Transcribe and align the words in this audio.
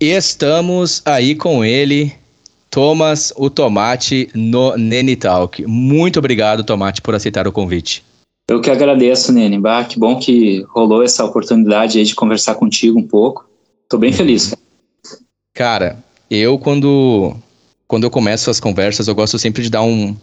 Estamos 0.00 1.02
aí 1.04 1.34
com 1.34 1.64
ele, 1.64 2.12
Thomas, 2.70 3.32
o 3.36 3.50
Tomate, 3.50 4.28
no 4.34 4.76
Nene 4.76 5.16
Talk. 5.16 5.64
Muito 5.66 6.18
obrigado, 6.18 6.64
Tomate, 6.64 7.00
por 7.02 7.14
aceitar 7.14 7.46
o 7.48 7.52
convite. 7.52 8.04
Eu 8.48 8.60
que 8.60 8.70
agradeço, 8.70 9.32
Nene. 9.32 9.58
Bah, 9.58 9.84
que 9.84 9.98
bom 9.98 10.16
que 10.18 10.64
rolou 10.68 11.02
essa 11.02 11.24
oportunidade 11.24 11.98
aí 11.98 12.04
de 12.04 12.14
conversar 12.14 12.54
contigo 12.54 12.98
um 12.98 13.06
pouco. 13.06 13.48
Tô 13.88 13.98
bem 13.98 14.12
feliz, 14.12 14.48
cara. 14.48 14.60
Cara, 15.54 16.04
eu 16.30 16.58
quando, 16.58 17.34
quando 17.88 18.04
eu 18.04 18.10
começo 18.10 18.50
as 18.50 18.60
conversas, 18.60 19.08
eu 19.08 19.14
gosto 19.14 19.38
sempre 19.38 19.62
de 19.62 19.70
dar 19.70 19.82
um, 19.82 20.14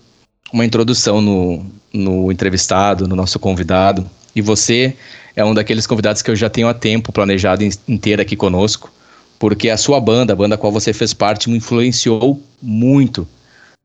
uma 0.52 0.66
introdução 0.66 1.22
no, 1.22 1.66
no 1.92 2.32
entrevistado, 2.32 3.08
no 3.08 3.16
nosso 3.16 3.40
convidado. 3.40 4.10
E 4.36 4.42
você 4.42 4.96
é 5.36 5.44
um 5.44 5.54
daqueles 5.54 5.88
convidados 5.88 6.22
que 6.22 6.30
eu 6.30 6.36
já 6.36 6.50
tenho 6.50 6.68
há 6.68 6.74
tempo 6.74 7.12
planejado 7.12 7.64
ter 8.02 8.20
aqui 8.20 8.36
conosco, 8.36 8.92
porque 9.40 9.70
a 9.70 9.78
sua 9.78 10.00
banda, 10.00 10.34
a 10.34 10.36
banda 10.36 10.56
a 10.56 10.58
qual 10.58 10.72
você 10.72 10.94
fez 10.94 11.14
parte, 11.14 11.50
me 11.50 11.58
influenciou 11.58 12.42
muito 12.62 13.28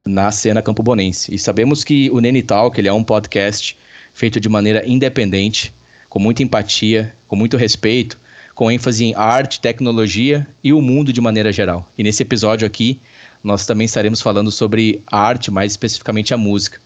na 0.07 0.31
cena 0.31 0.63
campobonense. 0.63 1.35
E 1.35 1.39
sabemos 1.39 1.85
que 1.85 2.11
o 2.11 2.21
Nene 2.21 2.43
Talk, 2.43 2.79
ele 2.79 2.89
é 2.89 2.93
um 2.93 3.05
podcast 3.05 3.77
feito 4.15 4.41
de 4.41 4.49
maneira 4.49 4.87
independente, 4.87 5.73
com 6.09 6.19
muita 6.19 6.43
empatia, 6.43 7.15
com 7.27 7.37
muito 7.37 7.57
respeito, 7.57 8.19
com 8.55 8.71
ênfase 8.71 9.05
em 9.05 9.15
arte, 9.15 9.61
tecnologia 9.61 10.47
e 10.65 10.73
o 10.73 10.83
mundo 10.83 11.13
de 11.13 11.21
maneira 11.21 11.53
geral. 11.53 11.91
E 11.97 12.03
nesse 12.03 12.23
episódio 12.23 12.67
aqui, 12.67 13.01
nós 13.43 13.67
também 13.67 13.85
estaremos 13.85 14.21
falando 14.21 14.51
sobre 14.51 15.03
a 15.07 15.21
arte, 15.21 15.51
mais 15.51 15.73
especificamente 15.73 16.35
a 16.35 16.37
música. 16.37 16.81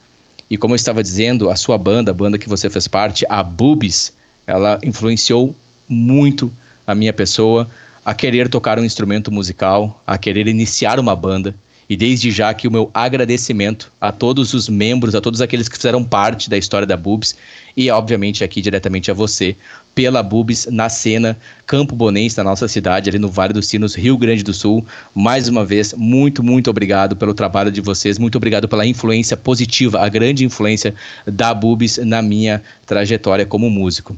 E 0.50 0.58
como 0.58 0.74
eu 0.74 0.76
estava 0.76 1.02
dizendo, 1.02 1.48
a 1.48 1.56
sua 1.56 1.78
banda, 1.78 2.10
a 2.10 2.14
banda 2.14 2.38
que 2.38 2.48
você 2.48 2.68
fez 2.68 2.86
parte, 2.86 3.24
a 3.28 3.42
Bubis, 3.42 4.12
ela 4.46 4.78
influenciou 4.82 5.54
muito 5.88 6.52
a 6.86 6.94
minha 6.94 7.12
pessoa 7.12 7.68
a 8.04 8.14
querer 8.14 8.48
tocar 8.48 8.78
um 8.78 8.84
instrumento 8.84 9.30
musical, 9.30 10.02
a 10.06 10.18
querer 10.18 10.48
iniciar 10.48 10.98
uma 10.98 11.14
banda. 11.14 11.54
E 11.88 11.96
desde 11.96 12.30
já 12.30 12.48
aqui 12.48 12.66
o 12.66 12.70
meu 12.70 12.90
agradecimento 12.94 13.92
a 14.00 14.10
todos 14.10 14.54
os 14.54 14.68
membros, 14.68 15.14
a 15.14 15.20
todos 15.20 15.40
aqueles 15.42 15.68
que 15.68 15.76
fizeram 15.76 16.02
parte 16.02 16.48
da 16.48 16.56
história 16.56 16.86
da 16.86 16.96
Bubs 16.96 17.36
e 17.76 17.90
obviamente 17.90 18.42
aqui 18.42 18.62
diretamente 18.62 19.10
a 19.10 19.14
você 19.14 19.54
pela 19.94 20.22
Bubs 20.22 20.68
na 20.70 20.88
cena 20.88 21.36
Campo 21.66 21.94
Bonense 21.94 22.36
da 22.36 22.44
nossa 22.44 22.66
cidade, 22.66 23.10
ali 23.10 23.18
no 23.18 23.28
Vale 23.28 23.52
dos 23.52 23.66
Sinos, 23.66 23.94
Rio 23.94 24.16
Grande 24.16 24.42
do 24.42 24.54
Sul. 24.54 24.86
Mais 25.14 25.48
uma 25.48 25.66
vez, 25.66 25.92
muito, 25.92 26.42
muito 26.42 26.70
obrigado 26.70 27.14
pelo 27.14 27.34
trabalho 27.34 27.70
de 27.70 27.82
vocês, 27.82 28.18
muito 28.18 28.36
obrigado 28.36 28.66
pela 28.68 28.86
influência 28.86 29.36
positiva, 29.36 30.00
a 30.00 30.08
grande 30.08 30.46
influência 30.46 30.94
da 31.26 31.52
Bubs 31.52 31.98
na 31.98 32.22
minha 32.22 32.62
trajetória 32.86 33.44
como 33.44 33.68
músico. 33.68 34.16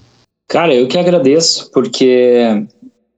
Cara, 0.48 0.74
eu 0.74 0.86
que 0.86 0.98
agradeço, 0.98 1.70
porque 1.72 2.66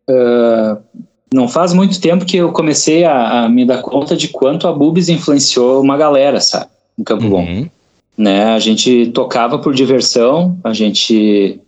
uh, 0.08 1.02
não 1.33 1.48
faz 1.48 1.72
muito 1.72 2.00
tempo 2.00 2.24
que 2.24 2.36
eu 2.36 2.52
comecei 2.52 3.05
a, 3.05 3.44
a, 3.44 3.48
me 3.48 3.64
dar 3.64 3.83
conta 3.83 4.16
de 4.16 4.28
quanto 4.28 4.66
a 4.66 4.72
Bubis 4.72 5.08
influenciou 5.08 5.80
uma 5.80 5.96
galera, 5.96 6.41
sabe? 6.41 6.66
Em 6.98 7.05
Campo 7.05 7.24
uhum. 7.24 7.30
Bom. 7.30 7.66
Né? 8.16 8.44
A 8.44 8.58
gente 8.58 9.08
tocava 9.08 9.58
por 9.58 9.74
diversão, 9.74 10.58
a 10.64 10.72
gente 10.72 11.60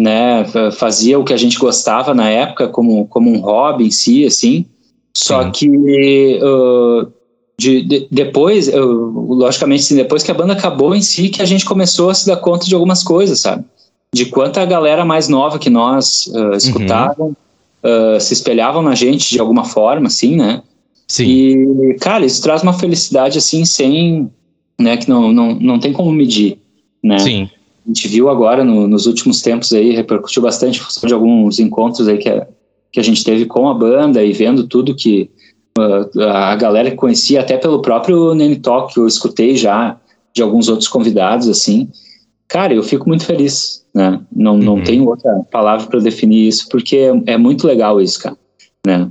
né, 0.00 0.44
fazia 0.72 1.18
o 1.18 1.24
que 1.24 1.32
a 1.32 1.36
gente 1.36 1.58
gostava 1.58 2.14
na 2.14 2.30
época 2.30 2.68
como, 2.68 3.06
como 3.06 3.30
um 3.30 3.40
hobby 3.40 3.86
em 3.86 3.90
si, 3.90 4.24
assim. 4.24 4.66
Só 5.16 5.42
uhum. 5.42 5.50
que 5.50 6.38
uh, 6.42 7.10
de, 7.58 7.82
de, 7.82 8.08
depois, 8.10 8.70
logicamente, 8.72 9.82
assim, 9.82 9.96
depois 9.96 10.22
que 10.22 10.30
a 10.30 10.34
banda 10.34 10.52
acabou 10.52 10.94
em 10.94 11.00
si, 11.00 11.30
que 11.30 11.40
a 11.40 11.46
gente 11.46 11.64
começou 11.64 12.10
a 12.10 12.14
se 12.14 12.26
dar 12.26 12.36
conta 12.36 12.66
de 12.66 12.74
algumas 12.74 13.02
coisas, 13.02 13.40
sabe? 13.40 13.64
De 14.16 14.26
quanta 14.26 14.64
galera 14.64 15.04
mais 15.04 15.28
nova 15.28 15.58
que 15.58 15.68
nós 15.68 16.26
uh, 16.28 16.56
escutavam, 16.56 17.28
uhum 17.28 17.36
uh, 17.86 18.20
se 18.20 18.34
espelhavam 18.34 18.82
na 18.82 18.94
gente 18.94 19.30
de 19.30 19.40
alguma 19.40 19.64
forma, 19.64 20.08
assim, 20.08 20.36
né? 20.36 20.62
Sim. 21.06 21.24
E, 21.24 21.94
cara, 22.00 22.24
isso 22.24 22.42
traz 22.42 22.62
uma 22.62 22.72
felicidade, 22.72 23.38
assim, 23.38 23.64
sem, 23.64 24.30
né, 24.78 24.96
que 24.96 25.08
não, 25.08 25.32
não, 25.32 25.54
não 25.54 25.78
tem 25.78 25.92
como 25.92 26.10
medir, 26.10 26.58
né? 27.02 27.18
Sim. 27.18 27.48
A 27.84 27.88
gente 27.88 28.08
viu 28.08 28.28
agora, 28.28 28.64
no, 28.64 28.88
nos 28.88 29.06
últimos 29.06 29.40
tempos 29.40 29.72
aí, 29.72 29.94
repercutiu 29.94 30.42
bastante 30.42 30.82
de 31.04 31.14
alguns 31.14 31.60
encontros 31.60 32.08
aí 32.08 32.18
que 32.18 32.28
a, 32.28 32.46
que 32.90 32.98
a 32.98 33.02
gente 33.02 33.22
teve 33.22 33.46
com 33.46 33.68
a 33.68 33.74
banda 33.74 34.24
e 34.24 34.32
vendo 34.32 34.66
tudo 34.66 34.96
que 34.96 35.30
uh, 35.78 36.20
a 36.22 36.56
galera 36.56 36.90
que 36.90 36.96
conhecia, 36.96 37.40
até 37.40 37.56
pelo 37.56 37.80
próprio 37.80 38.34
Nene 38.34 38.56
Talk, 38.56 38.92
que 38.92 38.98
eu 38.98 39.06
escutei 39.06 39.56
já 39.56 39.96
de 40.34 40.42
alguns 40.42 40.68
outros 40.68 40.88
convidados, 40.88 41.48
assim, 41.48 41.88
cara, 42.48 42.74
eu 42.74 42.82
fico 42.82 43.08
muito 43.08 43.24
feliz, 43.24 43.84
né? 43.94 44.20
Não, 44.34 44.54
uhum. 44.54 44.58
não 44.58 44.82
tenho 44.82 45.06
outra 45.06 45.32
palavra 45.50 45.86
para 45.86 46.00
definir 46.00 46.48
isso, 46.48 46.68
porque 46.68 46.96
é, 46.96 47.32
é, 47.32 47.36
muito 47.36 47.66
legal 47.66 48.00
isso, 48.00 48.20
cara, 48.20 48.36
né? 48.86 49.08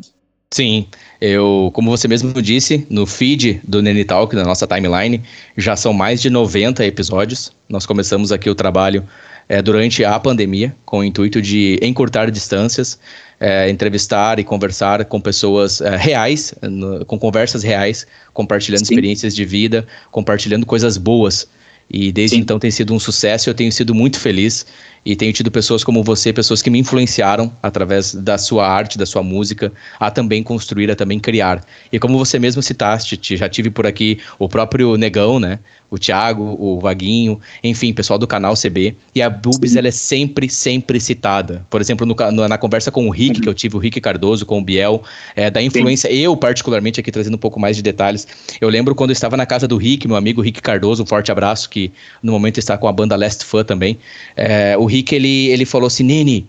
Sim, 0.52 0.86
eu, 1.20 1.70
como 1.74 1.90
você 1.90 2.08
mesmo 2.08 2.40
disse, 2.42 2.86
no 2.90 3.06
feed 3.06 3.62
do 3.68 3.82
Nene 3.82 4.06
Talk, 4.06 4.34
na 4.36 4.44
nossa 4.44 4.66
timeline, 4.66 5.22
já 5.58 5.76
são 5.76 5.92
mais 5.92 6.22
de 6.22 6.30
90 6.30 6.86
episódios. 6.86 7.52
Nós 7.68 7.86
começamos 7.86 8.32
aqui 8.32 8.50
o 8.50 8.56
trabalho 8.56 9.04
é, 9.50 9.62
durante 9.62 10.06
a 10.06 10.20
pandemia, 10.20 10.74
com 10.86 11.00
o 11.00 11.04
intuito 11.04 11.42
de 11.42 11.80
encurtar 11.82 12.30
distâncias, 12.32 12.98
é, 13.40 13.70
entrevistar 13.70 14.40
e 14.40 14.44
conversar 14.44 15.04
com 15.06 15.20
pessoas 15.20 15.82
é, 15.82 15.96
reais, 15.98 16.54
no, 16.62 17.04
com 17.06 17.20
conversas 17.20 17.64
reais, 17.64 18.08
compartilhando 18.34 18.86
Sim. 18.86 18.94
experiências 18.94 19.36
de 19.36 19.44
vida, 19.44 19.86
compartilhando 20.12 20.66
coisas 20.66 20.98
boas 20.98 21.48
e 21.90 22.12
desde 22.12 22.36
Sim. 22.36 22.42
então 22.42 22.60
tem 22.60 22.72
sido 22.72 22.94
um 22.94 23.00
sucesso. 23.00 23.50
Eu 23.50 23.54
tenho 23.54 23.72
sido 23.72 23.94
muito 23.94 24.20
feliz 24.20 24.66
e 25.06 25.16
tenho 25.16 25.32
tido 25.32 25.52
pessoas 25.52 25.84
como 25.84 26.04
você, 26.04 26.34
pessoas 26.34 26.62
que 26.62 26.70
me 26.70 26.80
influenciaram 26.80 27.52
através 27.62 28.16
da 28.16 28.38
sua 28.38 28.68
arte, 28.68 28.98
da 28.98 29.06
sua 29.06 29.22
música, 29.22 29.72
a 30.00 30.10
também 30.10 30.42
construir, 30.42 30.90
a 30.90 30.96
também 30.96 31.20
criar. 31.20 31.64
E 31.92 32.00
como 32.00 32.18
você 32.18 32.40
mesmo 32.40 32.64
citaste, 32.64 33.38
já 33.38 33.48
tive 33.48 33.70
por 33.70 33.86
aqui 33.86 34.18
o 34.40 34.50
próprio 34.50 34.98
Negão, 34.98 35.40
né? 35.40 35.60
O 35.92 36.00
Thiago, 36.00 36.58
o 36.60 36.80
Vaguinho, 36.80 37.40
enfim, 37.64 37.94
pessoal 37.94 38.18
do 38.18 38.26
canal 38.26 38.56
CB. 38.56 38.96
E 39.14 39.22
a 39.22 39.30
Bubis, 39.30 39.76
ela 39.76 39.88
é 39.88 39.92
sempre, 39.92 40.50
sempre 40.50 41.00
citada. 41.00 41.66
Por 41.70 41.80
exemplo, 41.80 42.06
no, 42.06 42.48
na 42.48 42.58
conversa 42.58 42.92
com 42.92 43.08
o 43.08 43.12
Rick, 43.12 43.40
que 43.40 43.48
eu 43.48 43.54
tive, 43.54 43.76
o 43.76 43.80
Rick 43.80 44.02
Cardoso, 44.02 44.46
com 44.46 44.58
o 44.58 44.64
Biel, 44.64 45.04
é, 45.36 45.52
da 45.52 45.62
influência, 45.62 46.10
Sim. 46.10 46.18
eu 46.18 46.36
particularmente 46.36 47.00
aqui 47.00 47.12
trazendo 47.12 47.36
um 47.36 47.40
pouco 47.40 47.60
mais 47.60 47.76
de 47.76 47.84
detalhes. 47.84 48.28
Eu 48.60 48.68
lembro 48.68 48.96
quando 48.96 49.12
eu 49.12 49.14
estava 49.14 49.38
na 49.38 49.46
casa 49.46 49.68
do 49.68 49.78
Rick, 49.78 50.08
meu 50.08 50.18
amigo 50.18 50.42
Rick 50.42 50.62
Cardoso, 50.62 51.04
um 51.04 51.06
forte 51.06 51.32
abraço, 51.32 51.70
que 51.70 51.92
no 52.22 52.32
momento 52.32 52.58
está 52.58 52.78
com 52.78 52.88
a 52.88 52.92
banda 52.92 53.16
Last 53.16 53.46
Fun 53.46 53.64
também. 53.64 53.98
É, 54.36 54.76
o 54.78 54.86
Rick, 54.86 54.95
ele, 55.12 55.48
ele 55.48 55.66
falou 55.66 55.88
assim, 55.88 56.04
Nini, 56.04 56.48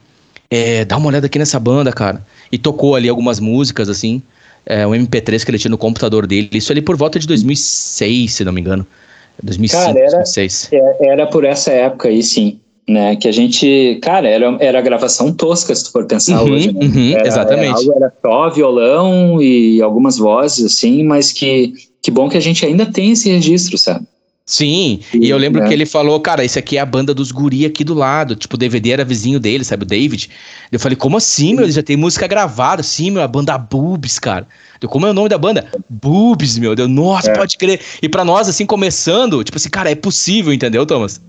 é, 0.50 0.84
dá 0.84 0.96
uma 0.96 1.08
olhada 1.08 1.26
aqui 1.26 1.38
nessa 1.38 1.58
banda, 1.58 1.92
cara. 1.92 2.22
E 2.50 2.58
tocou 2.58 2.94
ali 2.94 3.08
algumas 3.08 3.40
músicas, 3.40 3.88
assim, 3.88 4.22
é, 4.64 4.86
um 4.86 4.90
MP3 4.90 5.44
que 5.44 5.50
ele 5.50 5.58
tinha 5.58 5.70
no 5.70 5.78
computador 5.78 6.26
dele. 6.26 6.48
Isso 6.52 6.72
ali 6.72 6.82
por 6.82 6.96
volta 6.96 7.18
de 7.18 7.26
2006, 7.26 8.32
se 8.32 8.44
não 8.44 8.52
me 8.52 8.60
engano. 8.60 8.86
2005, 9.42 9.82
cara, 9.82 9.98
era, 9.98 10.10
2006. 10.10 10.68
É, 10.72 11.08
era 11.08 11.26
por 11.26 11.44
essa 11.44 11.70
época 11.70 12.08
aí, 12.08 12.22
sim. 12.22 12.58
Né, 12.88 13.16
que 13.16 13.26
a 13.26 13.32
gente, 13.32 13.98
cara, 14.00 14.28
era, 14.28 14.56
era 14.60 14.80
gravação 14.80 15.32
tosca, 15.32 15.74
se 15.74 15.82
tu 15.82 15.90
for 15.90 16.04
pensar 16.04 16.40
uhum, 16.40 16.52
hoje. 16.52 16.72
Né? 16.72 16.86
Uhum, 16.86 17.12
era, 17.16 17.26
exatamente. 17.26 17.84
Era, 17.84 17.96
era 17.96 18.12
só 18.24 18.48
violão 18.48 19.42
e 19.42 19.82
algumas 19.82 20.18
vozes, 20.18 20.64
assim, 20.64 21.02
mas 21.02 21.32
que, 21.32 21.72
que 22.00 22.12
bom 22.12 22.28
que 22.28 22.36
a 22.36 22.40
gente 22.40 22.64
ainda 22.64 22.86
tem 22.86 23.10
esse 23.10 23.28
registro, 23.28 23.76
sabe? 23.76 24.06
Sim, 24.48 25.00
e 25.12 25.28
eu 25.28 25.36
lembro 25.36 25.60
é. 25.60 25.66
que 25.66 25.74
ele 25.74 25.84
falou, 25.84 26.20
cara, 26.20 26.44
isso 26.44 26.56
aqui 26.56 26.78
é 26.78 26.80
a 26.80 26.86
banda 26.86 27.12
dos 27.12 27.32
guri 27.32 27.66
aqui 27.66 27.82
do 27.82 27.94
lado. 27.94 28.36
Tipo, 28.36 28.54
o 28.54 28.58
DVD 28.58 28.92
era 28.92 29.04
vizinho 29.04 29.40
dele, 29.40 29.64
sabe, 29.64 29.82
o 29.82 29.86
David. 29.86 30.30
Eu 30.70 30.78
falei, 30.78 30.94
como 30.94 31.16
assim, 31.16 31.56
meu? 31.56 31.64
Ele 31.64 31.72
já 31.72 31.82
tem 31.82 31.96
música 31.96 32.28
gravada, 32.28 32.80
sim, 32.80 33.10
meu, 33.10 33.22
a 33.22 33.26
banda 33.26 33.58
Boobs, 33.58 34.20
cara. 34.20 34.46
Eu, 34.80 34.88
como 34.88 35.04
é 35.04 35.10
o 35.10 35.12
nome 35.12 35.28
da 35.28 35.36
banda? 35.36 35.68
Boobs, 35.90 36.58
meu. 36.58 36.76
Deu, 36.76 36.86
nossa, 36.86 37.32
é. 37.32 37.34
pode 37.34 37.58
crer. 37.58 37.80
E 38.00 38.08
para 38.08 38.24
nós, 38.24 38.48
assim, 38.48 38.64
começando, 38.64 39.42
tipo 39.42 39.56
assim, 39.56 39.68
cara, 39.68 39.90
é 39.90 39.96
possível, 39.96 40.52
entendeu, 40.52 40.86
Thomas? 40.86 41.20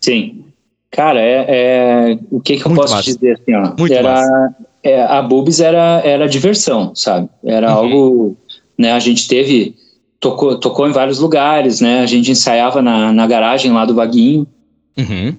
Sim. 0.00 0.46
Cara, 0.90 1.20
é, 1.20 1.44
é... 1.48 2.18
o 2.30 2.40
que, 2.40 2.56
que 2.56 2.64
eu 2.64 2.70
Muito 2.70 2.80
posso 2.80 2.94
massa. 2.94 3.12
dizer 3.12 3.32
assim, 3.32 3.54
ó? 3.54 3.74
Muito 3.78 3.92
era, 3.92 4.54
é, 4.82 5.02
a 5.02 5.20
Boobs 5.20 5.60
era, 5.60 6.00
era 6.02 6.26
diversão, 6.26 6.94
sabe? 6.94 7.28
Era 7.44 7.70
uhum. 7.70 7.76
algo, 7.76 8.36
né, 8.78 8.92
a 8.92 8.98
gente 8.98 9.28
teve 9.28 9.74
tocou, 10.22 10.56
tocou 10.56 10.88
em 10.88 10.92
vários 10.92 11.18
lugares, 11.18 11.80
né? 11.80 12.00
A 12.00 12.06
gente 12.06 12.30
ensaiava 12.30 12.80
na, 12.80 13.12
na 13.12 13.26
garagem 13.26 13.72
lá 13.72 13.84
do 13.84 13.94
Vaguinho. 13.94 14.46
Uhum. 14.96 15.34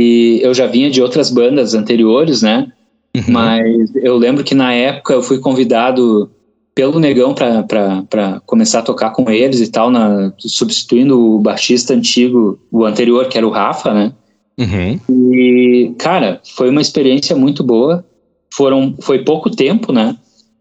E 0.00 0.40
eu 0.42 0.54
já 0.54 0.66
vinha 0.66 0.90
de 0.90 1.02
outras 1.02 1.30
bandas 1.30 1.74
anteriores, 1.74 2.40
né? 2.40 2.72
Uhum. 3.14 3.24
Mas 3.28 3.94
eu 3.96 4.16
lembro 4.16 4.42
que 4.42 4.54
na 4.54 4.72
época 4.72 5.12
eu 5.12 5.22
fui 5.22 5.38
convidado 5.38 6.30
pelo 6.74 6.98
Negão 6.98 7.34
para 7.34 8.40
começar 8.46 8.78
a 8.78 8.82
tocar 8.82 9.10
com 9.10 9.30
eles 9.30 9.60
e 9.60 9.70
tal, 9.70 9.90
na, 9.90 10.32
substituindo 10.38 11.20
o 11.20 11.38
baixista 11.38 11.92
antigo, 11.92 12.58
o 12.70 12.86
anterior, 12.86 13.28
que 13.28 13.36
era 13.36 13.46
o 13.46 13.50
Rafa, 13.50 13.92
né? 13.92 14.12
Uhum. 14.58 15.32
E, 15.34 15.94
cara, 15.98 16.40
foi 16.56 16.70
uma 16.70 16.80
experiência 16.80 17.36
muito 17.36 17.62
boa. 17.62 18.02
Foram, 18.50 18.94
foi 19.00 19.22
pouco 19.24 19.50
tempo, 19.50 19.92
né? 19.92 20.16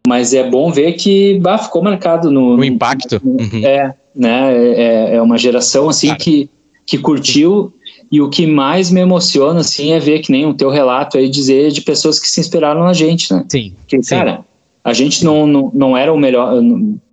Mas 0.07 0.33
é 0.33 0.49
bom 0.49 0.71
ver 0.71 0.93
que 0.93 1.39
bah, 1.39 1.57
ficou 1.57 1.81
marcado 1.81 2.31
no. 2.31 2.55
O 2.55 2.63
impacto. 2.63 3.21
No, 3.23 3.31
uhum. 3.31 3.65
É, 3.65 3.93
né? 4.15 4.53
É, 4.53 5.15
é 5.15 5.21
uma 5.21 5.37
geração 5.37 5.89
assim 5.89 6.15
que, 6.15 6.49
que 6.85 6.97
curtiu 6.97 7.73
E 8.11 8.19
o 8.19 8.29
que 8.29 8.45
mais 8.45 8.91
me 8.91 8.99
emociona, 8.99 9.61
assim, 9.61 9.93
é 9.93 9.99
ver 9.99 10.19
que 10.19 10.31
nem 10.31 10.45
o 10.45 10.53
teu 10.53 10.69
relato 10.69 11.17
aí 11.17 11.29
dizer 11.29 11.71
de 11.71 11.81
pessoas 11.81 12.19
que 12.19 12.27
se 12.27 12.41
inspiraram 12.41 12.83
na 12.83 12.91
gente, 12.91 13.33
né? 13.33 13.45
Sim. 13.47 13.73
Porque, 13.79 14.03
sim. 14.03 14.15
cara, 14.15 14.43
a 14.83 14.91
gente 14.91 15.23
não, 15.23 15.47
não, 15.47 15.71
não 15.73 15.97
era 15.97 16.11
o 16.11 16.17
melhor, 16.17 16.61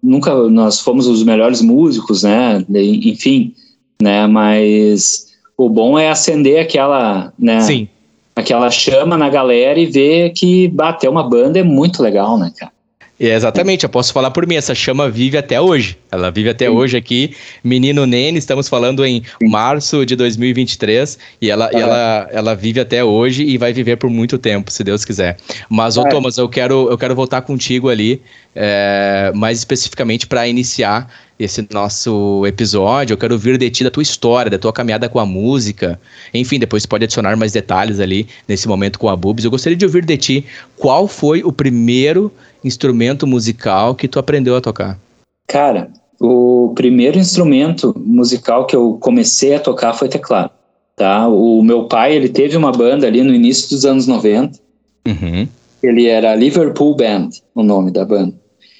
nunca 0.02 0.34
nós 0.48 0.80
fomos 0.80 1.06
os 1.06 1.22
melhores 1.22 1.62
músicos, 1.62 2.24
né? 2.24 2.64
Enfim, 2.74 3.54
né? 4.02 4.26
Mas 4.26 5.28
o 5.56 5.68
bom 5.68 5.96
é 5.96 6.08
acender 6.08 6.58
aquela, 6.60 7.32
né? 7.38 7.60
Sim. 7.60 7.88
Aquela 8.34 8.70
chama 8.70 9.16
na 9.16 9.28
galera 9.28 9.78
e 9.78 9.86
ver 9.86 10.30
que 10.30 10.66
bater 10.68 11.08
uma 11.08 11.28
banda 11.28 11.60
é 11.60 11.62
muito 11.62 12.02
legal, 12.02 12.36
né, 12.38 12.52
cara? 12.56 12.72
É, 13.20 13.34
exatamente, 13.34 13.82
eu 13.82 13.88
posso 13.88 14.12
falar 14.12 14.30
por 14.30 14.46
mim, 14.46 14.54
essa 14.54 14.74
chama 14.74 15.10
vive 15.10 15.36
até 15.36 15.60
hoje. 15.60 15.98
Ela 16.10 16.30
vive 16.30 16.50
até 16.50 16.66
Sim. 16.66 16.72
hoje 16.72 16.96
aqui. 16.96 17.34
Menino 17.64 18.06
Nene, 18.06 18.38
estamos 18.38 18.68
falando 18.68 19.04
em 19.04 19.22
Sim. 19.22 19.48
março 19.48 20.06
de 20.06 20.14
2023 20.14 21.18
e 21.42 21.50
ela, 21.50 21.68
e 21.72 21.76
ela, 21.76 22.28
ela 22.30 22.54
vive 22.54 22.78
até 22.78 23.02
hoje 23.02 23.42
e 23.42 23.58
vai 23.58 23.72
viver 23.72 23.96
por 23.96 24.08
muito 24.08 24.38
tempo, 24.38 24.70
se 24.70 24.84
Deus 24.84 25.04
quiser. 25.04 25.36
Mas, 25.68 25.96
ô 25.96 26.06
é. 26.06 26.10
Thomas, 26.10 26.38
eu 26.38 26.48
quero, 26.48 26.88
eu 26.88 26.96
quero 26.96 27.14
voltar 27.14 27.42
contigo 27.42 27.88
ali, 27.88 28.22
é, 28.54 29.32
mais 29.34 29.58
especificamente 29.58 30.26
para 30.26 30.46
iniciar 30.46 31.12
esse 31.38 31.66
nosso 31.72 32.44
episódio. 32.46 33.14
Eu 33.14 33.18
quero 33.18 33.34
ouvir 33.34 33.58
de 33.58 33.68
ti 33.70 33.84
da 33.84 33.90
tua 33.90 34.02
história, 34.02 34.50
da 34.50 34.58
tua 34.58 34.72
caminhada 34.72 35.08
com 35.08 35.18
a 35.18 35.26
música. 35.26 36.00
Enfim, 36.32 36.58
depois 36.58 36.86
pode 36.86 37.04
adicionar 37.04 37.36
mais 37.36 37.52
detalhes 37.52 38.00
ali 38.00 38.28
nesse 38.46 38.66
momento 38.68 38.98
com 38.98 39.08
a 39.08 39.16
Bubs. 39.16 39.44
Eu 39.44 39.50
gostaria 39.50 39.76
de 39.76 39.84
ouvir 39.84 40.04
de 40.04 40.16
ti 40.16 40.46
qual 40.76 41.06
foi 41.06 41.42
o 41.42 41.52
primeiro 41.52 42.32
instrumento 42.64 43.26
musical 43.26 43.94
que 43.94 44.08
tu 44.08 44.18
aprendeu 44.18 44.56
a 44.56 44.60
tocar? 44.60 44.98
Cara, 45.46 45.90
o 46.20 46.72
primeiro 46.74 47.18
instrumento 47.18 47.94
musical 47.96 48.66
que 48.66 48.74
eu 48.74 48.98
comecei 49.00 49.54
a 49.54 49.60
tocar 49.60 49.94
foi 49.94 50.08
teclado. 50.08 50.50
Tá? 50.96 51.28
O 51.28 51.62
meu 51.62 51.84
pai, 51.84 52.14
ele 52.14 52.28
teve 52.28 52.56
uma 52.56 52.72
banda 52.72 53.06
ali 53.06 53.22
no 53.22 53.32
início 53.32 53.70
dos 53.70 53.84
anos 53.84 54.06
90. 54.06 54.58
Uhum. 55.06 55.46
Ele 55.82 56.06
era 56.06 56.34
Liverpool 56.34 56.96
Band, 56.96 57.28
o 57.54 57.62
nome 57.62 57.92
da 57.92 58.04
banda. 58.04 58.34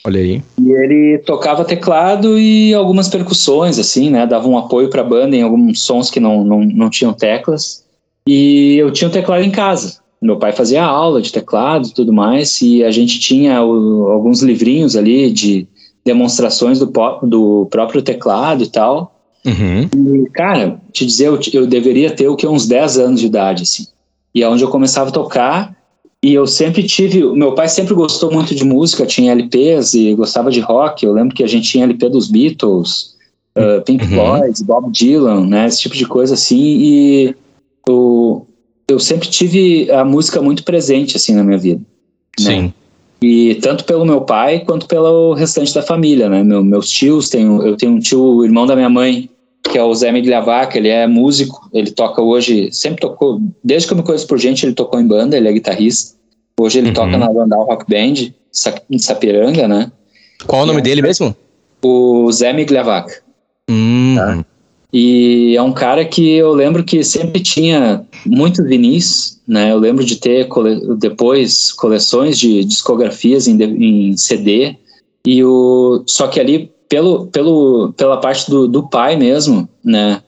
Olha 0.05 0.21
aí. 0.21 0.43
E 0.59 0.71
ele 0.73 1.19
tocava 1.19 1.65
teclado 1.65 2.39
e 2.39 2.75
algumas 2.75 3.09
percussões, 3.09 3.79
assim, 3.79 4.11
né? 4.11 4.27
Dava 4.27 4.49
um 4.49 4.59
apoio 4.59 4.91
para 4.91 5.03
a 5.03 5.05
banda 5.05 5.37
em 5.37 5.43
alguns 5.43 5.81
sons 5.83 6.11
que 6.11 6.19
não, 6.19 6.43
não, 6.45 6.61
não 6.61 6.91
tinham 6.91 7.13
teclas. 7.13 7.85
E 8.27 8.77
eu 8.77 8.91
tinha 8.91 9.09
um 9.09 9.13
teclado 9.13 9.45
em 9.45 9.51
casa. 9.51 9.99
Meu 10.21 10.37
pai 10.37 10.53
fazia 10.53 10.85
aula 10.85 11.23
de 11.23 11.33
teclado 11.33 11.89
e 11.89 11.95
tudo 11.95 12.13
mais, 12.13 12.61
e 12.61 12.83
a 12.83 12.91
gente 12.91 13.21
tinha 13.21 13.63
o, 13.63 14.09
alguns 14.09 14.43
livrinhos 14.43 14.97
ali 14.97 15.31
de 15.31 15.67
demonstrações 16.05 16.79
do, 16.79 16.91
do 17.23 17.67
próprio 17.71 18.03
teclado 18.03 18.65
e 18.65 18.69
tal. 18.69 19.15
Uhum. 19.47 20.25
E, 20.25 20.31
cara, 20.31 20.81
te 20.93 21.07
dizer, 21.07 21.29
eu, 21.29 21.39
eu 21.53 21.67
deveria 21.67 22.11
ter 22.11 22.29
o 22.29 22.37
que 22.37 22.47
uns 22.47 22.67
10 22.67 22.99
anos 22.99 23.21
de 23.21 23.27
idade, 23.27 23.63
assim. 23.63 23.87
E 24.35 24.43
é 24.43 24.49
onde 24.49 24.63
eu 24.63 24.69
começava 24.69 25.11
a 25.11 25.13
tocar, 25.13 25.77
e 26.23 26.35
eu 26.35 26.47
sempre 26.47 26.83
tive. 26.83 27.23
Meu 27.33 27.55
pai 27.55 27.69
sempre 27.69 27.95
gostou 27.95 28.33
muito 28.33 28.55
de 28.55 28.65
música, 28.65 29.07
tinha 29.07 29.33
LPs 29.33 29.95
e 29.95 30.15
gostava 30.15 30.51
de 30.51 30.61
rock. 30.61 31.07
Eu 31.07 31.13
lembro 31.13 31.35
que 31.35 31.45
a 31.45 31.47
gente 31.47 31.69
tinha 31.71 31.85
LP 31.85 32.09
dos 32.09 32.29
Beatles, 32.29 33.17
uh, 33.57 33.83
Pink 33.85 34.05
uhum. 34.05 34.11
Floyd, 34.11 34.65
Bob 34.65 34.91
Dylan, 34.91 35.47
né? 35.47 35.67
Esse 35.69 35.81
tipo 35.83 35.95
de 35.95 36.07
coisa 36.07 36.35
assim. 36.35 36.59
E 36.59 37.37
o, 37.89 38.43
eu 38.89 38.99
sempre 38.99 39.29
tive 39.29 39.91
a 39.91 40.05
música 40.05 40.41
muito 40.41 40.65
presente 40.65 41.17
assim 41.17 41.35
na 41.35 41.45
minha 41.45 41.59
vida. 41.59 41.81
Né? 42.41 42.45
Sim. 42.45 42.63
Né? 42.63 42.73
E 43.21 43.57
tanto 43.57 43.85
pelo 43.85 44.07
meu 44.07 44.21
pai 44.21 44.61
quanto 44.61 44.87
pelo 44.87 45.35
restante 45.35 45.75
da 45.75 45.83
família, 45.83 46.29
né? 46.29 46.45
Meu, 46.45 46.63
meus 46.63 46.89
tios, 46.89 47.29
tenho, 47.29 47.61
eu 47.67 47.77
tenho 47.77 47.93
um 47.93 47.99
tio, 47.99 48.45
irmão 48.45 48.65
da 48.65 48.77
minha 48.77 48.89
mãe, 48.89 49.29
que 49.65 49.77
é 49.77 49.83
o 49.83 49.93
Zé 49.93 50.13
Migliavac, 50.13 50.79
ele 50.79 50.89
é 50.89 51.05
músico, 51.07 51.69
ele 51.73 51.91
toca 51.91 52.23
hoje, 52.23 52.71
sempre 52.73 53.01
tocou, 53.01 53.41
desde 53.63 53.89
que 53.89 53.93
eu 53.93 53.99
me 53.99 54.05
conheço 54.05 54.27
por 54.27 54.39
gente, 54.39 54.65
ele 54.65 54.73
tocou 54.73 55.01
em 55.01 55.07
banda, 55.07 55.37
ele 55.37 55.49
é 55.49 55.53
guitarrista. 55.53 56.17
Hoje 56.61 56.79
ele 56.79 56.89
uhum. 56.89 56.95
toca 56.95 57.19
na 57.19 57.29
Landau 57.29 57.65
Rock 57.65 57.85
Band, 57.89 58.33
em 58.89 58.99
Sapiranga, 58.99 59.67
né? 59.67 59.91
Qual 60.47 60.63
o 60.63 60.67
nome 60.67 60.79
é, 60.79 60.83
dele 60.83 61.03
mesmo? 61.03 61.35
O 61.83 62.31
Zé 62.31 62.53
Migliavac. 62.53 63.13
Hum. 63.69 64.15
Tá? 64.17 64.45
E 64.93 65.55
é 65.55 65.63
um 65.63 65.73
cara 65.73 66.05
que 66.05 66.33
eu 66.33 66.53
lembro 66.53 66.83
que 66.83 67.05
sempre 67.05 67.41
tinha 67.41 68.07
muitos 68.25 68.67
vinis, 68.67 69.39
né? 69.47 69.71
Eu 69.71 69.79
lembro 69.79 70.03
de 70.03 70.17
ter 70.17 70.49
cole 70.49 70.81
depois 70.97 71.73
coleções 71.73 72.39
de 72.39 72.65
discografias 72.65 73.47
em, 73.47 73.63
em, 73.63 74.17
CD 74.17 74.77
e 75.27 75.45
o 75.45 76.03
só 76.07 76.27
que 76.29 76.41
ali 76.41 76.73
pelo, 76.89 77.27
pelo 77.27 77.93
pela 77.95 78.17
parte 78.17 78.51
do, 78.51 78.67
do 78.67 78.89
pai 78.89 79.15
mesmo, 79.17 79.69
né? 79.85 80.23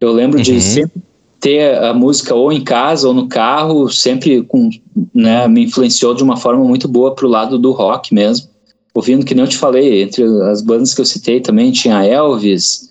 Eu 0.00 0.12
lembro 0.12 0.38
uhum. 0.38 0.44
de 0.44 0.58
sempre 0.60 1.02
ter 1.38 1.76
a 1.76 1.92
música 1.92 2.34
ou 2.34 2.50
em 2.50 2.62
casa 2.62 3.06
ou 3.06 3.14
no 3.14 3.28
carro, 3.28 3.90
sempre 3.90 4.42
com, 4.42 4.70
né, 5.14 5.46
me 5.46 5.64
influenciou 5.64 6.14
de 6.14 6.22
uma 6.22 6.36
forma 6.36 6.64
muito 6.64 6.88
boa 6.88 7.14
pro 7.14 7.28
lado 7.28 7.58
do 7.58 7.72
rock 7.72 8.12
mesmo. 8.12 8.48
Ouvindo 8.94 9.24
que 9.24 9.34
nem 9.34 9.44
eu 9.44 9.48
te 9.48 9.56
falei, 9.56 10.02
entre 10.02 10.24
as 10.50 10.60
bandas 10.62 10.94
que 10.94 11.00
eu 11.00 11.04
citei 11.04 11.40
também 11.40 11.70
tinha 11.70 12.04
Elvis, 12.04 12.87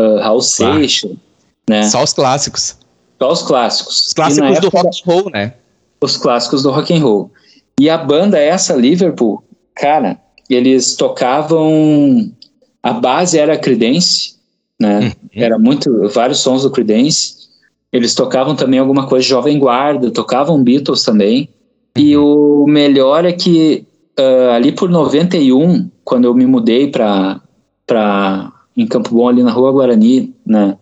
uh, 0.00 0.18
Raul 0.20 0.40
Seixas, 0.40 1.12
né? 1.68 1.82
Só 1.84 2.02
os 2.02 2.12
clássicos. 2.12 2.76
Só 3.20 3.32
os 3.32 3.42
clássicos. 3.42 4.06
Os 4.06 4.12
clássicos 4.12 4.60
do 4.60 4.68
rock 4.68 4.86
and 4.86 5.12
roll, 5.12 5.30
né? 5.30 5.54
Os 6.00 6.16
clássicos 6.16 6.62
do 6.62 6.70
rock 6.70 6.94
and 6.94 7.02
roll. 7.02 7.30
E 7.78 7.88
a 7.90 7.98
banda 7.98 8.38
essa, 8.38 8.74
Liverpool, 8.74 9.42
cara, 9.74 10.18
eles 10.48 10.94
tocavam... 10.96 12.32
A 12.82 12.94
base 12.94 13.38
era 13.38 13.58
Creedence, 13.58 14.36
né? 14.80 15.00
Uhum. 15.00 15.12
Era 15.34 15.58
muito... 15.58 16.08
Vários 16.08 16.40
sons 16.40 16.62
do 16.62 16.70
Creedence. 16.70 17.34
Eles 17.92 18.14
tocavam 18.14 18.56
também 18.56 18.80
alguma 18.80 19.06
coisa 19.06 19.22
de 19.22 19.30
Jovem 19.30 19.58
Guarda, 19.58 20.10
tocavam 20.10 20.62
Beatles 20.62 21.02
também. 21.02 21.48
Uhum. 21.96 22.02
E 22.02 22.16
o 22.16 22.64
melhor 22.66 23.24
é 23.24 23.32
que 23.32 23.86
uh, 24.18 24.50
ali 24.50 24.72
por 24.72 24.88
91, 24.88 25.90
quando 26.04 26.24
eu 26.24 26.34
me 26.34 26.46
mudei 26.46 26.90
para 26.90 27.40
em 28.82 28.86
Campo 28.86 29.14
Bom, 29.14 29.28
ali 29.28 29.42
na 29.42 29.50
Rua 29.50 29.72
Guarani, 29.72 30.34
né? 30.46 30.76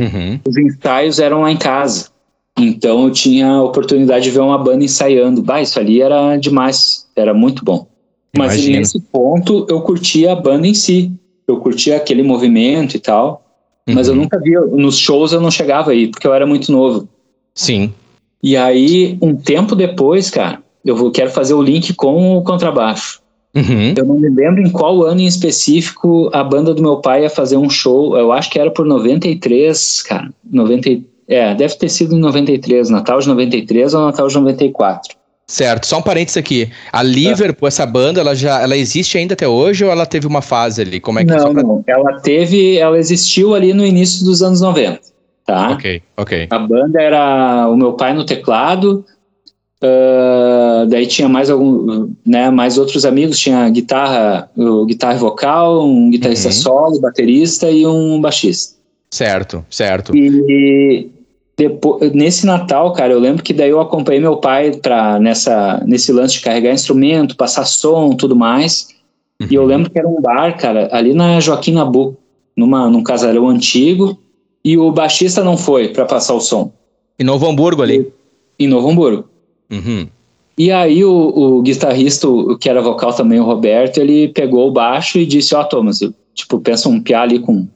Uhum. 0.00 0.40
Os 0.46 0.56
ensaios 0.56 1.18
eram 1.18 1.42
lá 1.42 1.50
em 1.50 1.56
casa. 1.56 2.10
Então 2.58 3.04
eu 3.04 3.10
tinha 3.10 3.48
a 3.48 3.62
oportunidade 3.62 4.24
de 4.24 4.30
ver 4.30 4.40
uma 4.40 4.58
banda 4.58 4.84
ensaiando. 4.84 5.42
Bah, 5.42 5.62
isso 5.62 5.78
ali 5.78 6.02
era 6.02 6.36
demais, 6.36 7.06
era 7.16 7.32
muito 7.32 7.64
bom. 7.64 7.86
Mas 8.36 8.54
Imagina. 8.54 8.78
nesse 8.78 9.00
ponto 9.00 9.66
eu 9.68 9.80
curtia 9.82 10.32
a 10.32 10.36
banda 10.36 10.66
em 10.66 10.74
si. 10.74 11.12
Eu 11.46 11.58
curtia 11.58 11.96
aquele 11.96 12.22
movimento 12.22 12.96
e 12.96 13.00
tal. 13.00 13.44
Uhum. 13.86 13.94
Mas 13.94 14.08
eu 14.08 14.14
uhum. 14.14 14.20
nunca 14.20 14.38
via, 14.38 14.60
nos 14.60 14.98
shows 14.98 15.32
eu 15.32 15.40
não 15.40 15.50
chegava 15.50 15.90
aí, 15.90 16.08
porque 16.08 16.26
eu 16.26 16.34
era 16.34 16.46
muito 16.46 16.70
novo. 16.70 17.08
Sim. 17.54 17.92
E 18.42 18.56
aí, 18.56 19.16
um 19.22 19.36
tempo 19.36 19.76
depois, 19.76 20.30
cara, 20.30 20.60
eu 20.84 21.10
quero 21.12 21.30
fazer 21.30 21.54
o 21.54 21.62
link 21.62 21.94
com 21.94 22.36
o 22.36 22.42
contrabaixo. 22.42 23.21
Uhum. 23.54 23.94
Eu 23.96 24.04
não 24.06 24.18
me 24.18 24.28
lembro 24.28 24.62
em 24.62 24.70
qual 24.70 25.02
ano 25.02 25.20
em 25.20 25.26
específico 25.26 26.30
a 26.32 26.42
banda 26.42 26.72
do 26.72 26.82
meu 26.82 26.96
pai 26.98 27.22
ia 27.22 27.30
fazer 27.30 27.56
um 27.56 27.68
show. 27.68 28.16
Eu 28.16 28.32
acho 28.32 28.50
que 28.50 28.58
era 28.58 28.70
por 28.70 28.86
93, 28.86 30.02
cara. 30.02 30.30
90, 30.50 31.02
é, 31.28 31.54
deve 31.54 31.76
ter 31.76 31.88
sido 31.88 32.16
em 32.16 32.20
93, 32.20 32.88
Natal 32.88 33.20
de 33.20 33.28
93 33.28 33.92
ou 33.94 34.06
Natal 34.06 34.26
de 34.28 34.34
94. 34.34 35.16
Certo, 35.46 35.86
só 35.86 35.98
um 35.98 36.02
parênteses 36.02 36.38
aqui. 36.38 36.70
A 36.90 37.02
Liverpool, 37.02 37.68
essa 37.68 37.84
banda, 37.84 38.20
ela 38.20 38.34
já 38.34 38.62
ela 38.62 38.76
existe 38.76 39.18
ainda 39.18 39.34
até 39.34 39.46
hoje 39.46 39.84
ou 39.84 39.90
ela 39.90 40.06
teve 40.06 40.26
uma 40.26 40.40
fase 40.40 40.80
ali? 40.80 40.98
Como 40.98 41.18
é 41.18 41.24
que 41.24 41.30
Não, 41.30 41.52
pra... 41.52 41.62
não. 41.62 41.84
ela 41.86 42.20
teve, 42.20 42.78
ela 42.78 42.98
existiu 42.98 43.54
ali 43.54 43.74
no 43.74 43.84
início 43.84 44.24
dos 44.24 44.42
anos 44.42 44.62
90, 44.62 45.00
tá? 45.44 45.72
Ok, 45.72 46.02
ok. 46.16 46.46
A 46.48 46.58
banda 46.58 47.02
era 47.02 47.68
o 47.68 47.76
meu 47.76 47.92
pai 47.92 48.14
no 48.14 48.24
teclado, 48.24 49.04
Uh, 49.82 50.86
daí 50.86 51.06
tinha 51.08 51.28
mais 51.28 51.50
algum, 51.50 52.08
né, 52.24 52.50
mais 52.50 52.78
outros 52.78 53.04
amigos, 53.04 53.36
tinha 53.36 53.68
guitarra, 53.68 54.48
o 54.56 54.86
guitarra 54.86 55.18
vocal, 55.18 55.84
um 55.84 56.08
guitarrista 56.08 56.48
uhum. 56.48 56.54
solo, 56.54 57.00
baterista 57.00 57.68
e 57.68 57.84
um 57.84 58.20
baixista. 58.20 58.76
Certo, 59.10 59.64
certo. 59.68 60.16
E 60.16 61.10
depois, 61.56 62.12
nesse 62.12 62.46
Natal, 62.46 62.92
cara, 62.92 63.12
eu 63.12 63.18
lembro 63.18 63.42
que 63.42 63.52
daí 63.52 63.70
eu 63.70 63.80
acompanhei 63.80 64.20
meu 64.20 64.36
pai 64.36 64.70
para 64.70 65.18
nessa 65.18 65.82
nesse 65.84 66.12
lance 66.12 66.34
de 66.34 66.42
carregar 66.42 66.72
instrumento, 66.72 67.36
passar 67.36 67.64
som, 67.64 68.10
tudo 68.10 68.36
mais. 68.36 68.88
Uhum. 69.40 69.48
E 69.50 69.54
eu 69.56 69.64
lembro 69.64 69.90
que 69.90 69.98
era 69.98 70.08
um 70.08 70.20
bar, 70.20 70.56
cara, 70.56 70.88
ali 70.92 71.12
na 71.12 71.40
Joaquim 71.40 71.72
Nabu, 71.72 72.16
numa 72.56 72.88
num 72.88 73.02
casarão 73.02 73.48
antigo, 73.48 74.16
e 74.64 74.78
o 74.78 74.92
baixista 74.92 75.42
não 75.42 75.56
foi 75.56 75.88
para 75.88 76.04
passar 76.04 76.34
o 76.34 76.40
som. 76.40 76.72
Em 77.18 77.24
Novo 77.24 77.48
Hamburgo 77.48 77.82
ali. 77.82 78.12
Em 78.58 78.68
Novo 78.68 78.88
Hamburgo. 78.88 79.31
Uhum. 79.72 80.06
E 80.56 80.70
aí 80.70 81.02
o, 81.04 81.10
o, 81.10 81.62
guitarrista, 81.62 82.28
o, 82.28 82.58
que 82.58 82.68
era 82.68 82.82
vocal 82.82 83.12
também, 83.12 83.40
o 83.40 83.44
Roberto, 83.44 83.98
ele 83.98 84.28
pegou 84.28 84.68
o 84.68 84.72
baixo 84.72 85.18
e 85.18 85.24
disse, 85.24 85.54
ó, 85.54 85.62
oh, 85.62 85.64
Thomas, 85.64 86.02
eu, 86.02 86.12
tipo, 86.34 86.60
pensa 86.60 86.88
um 86.88 87.00
piá 87.00 87.22
ali 87.22 87.38
com, 87.38 87.66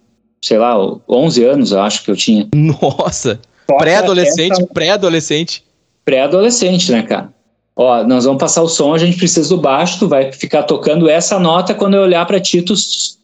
sei 0.43 0.59
lá, 0.59 0.76
11 1.09 1.45
anos, 1.45 1.73
eu 1.73 1.81
acho 1.81 2.05
que 2.05 2.11
eu 2.11 2.17
tinha. 2.17 2.49
Nossa! 2.55 3.41
Pré-adolescente, 3.67 4.65
pré-adolescente. 4.73 5.65
Pré-adolescente, 6.05 6.93
né, 6.93 7.03
cara? 7.03 7.35
Ó, 7.75 8.05
nós 8.05 8.25
vamos 8.25 8.41
passar 8.41 8.62
o 8.62 8.69
som, 8.69 8.95
a 8.95 8.99
gente 8.99 9.19
precisa 9.19 9.49
do 9.49 9.61
baixo, 9.61 9.99
tu 9.99 10.09
vai 10.09 10.31
ficar 10.33 10.62
tocando 10.62 11.11
essa 11.11 11.38
nota, 11.38 11.75
quando 11.75 11.95
eu 11.95 12.03
olhar 12.03 12.25
para 12.26 12.41
ti, 12.41 12.62
tu 12.62 12.75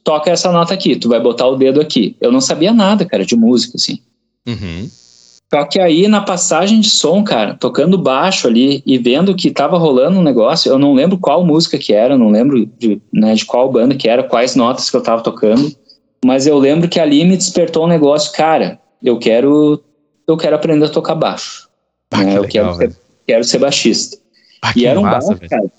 toca 0.02 0.30
essa 0.30 0.50
nota 0.50 0.74
aqui, 0.74 0.96
tu 0.96 1.08
vai 1.08 1.20
botar 1.20 1.46
o 1.46 1.56
dedo 1.56 1.80
aqui. 1.80 2.16
Eu 2.20 2.32
não 2.32 2.40
sabia 2.40 2.72
nada, 2.72 3.04
cara, 3.04 3.24
de 3.24 3.36
música, 3.36 3.76
assim. 3.76 3.98
Uhum. 4.46 4.90
Só 5.52 5.64
que 5.66 5.78
aí 5.78 6.08
na 6.08 6.22
passagem 6.22 6.80
de 6.80 6.88
som, 6.88 7.22
cara, 7.22 7.54
tocando 7.54 7.98
baixo 7.98 8.48
ali 8.48 8.82
e 8.86 8.96
vendo 8.96 9.34
que 9.34 9.50
tava 9.50 9.76
rolando 9.76 10.18
um 10.18 10.22
negócio, 10.22 10.70
eu 10.70 10.78
não 10.78 10.94
lembro 10.94 11.18
qual 11.18 11.44
música 11.44 11.76
que 11.76 11.92
era, 11.92 12.16
não 12.16 12.30
lembro 12.30 12.64
de, 12.78 13.02
né, 13.12 13.34
de 13.34 13.44
qual 13.44 13.70
banda 13.70 13.94
que 13.94 14.08
era, 14.08 14.22
quais 14.22 14.56
notas 14.56 14.88
que 14.88 14.96
eu 14.96 15.02
tava 15.02 15.22
tocando, 15.22 15.70
mas 16.24 16.46
eu 16.46 16.56
lembro 16.56 16.88
que 16.88 16.98
ali 16.98 17.22
me 17.22 17.36
despertou 17.36 17.84
um 17.84 17.88
negócio, 17.88 18.32
cara, 18.32 18.80
eu 19.02 19.18
quero 19.18 19.82
eu 20.26 20.38
quero 20.38 20.56
aprender 20.56 20.86
a 20.86 20.88
tocar 20.88 21.16
baixo. 21.16 21.68
Ah, 22.10 22.24
né? 22.24 22.38
Eu 22.38 22.42
legal, 22.42 22.48
quero, 22.48 22.74
ser, 22.74 23.00
quero 23.26 23.44
ser 23.44 23.58
baixista. 23.58 24.16
Ah, 24.62 24.72
e 24.74 24.86
era 24.86 24.98
um 24.98 25.02
massa, 25.02 25.34
baixo, 25.34 25.50
cara. 25.50 25.70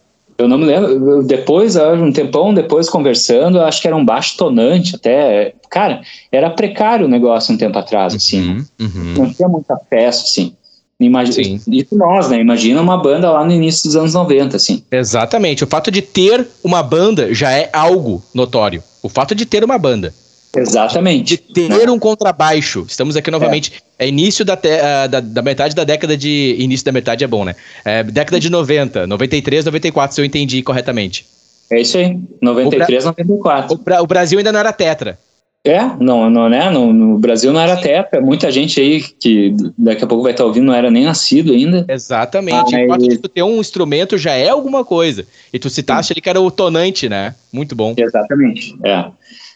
Eu 0.43 0.47
não 0.47 0.57
me 0.57 0.65
lembro. 0.65 1.23
Depois, 1.23 1.75
um 1.75 2.11
tempão 2.11 2.53
depois, 2.53 2.89
conversando, 2.89 3.61
acho 3.61 3.81
que 3.81 3.87
era 3.87 3.95
um 3.95 4.05
baixo 4.05 4.37
tonante 4.37 4.95
até. 4.95 5.53
Cara, 5.69 6.01
era 6.31 6.49
precário 6.49 7.05
o 7.05 7.09
negócio 7.09 7.53
um 7.53 7.57
tempo 7.57 7.77
atrás, 7.77 8.13
assim. 8.13 8.41
Uhum, 8.41 8.65
uhum. 8.81 9.13
Não 9.17 9.33
tinha 9.33 9.47
muita 9.47 9.75
peça, 9.75 10.23
assim. 10.23 10.53
Imagina, 10.99 11.59
isso 11.67 11.97
nós, 11.97 12.29
né? 12.29 12.39
Imagina 12.39 12.81
uma 12.81 12.97
banda 12.97 13.29
lá 13.29 13.43
no 13.43 13.51
início 13.51 13.85
dos 13.85 13.95
anos 13.95 14.13
90, 14.13 14.55
assim. 14.55 14.83
Exatamente. 14.91 15.63
O 15.63 15.67
fato 15.67 15.91
de 15.91 16.01
ter 16.01 16.47
uma 16.63 16.81
banda 16.83 17.33
já 17.33 17.51
é 17.51 17.69
algo 17.73 18.23
notório. 18.33 18.81
O 19.01 19.09
fato 19.09 19.35
de 19.35 19.45
ter 19.45 19.63
uma 19.63 19.77
banda. 19.77 20.13
Exatamente. 20.55 21.37
De 21.37 21.67
ter 21.67 21.89
um 21.89 21.97
contrabaixo. 21.97 22.85
Estamos 22.87 23.15
aqui 23.15 23.31
novamente. 23.31 23.83
É, 23.97 24.05
é 24.05 24.07
início 24.07 24.45
da, 24.45 24.55
te, 24.55 24.67
uh, 24.67 25.09
da, 25.09 25.19
da, 25.19 25.41
metade 25.41 25.75
da 25.75 25.83
década 25.83 26.15
de. 26.15 26.55
Início 26.59 26.85
da 26.85 26.91
metade 26.91 27.23
é 27.23 27.27
bom, 27.27 27.43
né? 27.43 27.55
É, 27.83 28.03
década 28.03 28.39
de 28.39 28.49
90, 28.49 29.07
93, 29.07 29.65
94, 29.65 30.15
se 30.15 30.21
eu 30.21 30.25
entendi 30.25 30.61
corretamente. 30.61 31.25
É 31.71 31.81
isso 31.81 31.97
aí. 31.97 32.19
93, 32.41 33.03
o 33.03 33.07
94. 33.07 33.75
O, 33.75 34.03
o 34.03 34.07
Brasil 34.07 34.37
ainda 34.37 34.51
não 34.51 34.59
era 34.59 34.71
tetra. 34.71 35.17
É, 35.65 35.81
não, 35.97 36.29
não, 36.29 36.49
né? 36.49 36.69
No, 36.69 36.91
no, 36.91 37.17
Brasil 37.17 37.53
não 37.53 37.61
era 37.61 37.77
tetra. 37.77 38.19
Muita 38.19 38.51
gente 38.51 38.81
aí 38.81 39.01
que 39.01 39.55
daqui 39.77 40.03
a 40.03 40.07
pouco 40.07 40.21
vai 40.21 40.33
estar 40.33 40.43
ouvindo 40.43 40.65
não 40.65 40.73
era 40.73 40.91
nem 40.91 41.05
nascido 41.05 41.53
ainda. 41.53 41.85
Exatamente. 41.87 42.73
Mas... 42.73 42.73
Enquanto 42.73 43.21
tu 43.21 43.29
ter 43.29 43.43
um 43.43 43.61
instrumento 43.61 44.17
já 44.17 44.33
é 44.33 44.49
alguma 44.49 44.83
coisa. 44.83 45.25
E 45.53 45.57
tu 45.57 45.69
citaste 45.69 46.11
ali 46.11 46.19
que 46.19 46.29
era 46.29 46.41
o 46.41 46.51
tonante, 46.51 47.07
né? 47.07 47.33
Muito 47.51 47.75
bom. 47.75 47.93
Exatamente. 47.97 48.75
É. 48.83 49.05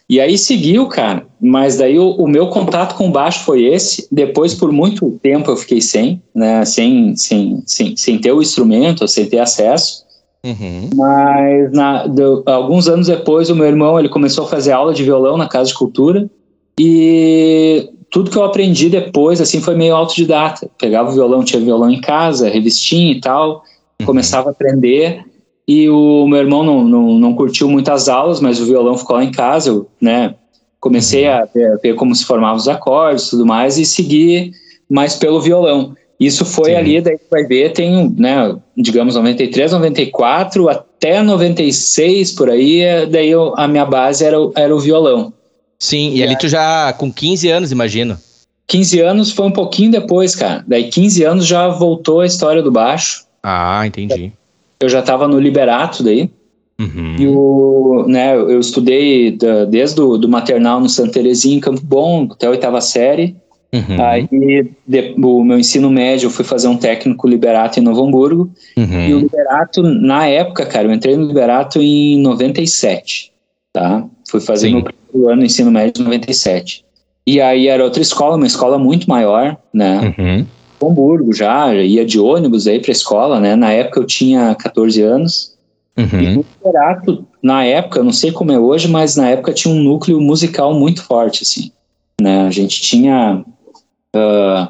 E 0.09 0.21
aí 0.21 0.37
seguiu, 0.37 0.87
cara, 0.87 1.25
mas 1.39 1.77
daí 1.77 1.99
o, 1.99 2.11
o, 2.11 2.27
meu 2.27 2.47
contato 2.47 2.95
com 2.95 3.11
baixo 3.11 3.43
foi 3.43 3.65
esse. 3.65 4.07
Depois, 4.09 4.53
por 4.53 4.71
muito 4.71 5.19
tempo, 5.21 5.51
eu 5.51 5.57
fiquei 5.57 5.81
sem, 5.81 6.21
né? 6.33 6.63
Sem, 6.63 7.13
sem, 7.17 7.61
sem, 7.65 7.97
sem 7.97 8.17
ter 8.17 8.31
o 8.31 8.41
instrumento, 8.41 9.05
sem 9.07 9.25
ter 9.25 9.39
acesso. 9.39 10.05
Uhum. 10.45 10.89
Mas 10.95 11.71
na, 11.73 12.05
alguns 12.45 12.87
anos 12.87 13.07
depois, 13.07 13.49
o 13.49 13.55
meu 13.55 13.65
irmão 13.65 13.99
ele 13.99 14.07
começou 14.07 14.45
a 14.45 14.47
fazer 14.47 14.71
aula 14.71 14.93
de 14.93 15.03
violão 15.03 15.35
na 15.35 15.49
Casa 15.49 15.69
de 15.69 15.75
Cultura. 15.75 16.29
E 16.79 17.89
tudo 18.09 18.31
que 18.31 18.37
eu 18.37 18.45
aprendi 18.45 18.89
depois, 18.89 19.41
assim, 19.41 19.59
foi 19.59 19.75
meio 19.75 19.93
autodidata. 19.93 20.69
Pegava 20.77 21.09
o 21.09 21.13
violão, 21.13 21.43
tinha 21.43 21.61
violão 21.61 21.89
em 21.89 21.99
casa, 21.99 22.47
revistinha 22.47 23.11
e 23.11 23.19
tal. 23.19 23.63
Uhum. 23.99 24.05
Começava 24.05 24.49
a 24.49 24.51
aprender. 24.51 25.25
E 25.67 25.89
o 25.89 26.25
meu 26.27 26.39
irmão 26.39 26.63
não, 26.63 26.83
não, 26.86 27.19
não 27.19 27.33
curtiu 27.33 27.67
muitas 27.67 28.07
aulas, 28.07 28.39
mas 28.39 28.59
o 28.59 28.65
violão 28.65 28.97
ficou 28.97 29.17
lá 29.17 29.24
em 29.24 29.31
casa, 29.31 29.69
eu, 29.69 29.89
né, 30.00 30.33
comecei 30.79 31.27
a 31.27 31.43
ver, 31.43 31.77
ver 31.83 31.95
como 31.95 32.15
se 32.15 32.24
formavam 32.24 32.55
os 32.55 32.69
acordes 32.69 33.27
e 33.27 33.29
tudo 33.31 33.45
mais, 33.45 33.77
e 33.77 33.86
segui 33.86 34.53
mais 34.89 35.15
pelo 35.15 35.41
violão. 35.41 35.93
Isso 36.17 36.45
foi 36.45 36.71
Sim. 36.71 36.77
ali, 36.77 37.01
daí 37.01 37.19
vai 37.29 37.43
ver, 37.43 37.74
tem, 37.74 38.09
né, 38.17 38.55
digamos, 38.77 39.15
93, 39.15 39.74
94, 39.74 40.69
até 40.69 41.21
96, 41.21 42.31
por 42.31 42.50
aí, 42.50 42.79
é, 42.79 43.05
daí 43.05 43.29
eu, 43.29 43.53
a 43.57 43.67
minha 43.67 43.86
base 43.86 44.24
era, 44.24 44.38
era 44.55 44.74
o 44.74 44.79
violão. 44.79 45.33
Sim, 45.77 46.12
e, 46.12 46.19
e 46.19 46.24
ali 46.24 46.31
aí, 46.31 46.38
tu 46.38 46.47
já 46.47 46.93
com 46.93 47.12
15 47.12 47.50
anos, 47.50 47.71
imagino. 47.74 48.17
15 48.67 49.01
anos 49.01 49.31
foi 49.31 49.45
um 49.45 49.51
pouquinho 49.51 49.91
depois, 49.91 50.33
cara. 50.33 50.63
Daí 50.65 50.86
15 50.86 51.24
anos 51.24 51.45
já 51.45 51.67
voltou 51.67 52.21
a 52.21 52.25
história 52.25 52.63
do 52.63 52.71
baixo. 52.71 53.25
Ah, 53.43 53.86
entendi 53.86 54.31
eu 54.79 54.89
já 54.89 55.00
estava 55.00 55.27
no 55.27 55.39
Liberato 55.39 56.03
daí. 56.03 56.29
Uhum. 56.79 57.15
E 57.17 57.27
o, 57.27 58.05
né, 58.07 58.36
eu 58.36 58.60
estudei 58.60 59.31
da, 59.31 59.65
desde 59.65 60.00
o 60.00 60.17
do 60.17 60.29
maternal 60.29 60.79
no 60.79 60.88
Santa 60.88 61.13
Terezinha, 61.13 61.57
em 61.57 61.60
Campo 61.60 61.81
Bom, 61.84 62.27
até 62.31 62.46
a 62.46 62.51
oitava 62.51 62.79
série. 62.81 63.36
Uhum. 63.74 64.01
Aí 64.01 64.27
de, 64.88 65.15
o 65.17 65.43
meu 65.43 65.60
ensino 65.60 65.89
médio 65.89 66.27
eu 66.27 66.31
fui 66.31 66.46
fazer 66.46 66.67
um 66.67 66.77
técnico 66.77 67.27
Liberato 67.27 67.79
em 67.79 67.84
Novo 67.84 68.05
Hamburgo. 68.05 68.50
Uhum. 68.77 69.07
E 69.07 69.13
o 69.13 69.19
Liberato, 69.19 69.81
na 69.81 70.27
época, 70.27 70.65
cara, 70.65 70.88
eu 70.88 70.93
entrei 70.93 71.17
no 71.17 71.27
Liberato 71.27 71.81
em 71.81 72.19
97, 72.22 73.31
tá? 73.74 74.05
Fui 74.29 74.39
fazer 74.39 74.67
Sim. 74.67 74.75
meu 74.75 74.84
primeiro 74.84 75.31
ano 75.31 75.46
ensino 75.46 75.72
médio 75.72 76.01
em 76.01 76.05
97. 76.05 76.86
E 77.25 77.41
aí 77.41 77.67
era 77.67 77.84
outra 77.84 78.01
escola, 78.01 78.38
uma 78.38 78.48
escola 78.48 78.77
muito 78.77 79.10
maior, 79.10 79.57
né? 79.74 80.13
Uhum. 80.17 80.46
Hamburgo 80.81 81.34
já, 81.34 81.74
ia 81.74 82.05
de 82.05 82.19
ônibus 82.19 82.67
aí 82.67 82.79
para 82.79 82.91
a 82.91 82.93
escola, 82.93 83.39
né? 83.39 83.55
Na 83.55 83.72
época 83.72 84.00
eu 84.00 84.05
tinha 84.05 84.55
14 84.55 85.01
anos. 85.01 85.55
Uhum. 85.98 86.22
E 86.22 86.36
no 86.36 86.46
Liberato, 86.63 87.25
na 87.41 87.63
época, 87.63 88.03
não 88.03 88.13
sei 88.13 88.31
como 88.31 88.51
é 88.51 88.60
hoje, 88.60 88.88
mas 88.88 89.15
na 89.15 89.29
época 89.29 89.53
tinha 89.53 89.74
um 89.74 89.79
núcleo 89.79 90.22
musical 90.22 90.74
muito 90.74 91.03
forte, 91.03 91.41
assim. 91.41 91.72
Né? 92.22 92.46
A 92.48 92.51
gente 92.51 92.81
tinha 92.81 93.43
uh, 94.15 94.67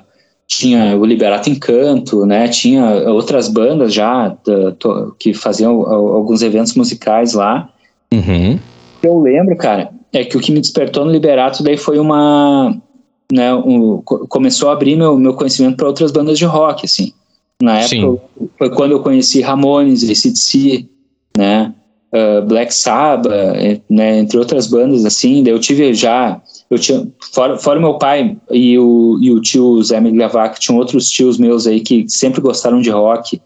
tinha 0.47 0.95
o 0.95 1.05
Liberato 1.05 1.49
Encanto, 1.49 2.25
né? 2.25 2.47
Tinha 2.47 3.09
outras 3.09 3.49
bandas 3.49 3.93
já 3.93 4.29
uh, 4.29 5.11
que 5.19 5.33
faziam 5.33 5.81
alguns 5.85 6.41
eventos 6.41 6.73
musicais 6.75 7.33
lá. 7.33 7.69
Uhum. 8.13 8.57
Eu 9.03 9.19
lembro, 9.19 9.55
cara, 9.57 9.89
é 10.13 10.23
que 10.23 10.37
o 10.37 10.39
que 10.39 10.51
me 10.51 10.61
despertou 10.61 11.03
no 11.03 11.11
Liberato 11.11 11.61
daí 11.61 11.75
foi 11.75 11.99
uma 11.99 12.75
né, 13.31 13.53
um, 13.53 14.01
começou 14.01 14.69
a 14.69 14.73
abrir 14.73 14.95
meu, 14.95 15.17
meu 15.17 15.33
conhecimento 15.33 15.77
para 15.77 15.87
outras 15.87 16.11
bandas 16.11 16.37
de 16.37 16.45
rock, 16.45 16.85
assim. 16.85 17.13
Na 17.61 17.79
época 17.79 17.89
Sim. 17.89 18.19
foi 18.57 18.69
quando 18.69 18.91
eu 18.91 19.01
conheci 19.01 19.41
Ramones, 19.41 20.03
ACDC, 20.03 20.87
né, 21.35 21.73
uh, 22.13 22.45
Black 22.45 22.73
Sabbath, 22.73 23.81
né, 23.89 24.19
entre 24.19 24.37
outras 24.37 24.67
bandas, 24.67 25.03
assim. 25.05 25.43
Daí 25.43 25.53
eu 25.53 25.59
tive 25.59 25.93
já, 25.93 26.41
eu 26.69 26.77
tinha, 26.77 27.07
fora, 27.33 27.57
fora 27.57 27.79
meu 27.79 27.97
pai 27.97 28.37
e 28.51 28.77
o, 28.77 29.17
e 29.21 29.31
o 29.31 29.41
tio 29.41 29.81
Zé 29.83 29.99
Miglavac, 29.99 30.59
tinham 30.59 30.77
outros 30.77 31.09
tios 31.09 31.37
meus 31.37 31.67
aí 31.67 31.81
que 31.81 32.07
sempre 32.07 32.39
gostaram 32.39 32.79
de 32.79 32.89
rock, 32.89 33.41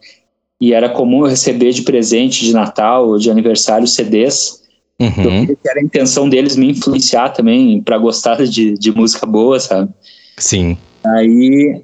e 0.60 0.74
era 0.74 0.90
comum 0.90 1.22
eu 1.22 1.30
receber 1.30 1.72
de 1.72 1.82
presente 1.82 2.46
de 2.46 2.54
Natal 2.54 3.08
ou 3.08 3.18
de 3.18 3.32
aniversário 3.32 3.88
CDs, 3.88 4.61
Uhum. 5.02 5.46
Eu 5.50 5.58
que 5.58 5.68
era 5.68 5.80
a 5.80 5.84
intenção 5.84 6.30
deles 6.30 6.56
me 6.56 6.70
influenciar 6.70 7.30
também 7.30 7.82
para 7.82 7.98
gostar 7.98 8.44
de, 8.46 8.74
de 8.74 8.92
música 8.92 9.26
boa, 9.26 9.60
sabe? 9.60 9.92
Sim. 10.38 10.78
Aí, 11.04 11.82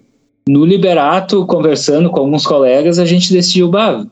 no 0.47 0.63
Liberato, 0.63 1.45
conversando 1.47 2.11
com 2.11 2.19
alguns 2.19 2.45
colegas, 2.45 2.99
a 2.99 3.05
gente 3.05 3.33
decidiu, 3.33 3.69
bah, 3.69 4.05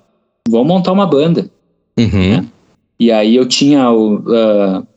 vamos 0.50 0.68
montar 0.68 0.92
uma 0.92 1.06
banda. 1.06 1.50
Uhum. 1.98 2.38
Né? 2.38 2.46
E 3.00 3.12
aí 3.12 3.36
eu 3.36 3.46
tinha 3.46 3.92
o, 3.92 4.16
uh, 4.16 4.88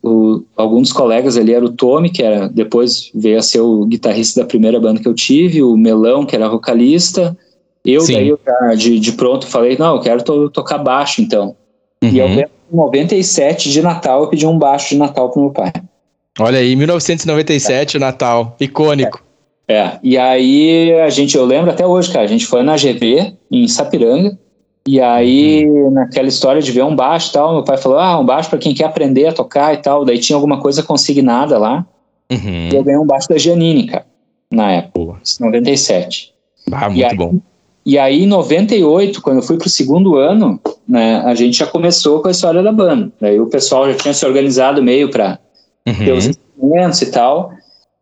o, 0.00 0.44
alguns 0.56 0.92
colegas 0.92 1.36
ali, 1.36 1.52
era 1.52 1.64
o 1.64 1.72
Tommy, 1.72 2.10
que 2.10 2.22
era, 2.22 2.48
depois 2.48 3.10
veio 3.14 3.38
a 3.38 3.42
ser 3.42 3.60
o 3.60 3.84
guitarrista 3.86 4.42
da 4.42 4.46
primeira 4.46 4.78
banda 4.78 5.00
que 5.00 5.08
eu 5.08 5.14
tive, 5.14 5.60
o 5.60 5.76
Melão, 5.76 6.24
que 6.24 6.36
era 6.36 6.48
vocalista, 6.48 7.36
eu 7.84 8.02
Sim. 8.02 8.12
daí 8.12 8.28
eu, 8.28 8.38
de, 8.76 9.00
de 9.00 9.12
pronto 9.12 9.46
falei, 9.46 9.76
não, 9.76 9.96
eu 9.96 10.00
quero 10.00 10.22
to, 10.22 10.50
tocar 10.50 10.78
baixo 10.78 11.20
então. 11.20 11.56
Uhum. 12.02 12.10
E 12.10 12.18
eu 12.18 12.28
lembro 12.28 12.59
97 12.72 13.70
de 13.70 13.82
Natal, 13.82 14.22
eu 14.22 14.28
pedi 14.28 14.46
um 14.46 14.58
baixo 14.58 14.90
de 14.90 14.98
Natal 14.98 15.30
pro 15.30 15.42
meu 15.42 15.50
pai. 15.50 15.72
Olha 16.38 16.58
aí, 16.58 16.74
1997, 16.76 17.96
é. 17.96 17.98
o 17.98 18.00
Natal, 18.00 18.56
icônico. 18.60 19.22
É. 19.68 19.74
é. 19.74 19.98
e 20.02 20.16
aí 20.16 20.92
a 21.00 21.10
gente, 21.10 21.36
eu 21.36 21.44
lembro 21.44 21.70
até 21.70 21.86
hoje, 21.86 22.12
cara, 22.12 22.24
a 22.24 22.28
gente 22.28 22.46
foi 22.46 22.62
na 22.62 22.76
GV, 22.76 23.34
em 23.50 23.68
Sapiranga, 23.68 24.38
e 24.86 25.00
aí 25.00 25.68
uhum. 25.68 25.90
naquela 25.90 26.28
história 26.28 26.62
de 26.62 26.72
ver 26.72 26.84
um 26.84 26.96
baixo 26.96 27.30
e 27.30 27.32
tal, 27.32 27.54
meu 27.54 27.64
pai 27.64 27.76
falou, 27.76 27.98
ah, 27.98 28.18
um 28.18 28.24
baixo 28.24 28.48
para 28.48 28.58
quem 28.58 28.74
quer 28.74 28.84
aprender 28.84 29.26
a 29.26 29.32
tocar 29.32 29.74
e 29.74 29.78
tal, 29.78 30.04
daí 30.04 30.18
tinha 30.18 30.36
alguma 30.36 30.60
coisa 30.60 30.82
consignada 30.82 31.58
lá, 31.58 31.86
uhum. 32.30 32.68
e 32.72 32.74
eu 32.74 32.82
ganhei 32.82 33.00
um 33.00 33.06
baixo 33.06 33.28
da 33.28 33.36
Giannini, 33.36 33.86
cara, 33.86 34.06
na 34.52 34.72
época, 34.72 34.92
Boa. 34.94 35.20
97. 35.40 36.32
Ah, 36.72 36.88
muito 36.88 37.04
aí, 37.04 37.16
bom. 37.16 37.40
E 37.90 37.98
aí, 37.98 38.22
em 38.22 38.26
98, 38.26 39.20
quando 39.20 39.38
eu 39.38 39.42
fui 39.42 39.56
para 39.56 39.66
o 39.66 39.68
segundo 39.68 40.16
ano, 40.16 40.60
né, 40.88 41.24
a 41.26 41.34
gente 41.34 41.58
já 41.58 41.66
começou 41.66 42.22
com 42.22 42.28
a 42.28 42.30
história 42.30 42.62
da 42.62 42.70
banda. 42.70 43.10
Aí 43.20 43.40
o 43.40 43.48
pessoal 43.48 43.90
já 43.90 43.98
tinha 43.98 44.14
se 44.14 44.24
organizado 44.24 44.80
meio 44.80 45.10
para 45.10 45.40
uhum. 45.84 45.94
ter 45.96 46.12
os 46.12 46.24
instrumentos 46.24 47.02
e 47.02 47.10
tal. 47.10 47.50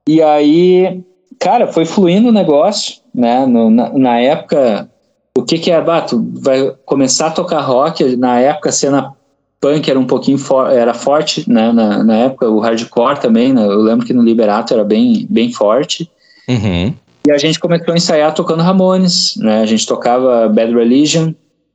E 0.06 0.20
aí, 0.20 1.00
cara, 1.38 1.68
foi 1.68 1.86
fluindo 1.86 2.28
o 2.28 2.32
negócio, 2.32 2.96
né? 3.14 3.46
No, 3.46 3.70
na, 3.70 3.90
na, 3.94 4.20
época, 4.20 4.90
o 5.34 5.42
que 5.42 5.58
que 5.58 5.70
é, 5.70 5.80
bato? 5.80 6.22
Vai 6.34 6.70
começar 6.84 7.28
a 7.28 7.30
tocar 7.30 7.62
rock, 7.62 8.14
na 8.14 8.38
época 8.38 8.68
a 8.68 8.72
cena 8.72 9.14
punk 9.58 9.90
era 9.90 9.98
um 9.98 10.06
pouquinho 10.06 10.36
for, 10.36 10.70
era 10.70 10.92
forte, 10.92 11.50
né? 11.50 11.72
Na, 11.72 12.04
na 12.04 12.14
época 12.14 12.46
o 12.46 12.58
hardcore 12.58 13.20
também, 13.20 13.54
né? 13.54 13.64
eu 13.64 13.80
lembro 13.80 14.04
que 14.04 14.12
no 14.12 14.22
Liberato 14.22 14.74
era 14.74 14.84
bem, 14.84 15.26
bem 15.30 15.50
forte. 15.50 16.10
Uhum. 16.46 16.92
E 17.26 17.30
a 17.30 17.38
gente 17.38 17.58
começou 17.58 17.92
a 17.92 17.96
ensaiar 17.96 18.34
tocando 18.34 18.62
Ramones, 18.62 19.36
né? 19.36 19.60
A 19.60 19.66
gente 19.66 19.86
tocava 19.86 20.48
Bad 20.48 20.72
Religion. 20.74 21.32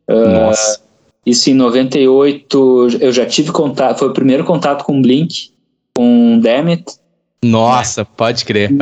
Uh, 0.09 0.27
Nossa. 0.27 0.81
Isso 1.25 1.49
em 1.49 1.53
98, 1.53 2.97
eu 2.99 3.11
já 3.11 3.25
tive 3.25 3.51
contato, 3.51 3.99
foi 3.99 4.09
o 4.09 4.13
primeiro 4.13 4.43
contato 4.43 4.83
com 4.83 5.01
Blink, 5.01 5.51
com 5.95 6.37
Dammit. 6.39 6.83
Nossa, 7.41 8.03
pode 8.03 8.43
crer. 8.43 8.71
Uhum. 8.71 8.77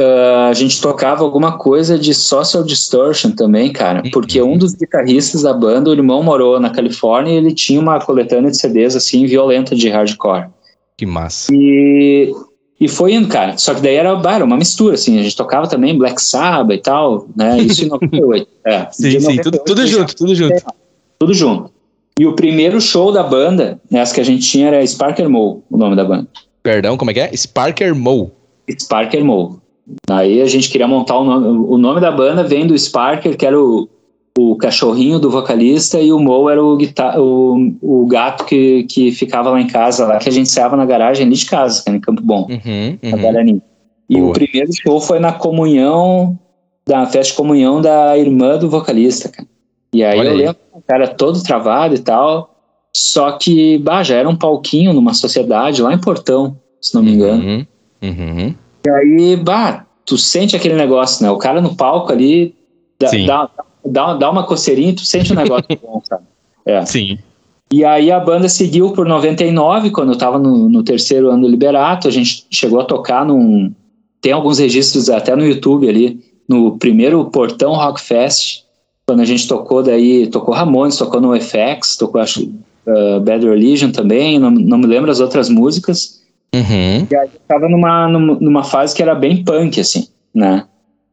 Uh, 0.00 0.48
a 0.48 0.52
gente 0.54 0.80
tocava 0.80 1.22
alguma 1.22 1.56
coisa 1.58 1.98
de 1.98 2.14
social 2.14 2.64
distortion 2.64 3.30
também, 3.30 3.72
cara, 3.72 4.02
uhum. 4.02 4.10
porque 4.10 4.42
um 4.42 4.56
dos 4.56 4.74
guitarristas 4.74 5.42
da 5.42 5.52
banda, 5.52 5.90
o 5.90 5.92
irmão 5.92 6.22
morou 6.22 6.58
na 6.58 6.70
Califórnia 6.70 7.32
e 7.32 7.36
ele 7.36 7.54
tinha 7.54 7.78
uma 7.78 8.00
coletânea 8.00 8.50
de 8.50 8.58
CDs 8.58 8.96
assim 8.96 9.26
violenta 9.26 9.76
de 9.76 9.88
hardcore. 9.88 10.48
Que 10.96 11.04
massa. 11.04 11.52
E, 11.52 12.32
e 12.84 12.88
foi 12.88 13.14
indo, 13.14 13.28
cara. 13.28 13.56
Só 13.56 13.74
que 13.74 13.80
daí 13.80 13.94
era, 13.94 14.10
era 14.10 14.44
uma 14.44 14.58
mistura, 14.58 14.94
assim. 14.94 15.18
A 15.18 15.22
gente 15.22 15.34
tocava 15.34 15.66
também 15.66 15.96
Black 15.96 16.20
Sabbath 16.20 16.76
e 16.76 16.82
tal, 16.82 17.26
né? 17.34 17.58
Isso 17.58 17.82
em 17.84 17.88
98. 17.88 18.46
É, 18.66 18.86
sim, 18.90 19.10
sim, 19.10 19.36
98, 19.36 19.42
tudo, 19.42 19.64
tudo 19.64 19.86
junto, 19.86 20.14
tudo 20.14 20.34
junto. 20.34 20.64
tudo 21.18 21.34
junto. 21.34 21.70
E 22.20 22.26
o 22.26 22.34
primeiro 22.34 22.80
show 22.82 23.10
da 23.10 23.22
banda, 23.22 23.80
nessa 23.90 24.14
que 24.14 24.20
a 24.20 24.24
gente 24.24 24.46
tinha, 24.46 24.68
era 24.68 24.86
Sparker 24.86 25.28
Mo, 25.30 25.64
o 25.70 25.78
nome 25.78 25.96
da 25.96 26.04
banda. 26.04 26.28
Perdão, 26.62 26.98
como 26.98 27.10
é 27.10 27.14
que 27.14 27.20
é? 27.20 27.34
Sparker 27.34 27.94
Mo. 27.94 28.30
Sparker 28.78 29.24
Mo. 29.24 29.62
Aí 30.10 30.42
a 30.42 30.46
gente 30.46 30.68
queria 30.68 30.86
montar 30.86 31.18
o 31.18 31.24
nome. 31.24 31.46
O 31.66 31.78
nome 31.78 32.02
da 32.02 32.12
banda 32.12 32.44
vem 32.44 32.66
do 32.66 32.78
Sparker, 32.78 33.36
que 33.36 33.46
era 33.46 33.58
o, 33.58 33.88
o 34.36 34.56
cachorrinho 34.56 35.18
do 35.18 35.30
vocalista, 35.30 36.00
e 36.00 36.12
o 36.12 36.18
Mo 36.18 36.50
era 36.50 36.62
o, 36.62 36.76
guitar, 36.76 37.20
o, 37.20 37.76
o 37.80 38.06
gato 38.06 38.44
que, 38.44 38.84
que 38.84 39.12
ficava 39.12 39.50
lá 39.50 39.60
em 39.60 39.66
casa, 39.68 40.06
lá 40.06 40.18
que 40.18 40.28
a 40.28 40.32
gente 40.32 40.50
saiava 40.50 40.76
na 40.76 40.84
garagem 40.84 41.24
ali 41.24 41.36
de 41.36 41.46
casa, 41.46 41.82
era 41.86 41.96
em 41.96 42.00
Campo 42.00 42.20
Bom, 42.22 42.48
uhum, 42.50 42.98
uhum. 43.02 43.60
E 44.08 44.18
Boa. 44.18 44.30
o 44.30 44.32
primeiro 44.32 44.70
show 44.72 45.00
foi 45.00 45.18
na 45.18 45.32
comunhão, 45.32 46.38
da 46.86 47.06
festa 47.06 47.32
de 47.32 47.36
comunhão 47.36 47.80
da 47.80 48.18
irmã 48.18 48.58
do 48.58 48.68
vocalista, 48.68 49.28
cara. 49.28 49.48
E 49.92 50.02
aí 50.04 50.18
Olha 50.18 50.28
eu 50.28 50.32
aí. 50.32 50.38
lembro, 50.38 50.56
o 50.72 50.82
cara 50.82 51.08
todo 51.08 51.42
travado 51.42 51.94
e 51.94 52.00
tal, 52.00 52.54
só 52.92 53.32
que, 53.32 53.78
bah, 53.78 54.02
já 54.02 54.16
era 54.16 54.28
um 54.28 54.36
palquinho 54.36 54.92
numa 54.92 55.14
sociedade 55.14 55.80
lá 55.80 55.94
em 55.94 56.00
Portão, 56.00 56.58
se 56.80 56.94
não 56.94 57.02
me 57.02 57.12
engano. 57.12 57.42
Uhum, 57.42 57.66
uhum. 58.02 58.54
E 58.84 58.90
aí, 58.90 59.36
bah, 59.36 59.86
tu 60.04 60.18
sente 60.18 60.56
aquele 60.56 60.74
negócio, 60.74 61.24
né? 61.24 61.30
O 61.30 61.38
cara 61.38 61.60
no 61.60 61.74
palco 61.74 62.12
ali 62.12 62.54
dá, 62.98 63.10
dá, 63.26 63.50
dá, 63.84 64.14
dá, 64.14 64.30
uma 64.30 64.46
coceirinha 64.46 64.90
e 64.90 64.94
tu 64.94 65.04
sente 65.04 65.32
um 65.32 65.36
negócio 65.36 65.66
bom, 65.82 66.00
sabe? 66.04 66.24
É. 66.64 66.84
Sim. 66.84 67.18
E 67.72 67.84
aí 67.84 68.10
a 68.10 68.20
banda 68.20 68.48
seguiu 68.48 68.92
por 68.92 69.06
99, 69.06 69.90
quando 69.90 70.12
eu 70.12 70.18
tava 70.18 70.38
no, 70.38 70.68
no 70.68 70.82
terceiro 70.82 71.30
ano 71.30 71.42
do 71.42 71.48
Liberato, 71.48 72.06
a 72.06 72.10
gente 72.10 72.46
chegou 72.50 72.80
a 72.80 72.84
tocar 72.84 73.24
num... 73.24 73.72
Tem 74.20 74.32
alguns 74.32 74.58
registros 74.58 75.10
até 75.10 75.34
no 75.34 75.44
YouTube 75.44 75.88
ali, 75.88 76.20
no 76.48 76.78
primeiro 76.78 77.24
Portão 77.26 77.72
Rock 77.72 78.00
Fest, 78.00 78.62
quando 79.06 79.20
a 79.20 79.24
gente 79.24 79.46
tocou 79.46 79.82
daí, 79.82 80.26
tocou 80.28 80.54
Ramones, 80.54 80.96
tocou 80.96 81.20
no 81.20 81.38
FX, 81.38 81.96
tocou 81.96 82.20
acho 82.20 82.44
uh, 82.86 83.20
Bad 83.20 83.46
Religion 83.46 83.90
também, 83.90 84.38
não, 84.38 84.50
não 84.50 84.78
me 84.78 84.86
lembro 84.86 85.10
as 85.10 85.20
outras 85.20 85.48
músicas, 85.50 86.22
Uhum. 86.54 87.06
E 87.10 87.16
aí 87.16 87.28
eu 87.34 87.40
tava 87.48 87.68
numa, 87.68 88.08
numa 88.08 88.62
fase 88.62 88.94
que 88.94 89.02
era 89.02 89.14
bem 89.14 89.42
punk, 89.42 89.80
assim, 89.80 90.06
né? 90.32 90.64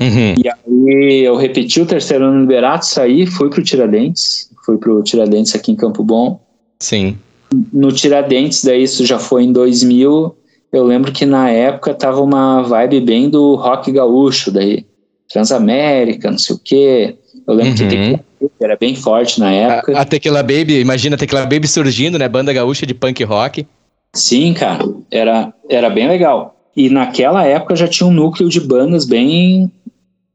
Uhum. 0.01 0.33
E 0.43 0.49
aí 0.49 1.23
eu 1.23 1.35
repeti 1.35 1.79
o 1.79 1.85
terceiro 1.85 2.25
ano 2.25 2.35
no 2.35 2.41
Liberato, 2.41 2.85
saí, 2.85 3.27
fui 3.27 3.49
pro 3.49 3.63
Tiradentes, 3.63 4.49
fui 4.65 4.77
pro 4.77 5.03
Tiradentes 5.03 5.53
aqui 5.53 5.71
em 5.71 5.75
Campo 5.75 6.03
Bom. 6.03 6.41
Sim. 6.79 7.17
No 7.71 7.91
Tiradentes, 7.91 8.63
daí 8.63 8.83
isso 8.83 9.05
já 9.05 9.19
foi 9.19 9.43
em 9.43 9.53
2000, 9.53 10.35
eu 10.73 10.83
lembro 10.85 11.11
que 11.11 11.25
na 11.25 11.49
época 11.49 11.93
tava 11.93 12.21
uma 12.21 12.63
vibe 12.63 13.01
bem 13.01 13.29
do 13.29 13.55
rock 13.55 13.91
gaúcho, 13.91 14.51
daí 14.51 14.85
Transamérica, 15.31 16.31
não 16.31 16.37
sei 16.37 16.55
o 16.55 16.59
quê. 16.59 17.15
Eu 17.47 17.53
lembro 17.53 17.71
uhum. 17.71 17.75
que 17.77 17.95
Tequila 17.95 18.19
Baby 18.39 18.53
era 18.61 18.77
bem 18.77 18.95
forte 18.95 19.39
na 19.39 19.51
época. 19.51 19.97
A, 19.97 20.01
a 20.01 20.05
Tequila 20.05 20.43
Baby, 20.43 20.79
imagina 20.79 21.15
a 21.15 21.19
Tequila 21.19 21.45
Baby 21.45 21.67
surgindo, 21.67 22.17
né? 22.17 22.27
Banda 22.27 22.53
gaúcha 22.53 22.85
de 22.85 22.93
punk 22.93 23.23
rock. 23.23 23.65
Sim, 24.13 24.53
cara, 24.53 24.83
era, 25.09 25.53
era 25.69 25.89
bem 25.89 26.07
legal. 26.07 26.57
E 26.75 26.89
naquela 26.89 27.45
época 27.45 27.75
já 27.75 27.87
tinha 27.87 28.07
um 28.07 28.13
núcleo 28.13 28.49
de 28.49 28.59
bandas 28.59 29.05
bem, 29.05 29.71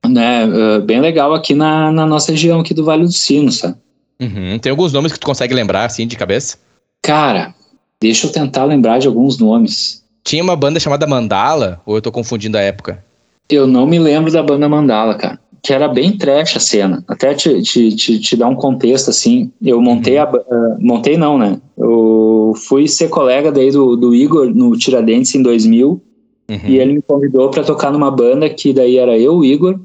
né, 0.08 0.46
uh, 0.46 0.82
bem 0.82 1.00
legal 1.00 1.34
aqui 1.34 1.54
na, 1.54 1.90
na 1.90 2.06
nossa 2.06 2.32
região 2.32 2.60
aqui 2.60 2.74
do 2.74 2.84
Vale 2.84 3.04
do 3.04 3.12
Sino, 3.12 3.50
sabe? 3.50 3.76
Uhum. 4.20 4.58
Tem 4.58 4.70
alguns 4.70 4.92
nomes 4.92 5.12
que 5.12 5.20
tu 5.20 5.26
consegue 5.26 5.54
lembrar, 5.54 5.84
assim, 5.84 6.06
de 6.06 6.16
cabeça? 6.16 6.56
Cara, 7.02 7.54
deixa 8.00 8.26
eu 8.26 8.32
tentar 8.32 8.64
lembrar 8.64 8.98
de 8.98 9.06
alguns 9.06 9.38
nomes. 9.38 10.04
Tinha 10.24 10.42
uma 10.42 10.56
banda 10.56 10.80
chamada 10.80 11.06
Mandala, 11.06 11.80
ou 11.84 11.96
eu 11.96 12.02
tô 12.02 12.10
confundindo 12.10 12.56
a 12.56 12.60
época? 12.60 13.04
Eu 13.48 13.66
não 13.66 13.86
me 13.86 13.98
lembro 13.98 14.32
da 14.32 14.42
banda 14.42 14.68
Mandala, 14.68 15.14
cara 15.14 15.38
que 15.66 15.72
era 15.72 15.88
bem 15.88 16.16
trash 16.16 16.56
a 16.56 16.60
cena. 16.60 17.04
Até 17.08 17.34
te, 17.34 17.60
te, 17.60 17.94
te, 17.96 18.20
te 18.20 18.36
dar 18.36 18.46
um 18.46 18.54
contexto, 18.54 19.10
assim, 19.10 19.50
eu 19.60 19.82
montei 19.82 20.16
uhum. 20.16 20.22
a... 20.22 20.30
Uh, 20.30 20.76
montei 20.78 21.16
não, 21.16 21.36
né? 21.36 21.60
Eu 21.76 22.54
fui 22.68 22.86
ser 22.86 23.08
colega 23.08 23.50
daí 23.50 23.72
do, 23.72 23.96
do 23.96 24.14
Igor 24.14 24.46
no 24.54 24.78
Tiradentes 24.78 25.34
em 25.34 25.42
2000, 25.42 26.00
uhum. 26.48 26.60
e 26.68 26.78
ele 26.78 26.92
me 26.94 27.02
convidou 27.02 27.50
para 27.50 27.64
tocar 27.64 27.90
numa 27.90 28.12
banda 28.12 28.48
que 28.48 28.72
daí 28.72 28.96
era 28.96 29.18
eu, 29.18 29.38
o 29.38 29.44
Igor, 29.44 29.80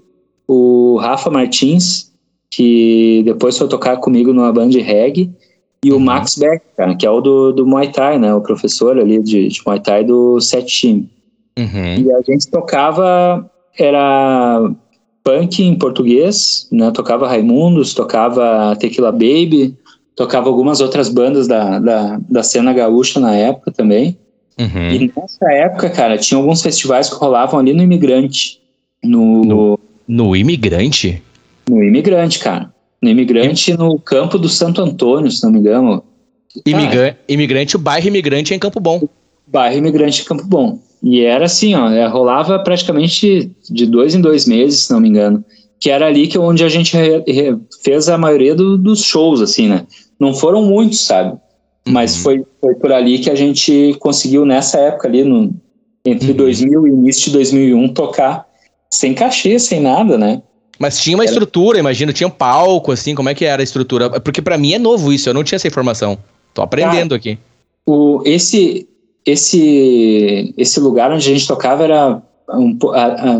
o 0.54 0.98
Rafa 0.98 1.30
Martins, 1.30 2.12
que 2.50 3.22
depois 3.24 3.58
foi 3.58 3.70
tocar 3.70 3.96
comigo 3.98 4.34
numa 4.34 4.52
banda 4.52 4.72
de 4.72 4.82
reggae, 4.82 5.32
e 5.84 5.92
uhum. 5.92 5.98
o 5.98 6.02
Max 6.02 6.36
Beck, 6.36 6.62
cara, 6.76 6.94
que 6.94 7.06
é 7.06 7.10
o 7.10 7.22
do, 7.22 7.54
do 7.54 7.66
Muay 7.66 7.90
Thai, 7.90 8.20
né? 8.20 8.36
O 8.36 8.42
professor 8.42 9.00
ali 9.00 9.24
de, 9.24 9.48
de 9.48 9.62
Muay 9.66 9.80
Thai 9.80 10.04
do 10.04 10.42
Set 10.42 10.82
Team. 10.82 11.10
Uhum. 11.58 12.06
E 12.06 12.12
a 12.12 12.22
gente 12.22 12.52
tocava, 12.52 13.50
era 13.80 14.70
punk 15.24 15.64
em 15.64 15.76
português, 15.76 16.68
né? 16.70 16.92
Tocava 16.92 17.30
Raimundos, 17.30 17.94
tocava 17.94 18.76
Tequila 18.76 19.12
Baby, 19.12 19.78
tocava 20.14 20.50
algumas 20.50 20.82
outras 20.82 21.08
bandas 21.08 21.48
da, 21.48 21.80
da, 21.80 22.20
da 22.30 22.44
cena 22.44 22.74
gaúcha 22.74 23.22
na 23.22 23.36
época 23.36 23.72
também. 23.72 24.18
Uhum. 24.60 24.90
E 24.92 25.14
nessa 25.16 25.52
época, 25.54 25.90
cara, 25.90 26.18
tinha 26.18 26.38
alguns 26.38 26.62
festivais 26.62 27.10
que 27.10 27.16
rolavam 27.16 27.58
ali 27.58 27.74
no 27.74 27.82
Imigrante. 27.82 28.60
No, 29.04 29.44
no, 29.44 29.80
no 30.12 30.36
Imigrante? 30.36 31.24
No 31.70 31.82
Imigrante, 31.82 32.38
cara. 32.40 32.70
No 33.02 33.10
Imigrante, 33.10 33.78
no 33.78 33.98
campo 33.98 34.38
do 34.38 34.50
Santo 34.50 34.82
Antônio, 34.82 35.32
se 35.32 35.42
não 35.42 35.54
me 35.54 35.60
engano. 35.60 36.04
Imigra 36.66 37.18
imigrante, 37.30 37.78
o 37.78 37.80
bairro 37.80 38.10
Imigrante 38.10 38.52
é 38.52 38.58
em 38.58 38.60
Campo 38.60 38.82
Bom. 38.82 39.08
Bairro 39.48 39.78
Imigrante 39.78 40.22
em 40.22 40.26
Campo 40.26 40.46
Bom. 40.46 40.80
E 41.02 41.22
era 41.22 41.46
assim, 41.46 41.76
ó, 41.76 41.90
é, 41.90 42.06
rolava 42.08 42.60
praticamente 42.60 43.50
de 43.70 43.86
dois 43.86 44.14
em 44.14 44.20
dois 44.20 44.46
meses, 44.46 44.84
se 44.84 44.92
não 44.92 45.00
me 45.00 45.08
engano. 45.08 45.46
Que 45.80 45.90
era 45.90 46.08
ali 46.08 46.28
que 46.28 46.38
onde 46.38 46.66
a 46.66 46.70
gente 46.70 46.92
fez 47.82 48.10
a 48.10 48.18
maioria 48.18 48.54
do, 48.54 48.78
dos 48.78 49.02
shows, 49.02 49.40
assim, 49.40 49.70
né? 49.70 49.88
Não 50.20 50.34
foram 50.34 50.66
muitos, 50.66 51.06
sabe? 51.06 51.40
Mas 51.88 52.18
uhum. 52.18 52.22
foi, 52.22 52.46
foi 52.60 52.76
por 52.76 52.92
ali 52.92 53.18
que 53.20 53.30
a 53.30 53.36
gente 53.36 53.96
conseguiu, 53.98 54.46
nessa 54.46 54.78
época 54.78 55.08
ali, 55.08 55.24
no, 55.24 55.56
entre 56.06 56.32
uhum. 56.32 56.38
2000 56.38 56.88
e 56.88 56.90
início 56.92 57.24
de 57.28 57.32
2001, 57.32 57.94
tocar 57.94 58.51
sem 58.92 59.14
cachê, 59.14 59.58
sem 59.58 59.80
nada, 59.80 60.18
né? 60.18 60.42
Mas 60.78 61.00
tinha 61.00 61.16
uma 61.16 61.24
era... 61.24 61.32
estrutura, 61.32 61.80
imagino, 61.80 62.12
tinha 62.12 62.28
um 62.28 62.32
palco, 62.32 62.92
assim, 62.92 63.14
como 63.16 63.30
é 63.30 63.36
que 63.36 63.46
era 63.46 63.62
a 63.62 63.64
estrutura? 63.64 64.20
Porque 64.20 64.42
para 64.42 64.58
mim 64.58 64.74
é 64.74 64.80
novo 64.80 65.14
isso, 65.14 65.30
eu 65.30 65.34
não 65.34 65.44
tinha 65.44 65.58
essa 65.58 65.68
informação. 65.68 66.18
Tô 66.54 66.62
aprendendo 66.62 67.10
Cara, 67.10 67.16
aqui. 67.16 67.38
O, 67.86 68.22
esse, 68.26 68.88
esse, 69.26 70.54
esse 70.58 70.80
lugar 70.80 71.12
onde 71.12 71.30
a 71.30 71.34
gente 71.34 71.48
tocava 71.48 71.84
era 71.84 72.22
um, 72.50 72.78
a, 72.94 73.06
a, 73.06 73.40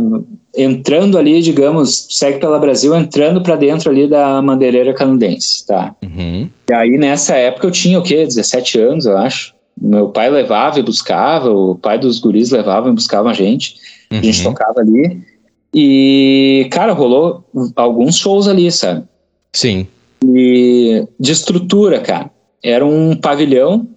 entrando 0.56 1.18
ali, 1.18 1.42
digamos, 1.42 2.08
segue 2.12 2.40
pela 2.40 2.60
Brasil, 2.60 2.96
entrando 2.96 3.42
para 3.42 3.56
dentro 3.56 3.90
ali 3.90 4.08
da 4.08 4.42
Madeireira 4.42 4.94
Canadense, 4.94 5.66
tá? 5.66 5.96
Uhum. 6.04 6.50
E 6.70 6.74
aí 6.74 6.98
nessa 6.98 7.36
época 7.36 7.68
eu 7.68 7.72
tinha 7.72 8.00
o 8.00 8.04
quê? 8.04 8.26
17 8.26 8.80
anos, 8.80 9.06
eu 9.06 9.18
acho. 9.18 9.54
Meu 9.80 10.10
pai 10.10 10.30
levava 10.30 10.80
e 10.80 10.84
buscava, 10.84 11.50
o 11.50 11.76
pai 11.76 11.98
dos 11.98 12.20
guris 12.20 12.52
levava 12.52 12.90
e 12.90 12.94
buscava 12.94 13.32
a 13.32 13.34
gente. 13.34 13.76
Uhum. 14.12 14.20
A 14.20 14.22
gente 14.22 14.44
tocava 14.44 14.80
ali. 14.80 15.22
E, 15.74 16.68
cara, 16.72 16.94
rolou 16.94 17.44
alguns 17.76 18.18
shows 18.18 18.48
ali, 18.48 18.72
sabe? 18.72 19.04
Sim. 19.54 19.88
E 20.26 21.06
de 21.20 21.32
estrutura, 21.32 22.00
cara. 22.00 22.30
Era 22.64 22.86
um 22.86 23.16
pavilhão 23.16 23.88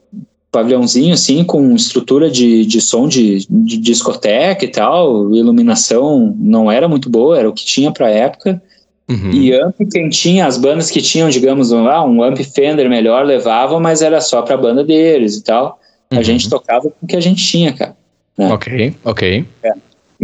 pavilhãozinho 0.54 1.12
assim 1.12 1.42
com 1.42 1.74
estrutura 1.74 2.30
de, 2.30 2.64
de 2.64 2.80
som 2.80 3.08
de, 3.08 3.44
de 3.50 3.76
discoteca 3.76 4.64
e 4.64 4.68
tal, 4.68 5.34
iluminação 5.34 6.32
não 6.38 6.70
era 6.70 6.86
muito 6.86 7.10
boa, 7.10 7.36
era 7.36 7.48
o 7.48 7.52
que 7.52 7.64
tinha 7.64 7.90
para 7.90 8.08
época. 8.08 8.62
Uhum. 9.10 9.32
E 9.32 9.52
amp 9.52 9.74
quem 9.90 10.08
tinha, 10.08 10.46
as 10.46 10.56
bandas 10.56 10.90
que 10.90 11.02
tinham, 11.02 11.28
digamos, 11.28 11.72
um, 11.72 11.88
ah, 11.88 12.04
um 12.04 12.22
amp 12.22 12.38
Fender 12.38 12.88
melhor 12.88 13.26
levavam, 13.26 13.80
mas 13.80 14.00
era 14.00 14.20
só 14.20 14.42
para 14.42 14.56
banda 14.56 14.84
deles 14.84 15.36
e 15.36 15.42
tal. 15.42 15.78
Uhum. 16.12 16.20
A 16.20 16.22
gente 16.22 16.48
tocava 16.48 16.82
com 16.82 17.04
o 17.04 17.06
que 17.06 17.16
a 17.16 17.20
gente 17.20 17.44
tinha, 17.44 17.72
cara. 17.72 17.96
Né? 18.38 18.52
Ok, 18.52 18.94
ok. 19.04 19.44
É. 19.62 19.72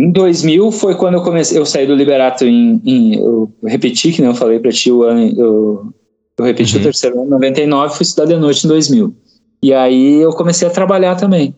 Em 0.00 0.10
2000 0.10 0.72
foi 0.72 0.94
quando 0.94 1.14
eu 1.14 1.22
comecei, 1.22 1.58
eu 1.58 1.66
saí 1.66 1.86
do 1.86 1.94
Liberato 1.94 2.46
em, 2.46 2.80
em 2.86 3.14
eu 3.16 3.52
repeti 3.64 4.12
que 4.12 4.22
não 4.22 4.28
eu 4.28 4.34
falei 4.34 4.58
para 4.58 4.72
ti 4.72 4.90
o 4.90 5.02
ano, 5.02 5.20
eu, 5.38 5.92
eu 6.38 6.44
repeti 6.44 6.74
uhum. 6.74 6.80
o 6.80 6.84
terceiro 6.84 7.20
ano, 7.20 7.30
99, 7.32 7.94
fui 7.94 8.04
estudar 8.04 8.24
de 8.24 8.36
noite 8.36 8.64
em 8.64 8.68
2000. 8.68 9.14
E 9.62 9.74
aí 9.74 10.14
eu 10.14 10.30
comecei 10.32 10.66
a 10.66 10.70
trabalhar 10.70 11.16
também. 11.16 11.54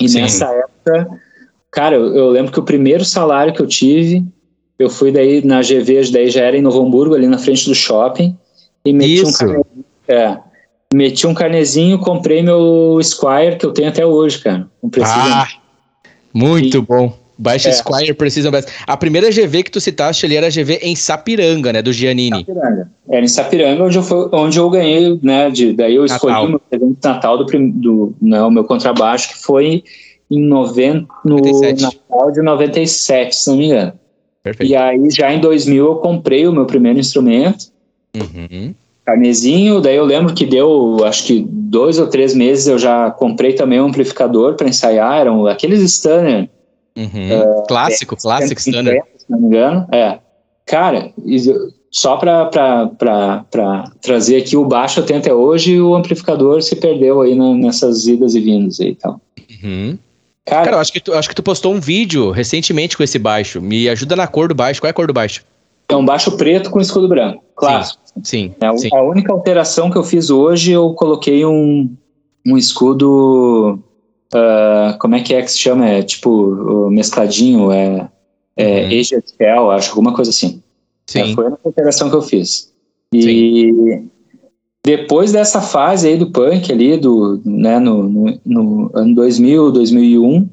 E 0.00 0.08
Sim. 0.08 0.22
nessa 0.22 0.46
época, 0.46 1.08
cara, 1.70 1.94
eu, 1.94 2.12
eu, 2.16 2.30
lembro 2.30 2.50
que 2.50 2.58
o 2.58 2.64
primeiro 2.64 3.04
salário 3.04 3.54
que 3.54 3.62
eu 3.62 3.66
tive, 3.68 4.24
eu 4.76 4.90
fui 4.90 5.12
daí 5.12 5.44
na 5.44 5.60
GV, 5.60 6.10
daí 6.10 6.30
já 6.30 6.42
era 6.42 6.56
em 6.56 6.62
Novo 6.62 6.82
Hamburgo, 6.82 7.14
ali 7.14 7.28
na 7.28 7.38
frente 7.38 7.68
do 7.68 7.76
shopping, 7.76 8.36
e 8.84 8.92
meti 8.92 9.22
Isso. 9.22 9.28
um 9.28 9.32
carnezinho, 9.32 9.84
é, 10.08 10.38
meti 10.92 11.26
um 11.28 11.34
carnezinho, 11.34 11.98
comprei 12.00 12.42
meu 12.42 12.98
Squire, 13.04 13.56
que 13.56 13.64
eu 13.64 13.72
tenho 13.72 13.88
até 13.88 14.04
hoje, 14.04 14.40
cara. 14.40 14.68
Um 14.82 14.90
ah, 15.04 15.46
muito 16.32 16.78
e, 16.78 16.80
bom. 16.80 17.23
Baixo 17.36 17.68
é. 17.68 17.72
Squire 17.72 18.14
Precision 18.14 18.50
Bass. 18.50 18.66
A 18.86 18.96
primeira 18.96 19.30
GV 19.30 19.64
que 19.64 19.70
tu 19.70 19.80
citaste 19.80 20.24
ali 20.24 20.36
era 20.36 20.46
a 20.46 20.50
GV 20.50 20.78
em 20.82 20.94
Sapiranga, 20.94 21.72
né? 21.72 21.82
Do 21.82 21.92
Giannini. 21.92 22.44
Sapiranga. 22.46 22.90
Era 23.10 23.24
em 23.24 23.28
Sapiranga, 23.28 23.84
onde 23.84 23.98
eu, 23.98 24.02
foi, 24.02 24.28
onde 24.32 24.58
eu 24.58 24.70
ganhei, 24.70 25.18
né? 25.22 25.50
De, 25.50 25.72
daí 25.72 25.96
eu 25.96 26.04
escolhi 26.04 26.32
Natal. 26.32 26.46
o 26.46 26.50
meu 26.50 26.60
presente 26.60 27.00
de 27.00 27.08
Natal 27.08 27.38
do, 27.38 27.44
do 27.44 28.14
né, 28.22 28.42
o 28.42 28.50
meu 28.50 28.64
contrabaixo, 28.64 29.30
que 29.30 29.42
foi 29.42 29.82
em 30.30 30.40
90, 30.40 31.06
no 31.24 31.36
97. 31.36 31.82
Natal 31.82 32.32
de 32.32 32.42
97, 32.42 33.36
se 33.36 33.50
não 33.50 33.56
me 33.56 33.66
engano. 33.66 33.92
Perfeito. 34.42 34.70
E 34.70 34.76
aí, 34.76 35.10
já 35.10 35.32
em 35.32 35.40
2000, 35.40 35.84
eu 35.84 35.94
comprei 35.96 36.46
o 36.46 36.52
meu 36.52 36.66
primeiro 36.66 36.98
instrumento. 36.98 37.66
Uhum. 38.14 38.74
Carnezinho, 39.04 39.80
daí 39.80 39.96
eu 39.96 40.04
lembro 40.04 40.34
que 40.34 40.46
deu, 40.46 41.04
acho 41.04 41.24
que 41.24 41.46
dois 41.48 41.98
ou 41.98 42.06
três 42.06 42.34
meses 42.34 42.66
eu 42.66 42.78
já 42.78 43.10
comprei 43.10 43.52
também 43.52 43.80
um 43.80 43.86
amplificador 43.86 44.54
para 44.54 44.68
ensaiar, 44.68 45.20
eram 45.20 45.46
aqueles 45.46 45.80
Stunner. 45.92 46.48
Uhum. 46.96 47.60
Uh, 47.60 47.66
clássico, 47.66 48.14
é, 48.14 48.18
clássico 48.18 48.60
Stunner. 48.60 49.02
Se 49.16 49.30
não 49.30 49.40
me 49.40 49.46
engano, 49.46 49.86
é. 49.92 50.18
Cara, 50.66 51.12
só 51.90 52.16
para 52.16 53.44
trazer 54.00 54.38
aqui 54.38 54.56
o 54.56 54.64
baixo 54.64 55.02
tenho 55.02 55.18
até 55.18 55.32
hoje, 55.32 55.80
o 55.80 55.94
amplificador 55.94 56.62
se 56.62 56.76
perdeu 56.76 57.20
aí 57.20 57.34
na, 57.34 57.54
nessas 57.54 58.06
idas 58.06 58.34
e 58.34 58.40
vindas 58.40 58.80
aí 58.80 58.90
e 58.90 58.94
tal. 58.94 59.20
Uhum. 59.62 59.98
Cara, 60.44 60.64
Cara, 60.64 60.76
eu 60.76 60.80
acho 60.80 60.92
que, 60.92 61.00
tu, 61.00 61.14
acho 61.14 61.28
que 61.28 61.34
tu 61.34 61.42
postou 61.42 61.72
um 61.72 61.80
vídeo 61.80 62.30
recentemente 62.30 62.96
com 62.96 63.02
esse 63.02 63.18
baixo. 63.18 63.60
Me 63.62 63.88
ajuda 63.88 64.14
na 64.14 64.26
cor 64.26 64.48
do 64.48 64.54
baixo. 64.54 64.80
Qual 64.80 64.88
é 64.88 64.90
a 64.90 64.94
cor 64.94 65.06
do 65.06 65.12
baixo? 65.12 65.42
É 65.88 65.96
um 65.96 66.04
baixo 66.04 66.36
preto 66.36 66.70
com 66.70 66.80
escudo 66.80 67.08
branco. 67.08 67.42
Claro. 67.56 67.84
Sim. 67.84 67.94
sim, 68.22 68.54
é, 68.60 68.76
sim. 68.76 68.88
A 68.92 69.02
única 69.02 69.32
alteração 69.32 69.90
que 69.90 69.96
eu 69.96 70.04
fiz 70.04 70.30
hoje, 70.30 70.72
eu 70.72 70.92
coloquei 70.94 71.44
um, 71.46 71.94
um 72.46 72.58
escudo. 72.58 73.78
Uh, 74.32 74.98
como 74.98 75.14
é 75.14 75.22
que 75.22 75.34
é 75.34 75.42
que 75.42 75.50
se 75.50 75.58
chama? 75.58 75.88
É 75.88 76.02
tipo 76.02 76.90
mescladinho, 76.90 77.70
é, 77.70 78.08
é 78.56 78.88
uhum. 78.88 79.02
Shell, 79.04 79.70
acho, 79.70 79.90
alguma 79.90 80.14
coisa 80.14 80.30
assim. 80.30 80.62
Sim. 81.06 81.32
É, 81.32 81.34
foi 81.34 81.46
a 81.46 81.58
alteração 81.64 82.10
que 82.10 82.16
eu 82.16 82.22
fiz. 82.22 82.72
E 83.12 83.22
sim. 83.22 84.10
depois 84.82 85.32
dessa 85.32 85.60
fase 85.60 86.08
aí 86.08 86.16
do 86.16 86.30
punk 86.30 86.72
ali, 86.72 86.96
do, 86.96 87.40
né, 87.44 87.78
no, 87.78 88.02
no, 88.02 88.40
no 88.44 88.90
ano 88.94 89.14
2000, 89.14 89.70
2001, 89.70 90.48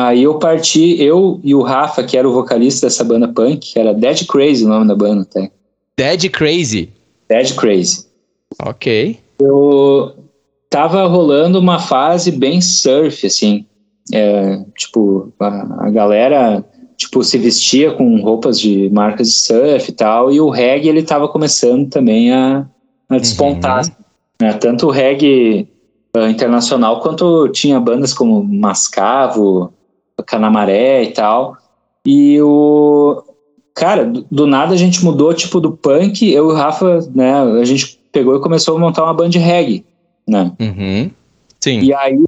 Aí 0.00 0.22
eu 0.22 0.38
parti, 0.38 0.96
eu 0.98 1.38
e 1.44 1.54
o 1.54 1.60
Rafa, 1.60 2.02
que 2.02 2.16
era 2.16 2.26
o 2.26 2.32
vocalista 2.32 2.86
dessa 2.86 3.04
banda 3.04 3.28
punk, 3.28 3.72
que 3.72 3.78
era 3.78 3.92
Dead 3.92 4.26
Crazy 4.26 4.64
o 4.64 4.68
nome 4.68 4.88
da 4.88 4.94
banda 4.94 5.22
até. 5.22 5.50
Dead 5.94 6.30
Crazy? 6.30 6.88
Dead 7.28 7.54
Crazy. 7.54 8.06
Ok. 8.62 9.18
Eu 9.38 10.14
tava 10.70 11.04
rolando 11.06 11.58
uma 11.58 11.80
fase 11.80 12.30
bem 12.30 12.60
surf, 12.60 13.26
assim. 13.26 13.66
É, 14.12 14.64
tipo, 14.76 15.32
a, 15.38 15.86
a, 15.86 15.90
galera 15.90 16.64
tipo, 16.96 17.22
se 17.22 17.38
vestia 17.38 17.92
com 17.92 18.20
roupas 18.20 18.58
de 18.58 18.88
marcas 18.90 19.28
de 19.28 19.34
surf 19.34 19.90
e 19.90 19.92
tal, 19.92 20.32
e 20.32 20.40
o 20.40 20.50
reggae 20.50 20.88
ele 20.88 21.02
tava 21.02 21.28
começando 21.28 21.88
também 21.88 22.32
a, 22.32 22.66
a 23.08 23.18
despontar. 23.18 23.84
Uhum. 23.84 23.90
Né? 24.42 24.52
Tanto 24.54 24.86
o 24.86 24.90
reggae 24.90 25.68
uh, 26.16 26.26
internacional 26.26 27.00
quanto 27.00 27.48
tinha 27.48 27.78
bandas 27.80 28.14
como 28.14 28.42
Mascavo, 28.42 29.72
Canamaré 30.26 31.02
e 31.02 31.12
tal. 31.12 31.56
E 32.04 32.40
o. 32.40 33.22
Cara, 33.74 34.04
do, 34.04 34.26
do, 34.30 34.46
nada 34.46 34.74
a 34.74 34.76
gente 34.76 35.02
mudou, 35.04 35.32
tipo, 35.32 35.60
do 35.60 35.72
punk, 35.72 36.30
eu 36.30 36.50
e 36.50 36.52
o 36.52 36.54
Rafa, 36.54 37.00
né, 37.14 37.32
a 37.32 37.64
gente 37.64 37.98
pegou 38.12 38.36
e 38.36 38.40
começou 38.40 38.76
a 38.76 38.80
montar 38.80 39.04
uma 39.04 39.14
banda 39.14 39.30
de 39.30 39.38
reggae, 39.38 39.84
né? 40.30 40.52
Uhum. 40.60 41.10
Sim. 41.60 41.80
E 41.80 41.92
aí, 41.92 42.18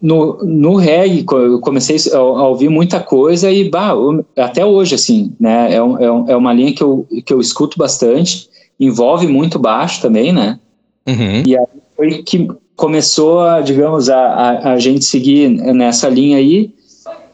no, 0.00 0.38
no 0.42 0.76
reggae, 0.76 1.24
eu 1.30 1.60
comecei 1.60 1.96
a, 2.12 2.16
a 2.16 2.48
ouvir 2.48 2.68
muita 2.68 3.00
coisa 3.00 3.50
e, 3.50 3.68
bah, 3.68 3.90
eu, 3.90 4.24
até 4.36 4.64
hoje, 4.64 4.94
assim, 4.94 5.32
né, 5.38 5.74
é, 5.74 5.82
um, 5.82 5.98
é, 5.98 6.10
um, 6.10 6.30
é 6.30 6.36
uma 6.36 6.52
linha 6.52 6.72
que 6.72 6.82
eu, 6.82 7.06
que 7.24 7.32
eu 7.32 7.40
escuto 7.40 7.78
bastante, 7.78 8.48
envolve 8.78 9.26
muito 9.26 9.58
baixo 9.58 10.00
também, 10.00 10.32
né? 10.32 10.58
Uhum. 11.06 11.42
E 11.46 11.56
aí 11.56 11.66
foi 11.96 12.22
que 12.22 12.48
começou, 12.74 13.40
a, 13.40 13.60
digamos, 13.60 14.08
a, 14.08 14.18
a, 14.18 14.72
a 14.72 14.78
gente 14.78 15.04
seguir 15.04 15.50
nessa 15.50 16.08
linha 16.08 16.38
aí, 16.38 16.72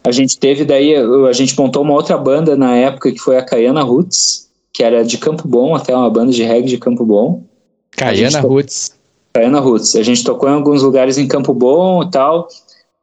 a 0.03 0.11
gente 0.11 0.39
teve 0.39 0.65
daí, 0.65 0.95
a 0.95 1.33
gente 1.33 1.57
montou 1.59 1.83
uma 1.83 1.95
outra 1.95 2.17
banda 2.17 2.57
na 2.57 2.77
época 2.77 3.13
que 3.13 3.19
foi 3.19 3.37
a 3.37 3.43
Caiana 3.43 3.83
Roots, 3.83 4.49
que 4.73 4.83
era 4.83 5.05
de 5.05 5.19
Campo 5.19 5.47
Bom, 5.47 5.75
até 5.75 5.95
uma 5.97 6.11
banda 6.11 6.33
de 6.33 6.43
reggae 6.43 6.69
de 6.69 6.79
Campo 6.79 7.05
Bom. 7.05 7.45
Caiana 7.91 8.41
Roots. 8.41 8.96
Caiana 9.37 9.61
Roots. 9.61 9.95
A 9.97 10.03
gente 10.03 10.25
tocou 10.25 10.49
em 10.49 10.55
alguns 10.55 10.83
lugares 10.83 11.19
em 11.19 11.29
Campo 11.29 11.53
Bom 11.53 12.03
e 12.03 12.11
tal. 12.11 12.49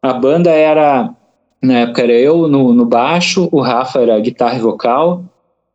A 0.01 0.13
banda 0.13 0.49
era, 0.49 1.13
na 1.61 1.79
época 1.81 2.01
era 2.01 2.13
eu 2.13 2.47
no, 2.47 2.73
no 2.73 2.85
baixo, 2.85 3.47
o 3.51 3.61
Rafa 3.61 4.01
era 4.01 4.19
guitarra 4.19 4.57
e 4.57 4.61
vocal. 4.61 5.23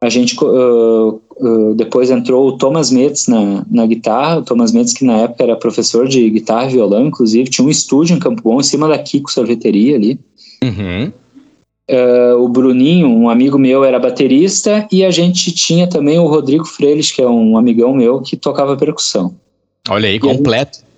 A 0.01 0.09
gente 0.09 0.37
uh, 0.45 1.21
uh, 1.37 1.75
depois 1.77 2.11
entrou 2.11 2.49
o 2.49 2.59
Thomas 2.59 2.91
Metz 2.91 3.29
na, 3.29 3.65
na 3.71 3.87
guitarra. 3.87 4.39
O 4.39 4.43
Thomas 4.43 4.73
Metz, 4.73 4.93
que 4.93 5.05
na 5.05 5.19
época 5.19 5.45
era 5.45 5.57
professor 5.57 6.09
de 6.09 6.29
guitarra 6.29 6.67
e 6.67 6.73
violão, 6.73 7.07
inclusive, 7.07 7.51
tinha 7.51 7.67
um 7.67 7.71
estúdio 7.71 8.17
em 8.17 8.19
Campo 8.19 8.43
Bom, 8.43 8.59
em 8.59 8.65
cima 8.65 8.89
da 8.89 8.99
Kiko 8.99 9.31
Sorveteria 9.31 9.95
ali. 9.95 10.19
Uhum. 10.65 11.13
Uh, 11.89 12.43
o 12.43 12.49
Bruninho, 12.49 13.09
um 13.09 13.31
amigo 13.31 13.59
meu, 13.59 13.85
era 13.85 13.99
baterista 13.99 14.87
e 14.91 15.05
a 15.05 15.11
gente 15.11 15.53
tinha 15.53 15.89
também 15.89 16.19
o 16.19 16.27
Rodrigo 16.27 16.65
Freiles, 16.65 17.13
que 17.13 17.23
é 17.23 17.29
um 17.29 17.57
amigão 17.57 17.95
meu, 17.95 18.21
que 18.21 18.37
tocava 18.37 18.77
percussão. 18.77 19.35
Olha 19.89 20.09
aí, 20.09 20.17
e 20.17 20.21
completo. 20.21 20.79
Gente, 20.79 20.89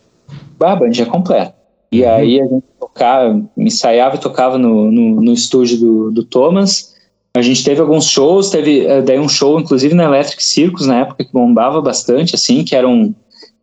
a 0.61 0.77
banda 0.77 1.03
é 1.03 1.05
completa. 1.05 1.55
E 1.93 2.03
uhum. 2.03 2.11
aí 2.11 2.41
a 2.41 2.45
gente 2.47 2.65
tocava, 2.79 3.43
ensaiava 3.57 4.17
e 4.17 4.21
tocava 4.21 4.59
no, 4.59 4.91
no, 4.91 5.21
no, 5.21 5.33
estúdio 5.33 5.79
do, 5.79 6.11
do 6.11 6.25
Thomas. 6.25 6.95
A 7.35 7.43
gente 7.43 7.65
teve 7.65 7.81
alguns 7.81 8.07
shows, 8.07 8.51
teve 8.51 8.87
uh, 8.87 9.03
daí 9.03 9.19
um 9.19 9.29
show, 9.29 9.59
inclusive 9.59 9.95
na 9.95 10.05
Electric 10.05 10.43
Circus, 10.43 10.87
na 10.87 11.01
época, 11.01 11.25
que 11.25 11.33
bombava 11.33 11.81
bastante, 11.81 12.35
assim, 12.35 12.65
que 12.65 12.75
era, 12.75 12.89
um, 12.89 13.15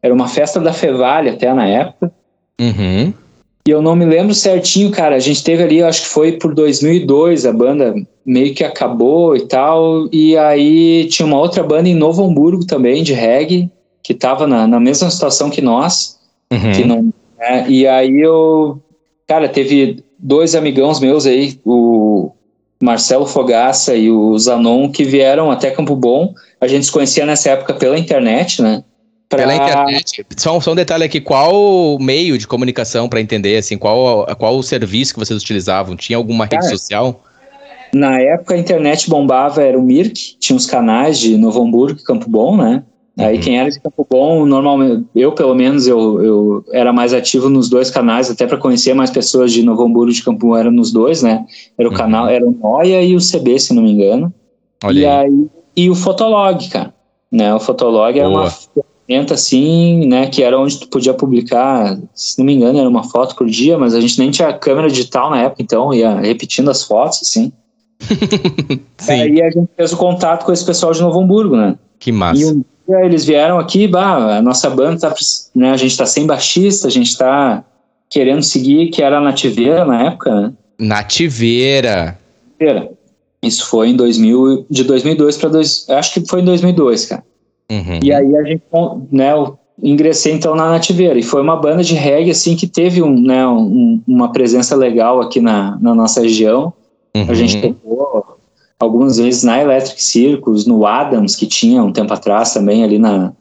era 0.02 0.14
uma 0.14 0.28
festa 0.28 0.60
da 0.60 0.74
Fevale 0.74 1.30
até 1.30 1.54
na 1.54 1.68
época. 1.68 2.12
Uhum. 2.60 3.14
E 3.68 3.70
eu 3.70 3.82
não 3.82 3.96
me 3.96 4.06
lembro 4.06 4.34
certinho, 4.34 4.90
cara. 4.90 5.16
A 5.16 5.20
gente 5.20 5.44
teve 5.44 5.62
ali, 5.62 5.84
acho 5.84 6.04
que 6.04 6.08
foi 6.08 6.34
por 6.34 6.56
2002, 6.56 7.46
a 7.46 7.52
banda 7.52 7.94
meio 8.26 8.54
que 8.54 8.64
acabou 8.64 9.36
e 9.36 9.42
tal. 9.42 10.08
E 10.12 10.38
aí 10.38 11.06
tinha 11.10 11.26
uma 11.26 11.38
outra 11.38 11.64
banda 11.64 11.90
em 11.90 11.96
Novo 11.96 12.24
Hamburgo 12.24 12.66
também, 12.66 13.04
de 13.04 13.14
reggae, 13.14 13.70
que 14.08 14.14
tava 14.14 14.48
na, 14.48 14.66
na 14.66 14.80
mesma 14.80 15.12
situação 15.12 15.50
que 15.50 15.62
nós. 15.62 16.18
Uhum. 16.50 16.72
Que 16.72 16.86
não, 16.86 17.14
né? 17.38 17.66
E 17.68 17.86
aí 17.86 18.22
eu. 18.22 18.82
Cara, 19.28 19.50
teve 19.50 20.02
dois 20.18 20.56
amigãos 20.56 21.02
meus 21.02 21.26
aí, 21.26 21.60
o 21.66 22.32
Marcelo 22.82 23.26
Fogaça 23.26 23.98
e 23.98 24.10
o 24.10 24.40
Zanon, 24.40 24.90
que 24.90 25.04
vieram 25.04 25.52
até 25.52 25.72
Campo 25.72 25.94
Bom. 25.94 26.34
A 26.62 26.68
gente 26.68 26.86
se 26.86 26.92
conhecia 26.92 27.26
nessa 27.26 27.50
época 27.50 27.74
pela 27.74 28.00
internet, 28.00 28.62
né? 28.62 28.82
Pra... 29.28 29.40
Pela 29.40 29.56
internet. 29.56 30.26
Só, 30.38 30.58
só 30.62 30.72
um 30.72 30.76
detalhe 30.76 31.04
aqui, 31.04 31.20
qual 31.20 32.00
meio 32.00 32.38
de 32.38 32.48
comunicação 32.48 33.10
para 33.10 33.20
entender, 33.20 33.58
assim, 33.58 33.78
qual, 33.78 34.26
qual 34.38 34.56
o 34.56 34.64
serviço 34.64 35.14
que 35.14 35.20
vocês 35.20 35.42
utilizavam? 35.42 35.98
Tinha 35.98 36.16
alguma 36.16 36.46
rede 36.46 36.62
Cara, 36.62 36.70
social? 36.70 37.22
Na 37.94 38.22
época 38.22 38.56
a 38.56 38.58
internet 38.58 39.10
bombava, 39.10 39.62
era 39.62 39.78
o 39.78 39.84
Mirk, 39.84 40.38
tinha 40.40 40.56
os 40.56 40.66
canais 40.66 41.20
de 41.20 41.36
Novo 41.38 41.62
Hamburgo 41.62 42.00
e 42.00 42.04
Campo 42.04 42.30
Bom, 42.30 42.56
né? 42.56 42.84
Uhum. 43.18 43.26
Aí 43.26 43.40
quem 43.40 43.60
era 43.60 43.70
de 43.70 43.80
Campo 43.80 44.06
Bom, 44.10 44.46
normalmente, 44.46 45.08
eu 45.16 45.32
pelo 45.32 45.56
menos, 45.56 45.88
eu, 45.88 46.24
eu 46.24 46.66
era 46.72 46.94
mais 46.94 47.14
ativo 47.14 47.50
nos 47.50 47.68
dois 47.68 47.90
canais, 47.90 48.30
até 48.30 48.46
para 48.46 48.58
conhecer 48.58 48.94
mais 48.94 49.10
pessoas 49.10 49.52
de 49.52 49.64
Novo 49.64 49.84
Hamburgo 49.84 50.12
e 50.12 50.14
de 50.14 50.24
Campo 50.24 50.48
Bom, 50.48 50.56
era 50.56 50.70
nos 50.70 50.92
dois, 50.92 51.24
né? 51.24 51.46
Era 51.78 51.88
o 51.88 51.92
uhum. 51.92 51.98
canal, 51.98 52.28
era 52.28 52.46
o 52.46 52.52
Noia 52.52 53.02
e 53.02 53.16
o 53.16 53.20
CB, 53.20 53.60
se 53.60 53.74
não 53.74 53.82
me 53.82 53.92
engano. 53.92 54.32
Olha 54.84 55.00
e 55.00 55.06
aí. 55.06 55.26
aí. 55.26 55.48
E 55.76 55.90
o 55.90 55.96
Fotolog, 55.96 56.70
cara. 56.70 56.94
Né? 57.32 57.54
O 57.54 57.60
Fotolog 57.60 58.18
era 58.18 58.30
uma 58.30 58.50
ferramenta 58.50 59.34
assim, 59.34 60.06
né, 60.06 60.28
que 60.28 60.44
era 60.44 60.60
onde 60.60 60.80
tu 60.80 60.88
podia 60.88 61.14
publicar, 61.14 61.98
se 62.14 62.38
não 62.38 62.46
me 62.46 62.54
engano, 62.54 62.80
era 62.80 62.90
uma 62.90 63.04
foto 63.04 63.36
por 63.36 63.48
dia, 63.48 63.78
mas 63.78 63.96
a 63.96 64.02
gente 64.02 64.20
nem 64.20 64.32
tinha 64.32 64.54
câmera 64.54 64.90
digital 64.90 65.30
na 65.30 65.42
época, 65.42 65.62
então 65.62 65.94
ia 65.94 66.20
repetindo 66.20 66.70
as 66.70 66.84
fotos, 66.84 67.22
assim. 67.24 67.52
Sim. 68.98 69.12
Aí 69.12 69.42
a 69.42 69.50
gente 69.50 69.70
fez 69.76 69.92
o 69.92 69.98
contato 69.98 70.46
com 70.46 70.52
esse 70.52 70.64
pessoal 70.64 70.94
de 70.94 71.02
Novo 71.02 71.20
Hamburgo, 71.20 71.56
né? 71.56 71.76
Que 72.00 72.12
massa. 72.12 72.42
E 72.42 72.46
um 72.46 72.64
dia 72.88 73.06
eles 73.06 73.26
vieram 73.26 73.60
aqui, 73.60 73.88
bah, 73.88 74.38
a 74.38 74.42
nossa 74.42 74.70
banda 74.70 75.00
tá, 75.00 75.16
né, 75.56 75.72
a 75.72 75.78
gente 75.78 75.98
tá 75.98 76.06
sem 76.06 76.26
baixista, 76.26 76.88
a 76.88 76.92
gente 76.92 77.18
tá 77.18 77.64
querendo 78.10 78.42
seguir, 78.42 78.90
que 78.90 79.02
era 79.02 79.18
a 79.18 79.22
Nativeira 79.22 79.86
na 79.86 80.04
época, 80.04 80.34
né? 80.34 80.54
Nativeira. 80.80 82.18
Nativeira. 82.60 82.92
Isso 83.42 83.68
foi 83.68 83.90
em 83.90 83.96
2000, 83.96 84.66
de 84.70 84.84
2002 84.84 85.38
para 85.38 85.50
dois, 85.50 85.90
acho 85.90 86.14
que 86.14 86.28
foi 86.28 86.42
em 86.42 86.46
2002, 86.46 87.06
cara. 87.06 87.24
Uhum. 87.70 88.00
E 88.02 88.14
aí 88.14 88.36
a 88.36 88.44
gente, 88.44 88.64
né, 89.12 89.34
eu 89.34 89.58
ingressei 89.82 90.34
então 90.34 90.56
na 90.56 90.70
Nativeira. 90.70 91.20
E 91.20 91.24
foi 91.24 91.42
uma 91.42 91.56
banda 91.56 91.84
de 91.84 91.94
reggae, 91.94 92.32
assim, 92.32 92.56
que 92.56 92.68
teve 92.68 93.02
um, 93.02 93.20
né, 93.22 93.48
um, 93.48 94.02
uma 94.08 94.32
presença 94.32 94.76
legal 94.76 95.22
aqui 95.22 95.40
na, 95.40 95.78
na 95.80 95.94
nossa 95.94 96.22
região. 96.22 96.74
Uhum. 97.16 97.26
A 97.30 97.34
gente 97.34 97.62
tocou 97.62 98.26
algumas 98.80 99.18
vezes 99.18 99.44
na 99.44 99.62
Electric 99.62 100.02
Circus, 100.02 100.66
no 100.66 100.86
Adams, 100.86 101.36
que 101.36 101.48
tinha 101.48 101.84
um 101.84 101.92
tempo 101.92 102.14
atrás 102.14 102.54
também 102.54 102.84
ali 102.84 103.00
na, 103.00 103.34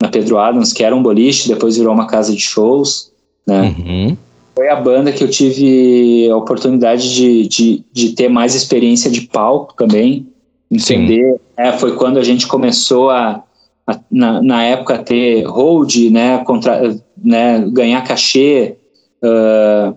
na 0.00 0.08
Pedro 0.08 0.38
Adams, 0.38 0.72
que 0.72 0.82
era 0.82 0.94
um 0.94 1.02
boliche, 1.02 1.48
depois 1.48 1.76
virou 1.76 1.94
uma 1.94 2.06
casa 2.06 2.32
de 2.32 2.40
shows, 2.40 3.12
né? 3.46 3.74
Uhum. 3.78 4.16
Foi 4.54 4.68
a 4.68 4.76
banda 4.76 5.10
que 5.12 5.22
eu 5.22 5.28
tive 5.28 6.30
a 6.30 6.36
oportunidade 6.36 7.12
de, 7.12 7.48
de, 7.48 7.84
de 7.92 8.10
ter 8.10 8.28
mais 8.28 8.54
experiência 8.54 9.10
de 9.10 9.22
palco 9.22 9.74
também, 9.74 10.28
entender. 10.70 11.40
É, 11.56 11.72
foi 11.72 11.96
quando 11.96 12.18
a 12.18 12.22
gente 12.22 12.46
começou 12.46 13.10
a, 13.10 13.42
a 13.86 13.98
na, 14.10 14.40
na, 14.40 14.62
época, 14.62 14.98
ter 14.98 15.42
hold, 15.42 15.96
né, 16.10 16.38
contra, 16.44 16.96
né, 17.22 17.66
ganhar 17.72 18.02
cachê, 18.02 18.76
uh, 19.24 19.96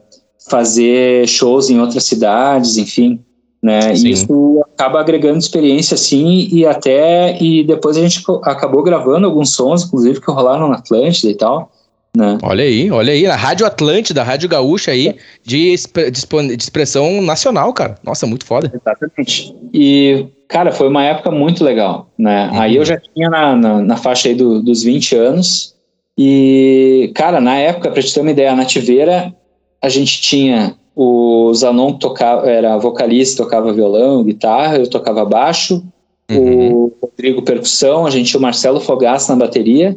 fazer 0.50 1.28
shows 1.28 1.70
em 1.70 1.80
outras 1.80 2.06
cidades, 2.06 2.78
enfim. 2.78 3.20
Né? 3.62 3.94
E 3.94 4.12
isso 4.12 4.64
acaba 4.74 5.00
agregando 5.00 5.40
experiência, 5.40 5.96
assim, 5.96 6.48
e 6.52 6.66
até. 6.66 7.42
E 7.42 7.64
depois 7.64 7.98
a 7.98 8.02
gente 8.02 8.24
acabou 8.44 8.84
gravando 8.84 9.26
alguns 9.26 9.54
sons, 9.54 9.86
inclusive, 9.86 10.22
que 10.22 10.32
rolaram 10.32 10.70
na 10.70 10.76
Atlântida 10.76 11.32
e 11.32 11.36
tal. 11.36 11.72
Né? 12.16 12.38
Olha 12.42 12.64
aí, 12.64 12.90
olha 12.90 13.14
aí, 13.14 13.28
a 13.28 13.36
Rádio 13.36 13.66
Atlântida, 13.66 14.22
a 14.22 14.24
Rádio 14.24 14.50
Gaúcha 14.50 14.92
aí, 14.92 15.16
de, 15.44 15.76
de, 15.76 16.56
expressão 16.58 17.22
nacional, 17.22 17.72
cara. 17.74 17.96
Nossa, 18.04 18.26
muito 18.26 18.46
foda. 18.46 18.72
Exatamente. 18.74 19.56
E, 19.74 20.26
cara, 20.48 20.72
foi 20.72 20.88
uma 20.88 21.04
época 21.04 21.30
muito 21.30 21.64
legal, 21.64 22.10
né? 22.18 22.50
Uhum. 22.52 22.62
Aí 22.62 22.76
eu 22.76 22.86
já 22.86 23.00
tinha 23.00 23.30
na, 23.30 23.56
na, 23.56 23.82
na 23.82 23.98
faixa 23.98 24.30
aí 24.30 24.36
do, 24.36 24.62
dos 24.64 24.82
20 24.82 25.16
anos, 25.16 25.76
e, 26.18 27.12
cara, 27.14 27.40
na 27.40 27.56
época, 27.56 27.92
pra 27.92 28.02
te 28.02 28.12
ter 28.12 28.22
uma 28.22 28.32
ideia, 28.32 28.52
a 28.52 28.56
Nativeira, 28.56 29.32
a 29.80 29.88
gente 29.88 30.20
tinha 30.20 30.76
o 31.00 31.54
Zanon 31.54 31.94
tocava, 31.94 32.50
era 32.50 32.76
vocalista, 32.78 33.44
tocava 33.44 33.72
violão, 33.72 34.24
guitarra, 34.24 34.78
eu 34.78 34.90
tocava 34.90 35.24
baixo, 35.24 35.84
uhum. 36.32 36.74
o 36.74 36.94
Rodrigo 37.00 37.44
percussão, 37.44 38.08
a 38.08 38.10
gente 38.10 38.32
tinha 38.32 38.40
o 38.40 38.42
Marcelo 38.42 38.80
Fogaça 38.80 39.32
na 39.32 39.46
bateria, 39.46 39.96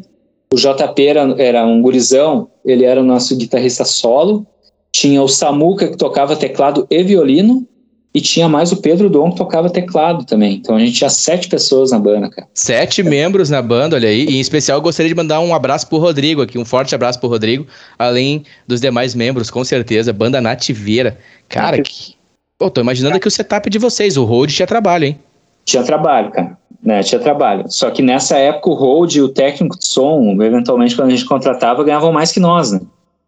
o 0.52 0.56
JP 0.56 1.06
era, 1.06 1.20
era 1.38 1.64
um 1.64 1.80
gurizão, 1.80 2.48
ele 2.64 2.84
era 2.84 3.00
o 3.00 3.04
nosso 3.04 3.36
guitarrista 3.36 3.84
solo. 3.84 4.44
Tinha 4.92 5.22
o 5.22 5.28
Samuca, 5.28 5.86
que 5.86 5.96
tocava 5.96 6.34
teclado 6.34 6.86
e 6.90 7.02
violino. 7.04 7.64
E 8.12 8.20
tinha 8.20 8.48
mais 8.48 8.72
o 8.72 8.76
Pedro 8.78 9.08
Dom, 9.08 9.30
que 9.30 9.36
tocava 9.36 9.70
teclado 9.70 10.24
também. 10.24 10.54
Então 10.54 10.74
a 10.74 10.80
gente 10.80 10.94
tinha 10.94 11.08
sete 11.08 11.48
pessoas 11.48 11.92
na 11.92 11.98
banda, 11.98 12.28
cara. 12.28 12.48
Sete 12.52 13.02
membros 13.02 13.50
na 13.50 13.62
banda, 13.62 13.96
olha 13.96 14.08
aí. 14.08 14.26
E 14.26 14.36
em 14.36 14.40
especial 14.40 14.78
eu 14.78 14.82
gostaria 14.82 15.08
de 15.08 15.14
mandar 15.14 15.40
um 15.40 15.54
abraço 15.54 15.86
pro 15.88 15.98
Rodrigo 15.98 16.42
aqui, 16.42 16.58
um 16.58 16.64
forte 16.64 16.94
abraço 16.94 17.20
pro 17.20 17.28
Rodrigo, 17.28 17.66
além 17.98 18.44
dos 18.66 18.80
demais 18.80 19.14
membros, 19.14 19.50
com 19.50 19.64
certeza. 19.64 20.12
Banda 20.12 20.40
Nativeira. 20.40 21.18
Cara, 21.48 21.80
que... 21.80 22.14
Pô, 22.58 22.68
tô 22.68 22.80
imaginando 22.80 23.16
aqui 23.16 23.28
o 23.28 23.30
setup 23.30 23.70
de 23.70 23.78
vocês. 23.78 24.16
O 24.16 24.24
Road 24.24 24.52
tinha 24.52 24.66
trabalho, 24.66 25.04
hein? 25.04 25.18
Tinha 25.64 25.84
trabalho, 25.84 26.32
cara 26.32 26.58
né, 26.82 27.02
tinha 27.02 27.20
trabalho. 27.20 27.64
Só 27.68 27.90
que 27.90 28.02
nessa 28.02 28.38
época 28.38 28.70
o 28.70 28.74
hold 28.74 29.14
e 29.14 29.22
o 29.22 29.28
técnico 29.28 29.78
de 29.78 29.86
som, 29.86 30.36
eventualmente 30.40 30.96
quando 30.96 31.08
a 31.08 31.10
gente 31.10 31.26
contratava, 31.26 31.84
ganhavam 31.84 32.12
mais 32.12 32.32
que 32.32 32.40
nós, 32.40 32.72
né? 32.72 32.80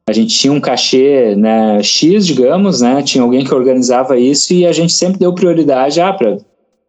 A 0.06 0.12
gente 0.12 0.36
tinha 0.36 0.52
um 0.52 0.60
cachê 0.60 1.36
né, 1.36 1.82
X, 1.82 2.26
digamos, 2.26 2.80
né? 2.80 3.02
Tinha 3.02 3.22
alguém 3.22 3.44
que 3.44 3.54
organizava 3.54 4.18
isso 4.18 4.52
e 4.52 4.66
a 4.66 4.72
gente 4.72 4.92
sempre 4.92 5.18
deu 5.18 5.32
prioridade 5.32 6.00
ah, 6.00 6.12
para 6.12 6.38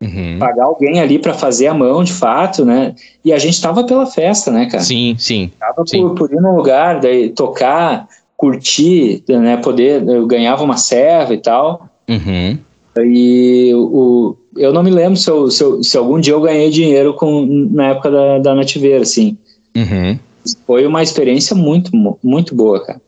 uhum. 0.01 0.37
pagar 0.39 0.65
alguém 0.65 0.99
ali 0.99 1.19
para 1.19 1.33
fazer 1.33 1.67
a 1.67 1.73
mão, 1.73 2.03
de 2.03 2.11
fato, 2.11 2.65
né? 2.65 2.95
E 3.23 3.31
a 3.31 3.37
gente 3.37 3.53
estava 3.53 3.83
pela 3.83 4.05
festa, 4.05 4.51
né, 4.51 4.65
cara? 4.65 4.83
Sim, 4.83 5.15
sim. 5.17 5.51
Tava 5.59 5.83
sim. 5.85 6.01
Por, 6.01 6.15
por 6.15 6.33
ir 6.33 6.41
num 6.41 6.55
lugar, 6.55 6.99
daí 6.99 7.29
tocar, 7.29 8.07
curtir, 8.35 9.23
né? 9.27 9.57
Poder, 9.57 10.07
eu 10.07 10.25
ganhava 10.25 10.63
uma 10.63 10.77
serva 10.77 11.33
e 11.33 11.37
tal. 11.37 11.87
Uhum. 12.09 12.57
E 12.97 13.71
o, 13.73 14.35
eu 14.57 14.73
não 14.73 14.83
me 14.83 14.91
lembro 14.91 15.17
se, 15.17 15.29
eu, 15.29 15.49
se, 15.49 15.63
eu, 15.63 15.83
se, 15.83 15.97
algum 15.97 16.19
dia 16.19 16.33
eu 16.33 16.41
ganhei 16.41 16.69
dinheiro 16.69 17.13
com, 17.13 17.45
na 17.71 17.89
época 17.89 18.11
da, 18.11 18.39
da 18.39 18.55
Nativeira, 18.55 19.01
assim. 19.01 19.37
Uhum. 19.75 20.19
Foi 20.65 20.85
uma 20.85 21.03
experiência 21.03 21.55
muito, 21.55 21.91
muito 22.21 22.55
boa, 22.55 22.83
cara. 22.85 23.01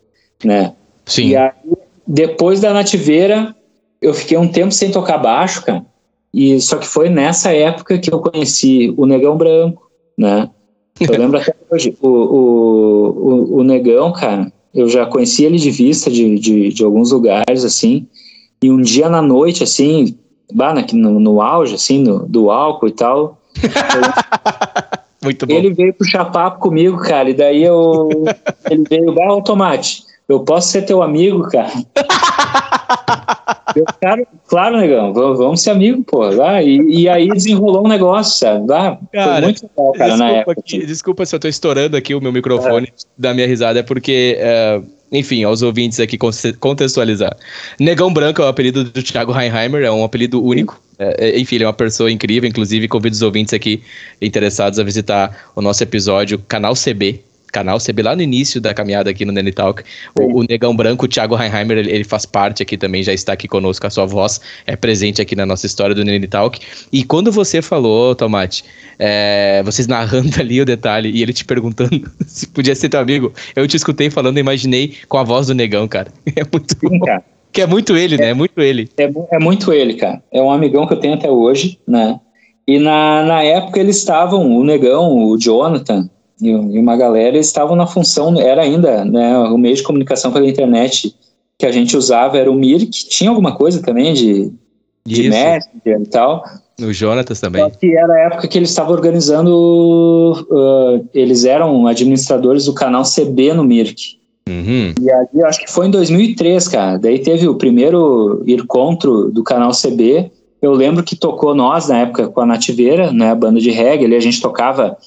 Né? 0.43 0.73
Sim. 1.05 1.29
E 1.29 1.35
aí, 1.35 1.51
depois 2.07 2.59
da 2.59 2.73
Nativeira, 2.73 3.55
eu 4.01 4.13
fiquei 4.13 4.37
um 4.37 4.47
tempo 4.47 4.71
sem 4.71 4.91
tocar 4.91 5.17
baixo, 5.17 5.63
cara. 5.63 5.85
E, 6.33 6.59
só 6.59 6.77
que 6.77 6.85
foi 6.85 7.09
nessa 7.09 7.51
época 7.51 7.97
que 7.97 8.13
eu 8.13 8.19
conheci 8.19 8.93
o 8.97 9.05
Negão 9.05 9.37
Branco, 9.37 9.89
né? 10.17 10.49
Eu 10.99 11.11
lembro 11.17 11.39
até 11.39 11.55
hoje. 11.71 11.95
O, 12.01 12.07
o, 12.07 13.07
o, 13.09 13.57
o 13.59 13.63
Negão, 13.63 14.11
cara, 14.11 14.51
eu 14.73 14.89
já 14.89 15.05
conheci 15.05 15.45
ele 15.45 15.57
de 15.57 15.71
vista 15.71 16.11
de, 16.11 16.37
de, 16.37 16.69
de 16.69 16.83
alguns 16.83 17.11
lugares, 17.11 17.63
assim. 17.63 18.05
E 18.61 18.69
um 18.69 18.81
dia 18.81 19.07
na 19.07 19.21
noite, 19.21 19.63
assim, 19.63 20.17
bah, 20.53 20.73
no, 20.93 21.19
no 21.19 21.41
auge, 21.41 21.75
assim, 21.75 21.99
no, 21.99 22.27
do 22.27 22.51
álcool 22.51 22.87
e 22.87 22.91
tal. 22.91 23.39
Muito 25.25 25.45
bom. 25.45 25.53
Ele 25.53 25.73
veio 25.73 25.93
puxar 25.93 26.25
papo 26.25 26.59
comigo, 26.59 26.97
cara, 26.97 27.29
e 27.29 27.33
daí 27.33 27.63
eu. 27.63 28.23
ele 28.69 28.83
veio, 28.87 29.13
bah, 29.13 29.25
automate. 29.25 30.03
Eu 30.27 30.39
posso 30.39 30.69
ser 30.69 30.83
teu 30.83 31.03
amigo, 31.03 31.43
cara? 31.49 31.71
eu, 33.75 33.85
cara 34.01 34.25
claro, 34.47 34.77
negão, 34.77 35.13
vamos, 35.13 35.37
vamos 35.37 35.61
ser 35.61 35.71
amigos, 35.71 36.03
pô. 36.07 36.23
Ah, 36.41 36.63
e, 36.63 36.77
e, 36.77 37.09
aí 37.09 37.27
desenrolou 37.29 37.85
um 37.85 37.87
negócio, 37.87 38.39
sabe? 38.39 38.71
Ah, 38.71 38.97
cara, 39.11 39.33
foi 39.33 39.41
muito 39.41 39.69
legal, 39.77 39.93
cara, 39.93 40.09
desculpa, 40.09 40.17
na 40.17 40.31
época. 40.31 40.59
Aqui, 40.59 40.85
desculpa 40.85 41.25
se 41.25 41.35
eu 41.35 41.39
tô 41.39 41.47
estourando 41.47 41.95
aqui 41.95 42.15
o 42.15 42.21
meu 42.21 42.31
microfone 42.31 42.87
é. 42.87 42.91
da 43.17 43.33
minha 43.33 43.47
risada, 43.47 43.79
é 43.79 43.83
porque. 43.83 44.37
Uh, 44.39 44.95
enfim, 45.11 45.43
aos 45.43 45.61
ouvintes 45.61 45.99
aqui 45.99 46.17
contextualizar. 46.59 47.37
Negão 47.79 48.11
Branco 48.11 48.41
é 48.41 48.45
o 48.45 48.47
apelido 48.47 48.83
do 48.83 49.03
Thiago 49.03 49.39
Heinheimer, 49.39 49.83
é 49.83 49.91
um 49.91 50.03
apelido 50.03 50.43
único. 50.43 50.81
É, 50.97 51.29
é, 51.29 51.39
enfim, 51.39 51.55
ele 51.55 51.63
é 51.63 51.67
uma 51.67 51.73
pessoa 51.73 52.11
incrível, 52.11 52.49
inclusive 52.49 52.87
convido 52.87 53.15
os 53.15 53.21
ouvintes 53.21 53.53
aqui 53.53 53.81
interessados 54.21 54.79
a 54.79 54.83
visitar 54.83 55.51
o 55.55 55.61
nosso 55.61 55.83
episódio 55.83 56.39
Canal 56.39 56.73
CB, 56.73 57.23
canal 57.55 57.77
CB 57.79 58.03
lá 58.03 58.13
no 58.13 58.21
início 58.21 58.59
da 58.59 58.73
caminhada 58.73 59.09
aqui 59.09 59.23
no 59.23 59.31
Nene 59.31 59.53
Talk. 59.53 59.81
O, 60.19 60.41
o, 60.41 60.43
Negão 60.43 60.75
Branco, 60.75 61.05
o 61.05 61.07
Thiago 61.07 61.41
Heinheimer, 61.41 61.77
ele, 61.77 61.89
ele, 61.89 62.03
faz 62.03 62.25
parte 62.25 62.61
aqui 62.61 62.77
também, 62.77 63.01
já 63.01 63.13
está 63.13 63.31
aqui 63.31 63.47
conosco, 63.47 63.87
a 63.87 63.89
sua 63.89 64.05
voz 64.05 64.41
é 64.67 64.75
presente 64.75 65.21
aqui 65.21 65.37
na 65.37 65.45
nossa 65.45 65.65
história 65.65 65.95
do 65.95 66.03
Nene 66.03 66.27
Talk. 66.27 66.59
E 66.91 67.05
quando 67.05 67.31
você 67.31 67.61
falou, 67.61 68.13
Tomate, 68.13 68.65
é, 68.99 69.63
vocês 69.63 69.87
narrando 69.87 70.35
ali 70.37 70.59
o 70.59 70.65
detalhe 70.65 71.09
e 71.09 71.21
ele 71.21 71.31
te 71.31 71.45
perguntando 71.45 72.11
se 72.27 72.45
podia 72.47 72.75
ser 72.75 72.89
teu 72.89 72.99
amigo, 72.99 73.33
eu 73.55 73.65
te 73.67 73.77
escutei 73.77 74.09
falando 74.09 74.37
e 74.37 74.41
imaginei 74.41 74.97
com 75.07 75.17
a 75.17 75.23
voz 75.23 75.47
do 75.47 75.55
Negão, 75.55 75.87
cara. 75.87 76.11
É 76.35 76.43
muito 76.51 76.77
Sim, 76.77 76.99
bom. 76.99 77.05
Cara. 77.05 77.34
Que 77.55 77.61
é 77.61 77.65
muito 77.65 77.95
ele, 77.95 78.15
é, 78.15 78.17
né? 78.17 78.29
É 78.31 78.33
muito 78.33 78.59
ele. 78.59 78.89
É, 78.97 79.09
é 79.31 79.39
muito 79.39 79.71
ele, 79.71 79.93
cara. 79.93 80.21
É 80.29 80.41
um 80.41 80.51
amigão 80.51 80.85
que 80.85 80.91
eu 80.91 80.99
tenho 80.99 81.13
até 81.13 81.31
hoje, 81.31 81.79
né? 81.87 82.19
E 82.67 82.77
na, 82.77 83.23
na 83.23 83.43
época 83.43 83.79
eles 83.79 83.95
estavam, 83.95 84.57
o 84.57 84.61
Negão, 84.61 85.29
o 85.29 85.37
Jonathan, 85.37 86.09
e, 86.41 86.49
e 86.49 86.79
uma 86.79 86.97
galera 86.97 87.37
estavam 87.37 87.77
na 87.77 87.87
função, 87.87 88.37
era 88.37 88.61
ainda 88.61 89.05
né, 89.05 89.37
o 89.37 89.57
meio 89.57 89.73
de 89.73 89.83
comunicação 89.83 90.33
pela 90.33 90.49
internet 90.49 91.15
que 91.57 91.65
a 91.65 91.71
gente 91.71 91.95
usava 91.95 92.37
era 92.37 92.51
o 92.51 92.55
Mir, 92.55 92.87
que 92.87 93.07
tinha 93.07 93.29
alguma 93.29 93.55
coisa 93.55 93.81
também 93.81 94.13
de, 94.13 94.51
de 95.07 95.29
Messenger 95.29 96.01
e 96.01 96.09
tal. 96.09 96.43
O 96.81 96.91
Jonatas 96.91 97.39
também. 97.39 97.61
Só 97.61 97.69
que 97.69 97.95
era 97.95 98.13
a 98.15 98.19
época 98.19 98.49
que 98.49 98.57
eles 98.57 98.69
estavam 98.69 98.91
organizando, 98.91 100.45
uh, 100.51 101.07
eles 101.13 101.45
eram 101.45 101.87
administradores 101.87 102.65
do 102.65 102.73
canal 102.73 103.03
CB 103.03 103.53
no 103.53 103.63
Mirk. 103.63 104.17
Uhum. 104.47 104.93
E 105.01 105.11
aí, 105.11 105.43
acho 105.43 105.59
que 105.59 105.71
foi 105.71 105.87
em 105.87 105.91
2003, 105.91 106.67
cara. 106.67 106.97
Daí 106.97 107.19
teve 107.19 107.47
o 107.47 107.55
primeiro 107.55 108.43
encontro 108.47 109.31
do 109.31 109.43
canal 109.43 109.71
CB. 109.71 110.31
Eu 110.61 110.73
lembro 110.73 111.03
que 111.03 111.15
tocou 111.15 111.55
nós 111.55 111.87
na 111.87 111.99
época 111.99 112.27
com 112.27 112.41
a 112.41 112.45
Nativeira, 112.45 113.11
né, 113.11 113.31
a 113.31 113.35
banda 113.35 113.59
de 113.59 113.71
reggae. 113.71 114.05
Ali 114.05 114.15
a 114.15 114.19
gente 114.19 114.41
tocava 114.41 114.97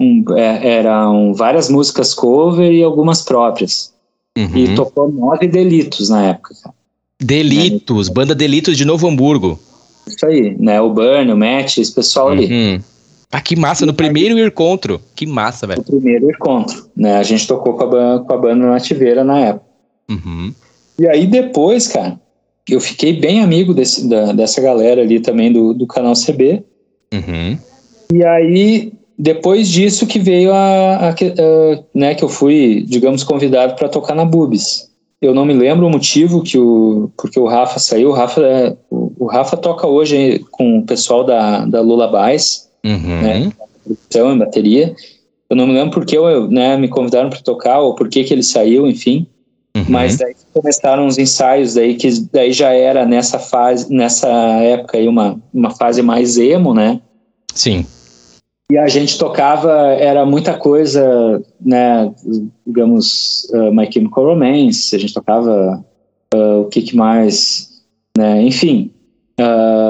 um, 0.00 0.24
é, 0.36 0.76
eram 0.78 1.32
várias 1.34 1.68
músicas 1.68 2.12
cover 2.12 2.70
e 2.72 2.82
algumas 2.82 3.22
próprias. 3.22 3.92
Uhum. 4.36 4.56
E 4.56 4.74
tocou 4.74 5.10
nove 5.10 5.46
Delitos 5.46 6.08
na 6.10 6.26
época. 6.26 6.54
Delitos, 7.20 8.08
né? 8.08 8.14
banda 8.14 8.34
Delitos 8.34 8.76
de 8.76 8.84
Novo 8.84 9.08
Hamburgo. 9.08 9.58
Isso 10.06 10.26
aí, 10.26 10.56
né? 10.58 10.80
O 10.80 10.90
Burn, 10.90 11.32
o 11.32 11.36
Matt, 11.36 11.78
esse 11.78 11.94
pessoal 11.94 12.26
uhum. 12.26 12.32
ali. 12.32 12.82
Ah, 13.30 13.40
que 13.40 13.56
massa, 13.56 13.84
no 13.84 13.94
primeiro 13.94 14.38
encontro. 14.38 15.00
Que 15.14 15.26
massa, 15.26 15.66
velho. 15.66 15.80
No 15.80 16.00
primeiro 16.00 16.30
encontro, 16.30 16.88
né? 16.96 17.16
A 17.16 17.22
gente 17.22 17.46
tocou 17.46 17.74
com 17.74 17.82
a, 17.82 17.86
banda, 17.86 18.24
com 18.24 18.32
a 18.32 18.38
banda 18.38 18.66
Nativeira 18.66 19.24
na 19.24 19.38
época. 19.40 19.66
Uhum. 20.10 20.54
E 20.98 21.08
aí 21.08 21.26
depois, 21.26 21.88
cara, 21.88 22.20
eu 22.68 22.80
fiquei 22.80 23.12
bem 23.12 23.42
amigo 23.42 23.74
desse, 23.74 24.08
da, 24.08 24.32
dessa 24.32 24.60
galera 24.60 25.02
ali 25.02 25.20
também 25.20 25.52
do, 25.52 25.74
do 25.74 25.86
canal 25.86 26.14
CB. 26.14 26.62
Uhum. 27.12 27.58
E 28.12 28.24
aí 28.24 28.92
depois 29.18 29.68
disso 29.68 30.06
que 30.06 30.18
veio 30.18 30.52
a, 30.52 30.96
a, 30.96 31.10
a, 31.10 31.14
né, 31.94 32.14
que 32.14 32.24
eu 32.24 32.28
fui, 32.28 32.84
digamos, 32.86 33.22
convidado 33.22 33.74
para 33.74 33.88
tocar 33.88 34.14
na 34.14 34.24
Bubis. 34.24 34.90
Eu 35.20 35.32
não 35.32 35.44
me 35.44 35.54
lembro 35.54 35.86
o 35.86 35.90
motivo 35.90 36.42
que 36.42 36.58
o 36.58 37.10
porque 37.16 37.38
o 37.38 37.46
Rafa 37.46 37.78
saiu. 37.78 38.10
O 38.10 38.12
Rafa, 38.12 38.42
é, 38.42 38.76
o, 38.90 39.12
o, 39.24 39.26
Rafa 39.26 39.56
toca 39.56 39.86
hoje 39.86 40.44
com 40.50 40.78
o 40.78 40.84
pessoal 40.84 41.24
da, 41.24 41.64
da 41.64 41.80
Lula 41.80 42.08
Bass, 42.08 42.68
uhum. 42.84 43.22
né, 43.22 43.52
produção 43.82 44.34
em 44.34 44.38
bateria. 44.38 44.94
Eu 45.48 45.56
não 45.56 45.66
me 45.66 45.74
lembro 45.74 45.90
porque 45.90 46.16
eu, 46.16 46.48
né, 46.48 46.76
me 46.76 46.88
convidaram 46.88 47.30
para 47.30 47.40
tocar 47.40 47.80
ou 47.80 47.94
por 47.94 48.08
que 48.08 48.20
ele 48.20 48.42
saiu, 48.42 48.86
enfim. 48.86 49.26
Uhum. 49.76 49.84
Mas 49.88 50.16
daí 50.16 50.34
começaram 50.52 51.06
os 51.06 51.18
ensaios 51.18 51.74
daí 51.74 51.96
que 51.96 52.08
daí 52.32 52.52
já 52.52 52.72
era 52.72 53.04
nessa 53.04 53.40
fase, 53.40 53.92
nessa 53.92 54.28
época 54.28 54.96
aí 54.96 55.08
uma, 55.08 55.40
uma 55.52 55.70
fase 55.70 56.00
mais 56.00 56.38
emo, 56.38 56.72
né? 56.72 57.00
Sim. 57.52 57.84
E 58.70 58.78
a 58.78 58.88
gente 58.88 59.18
tocava, 59.18 59.72
era 59.92 60.24
muita 60.24 60.56
coisa, 60.56 61.42
né, 61.60 62.10
digamos, 62.66 63.46
uh, 63.52 63.70
My 63.70 63.90
Chemical 63.92 64.24
Romance, 64.24 64.96
a 64.96 64.98
gente 64.98 65.12
tocava 65.12 65.84
uh, 66.34 66.60
o 66.62 66.64
que, 66.66 66.80
que 66.80 66.96
mais, 66.96 67.82
né, 68.16 68.40
enfim. 68.42 68.90
Uh, 69.38 69.83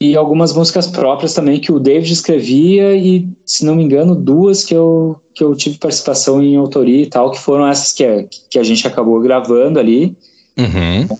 e 0.00 0.16
algumas 0.16 0.52
músicas 0.52 0.86
próprias 0.86 1.34
também 1.34 1.58
que 1.58 1.72
o 1.72 1.80
David 1.80 2.12
escrevia 2.12 2.94
e, 2.94 3.28
se 3.44 3.64
não 3.64 3.74
me 3.74 3.82
engano, 3.82 4.14
duas 4.14 4.64
que 4.64 4.74
eu, 4.74 5.20
que 5.34 5.42
eu 5.42 5.54
tive 5.56 5.76
participação 5.78 6.40
em 6.40 6.56
autoria 6.56 7.02
e 7.02 7.06
tal, 7.06 7.32
que 7.32 7.40
foram 7.40 7.66
essas 7.66 7.92
que, 7.92 8.28
que 8.48 8.58
a 8.58 8.62
gente 8.62 8.86
acabou 8.86 9.20
gravando 9.20 9.80
ali. 9.80 10.16
Uhum. 10.56 11.16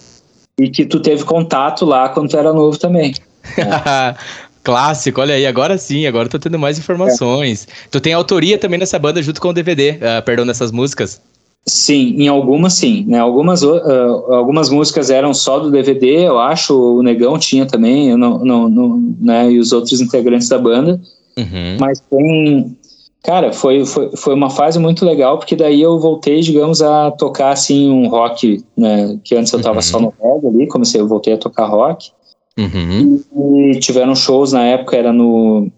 E 0.60 0.70
que 0.70 0.86
tu 0.86 1.00
teve 1.00 1.24
contato 1.24 1.84
lá 1.84 2.08
quando 2.08 2.30
tu 2.30 2.36
era 2.36 2.52
novo 2.52 2.78
também. 2.78 3.14
Né? 3.56 4.14
Clássico, 4.62 5.20
olha 5.20 5.34
aí, 5.34 5.46
agora 5.46 5.78
sim, 5.78 6.06
agora 6.06 6.26
eu 6.26 6.30
tô 6.30 6.38
tendo 6.38 6.58
mais 6.58 6.78
informações. 6.78 7.66
É. 7.68 7.88
Tu 7.90 8.00
tem 8.00 8.12
autoria 8.12 8.58
também 8.58 8.78
nessa 8.78 8.98
banda 8.98 9.22
junto 9.22 9.40
com 9.40 9.48
o 9.48 9.52
DVD, 9.52 9.92
uh, 9.92 10.18
ah, 10.18 10.22
perdão, 10.22 10.44
nessas 10.44 10.70
músicas? 10.70 11.20
Sim, 11.66 12.14
em 12.16 12.28
algumas 12.28 12.74
sim, 12.74 13.04
né? 13.06 13.18
Algumas, 13.18 13.62
uh, 13.62 14.32
algumas 14.32 14.70
músicas 14.70 15.10
eram 15.10 15.34
só 15.34 15.58
do 15.58 15.70
DVD, 15.70 16.26
eu 16.26 16.38
acho, 16.38 16.74
o 16.74 17.02
Negão 17.02 17.38
tinha 17.38 17.66
também, 17.66 18.08
eu 18.08 18.16
não, 18.16 18.38
não, 18.38 18.68
não 18.68 19.14
né? 19.20 19.50
E 19.50 19.58
os 19.58 19.72
outros 19.72 20.00
integrantes 20.00 20.48
da 20.48 20.58
banda. 20.58 21.00
Uhum. 21.36 21.76
Mas 21.78 22.00
tem, 22.00 22.76
cara, 23.22 23.52
foi, 23.52 23.84
foi, 23.84 24.10
foi 24.16 24.34
uma 24.34 24.48
fase 24.48 24.78
muito 24.78 25.04
legal, 25.04 25.38
porque 25.38 25.54
daí 25.54 25.80
eu 25.82 25.98
voltei, 26.00 26.40
digamos, 26.40 26.80
a 26.80 27.10
tocar 27.10 27.50
assim 27.50 27.90
um 27.90 28.08
rock, 28.08 28.64
né? 28.76 29.18
Que 29.22 29.34
antes 29.34 29.52
eu 29.52 29.60
tava 29.60 29.76
uhum. 29.76 29.82
só 29.82 30.00
no 30.00 30.14
reggae 30.20 30.46
ali, 30.46 30.66
comecei, 30.68 31.00
eu 31.00 31.06
voltei 31.06 31.34
a 31.34 31.38
tocar 31.38 31.66
rock. 31.66 32.10
Uhum. 32.58 33.20
E, 33.36 33.76
e, 33.76 33.78
tiveram 33.78 34.16
shows 34.16 34.52
na 34.52 34.64
época, 34.64 34.96
era 34.96 35.12
no. 35.12 35.70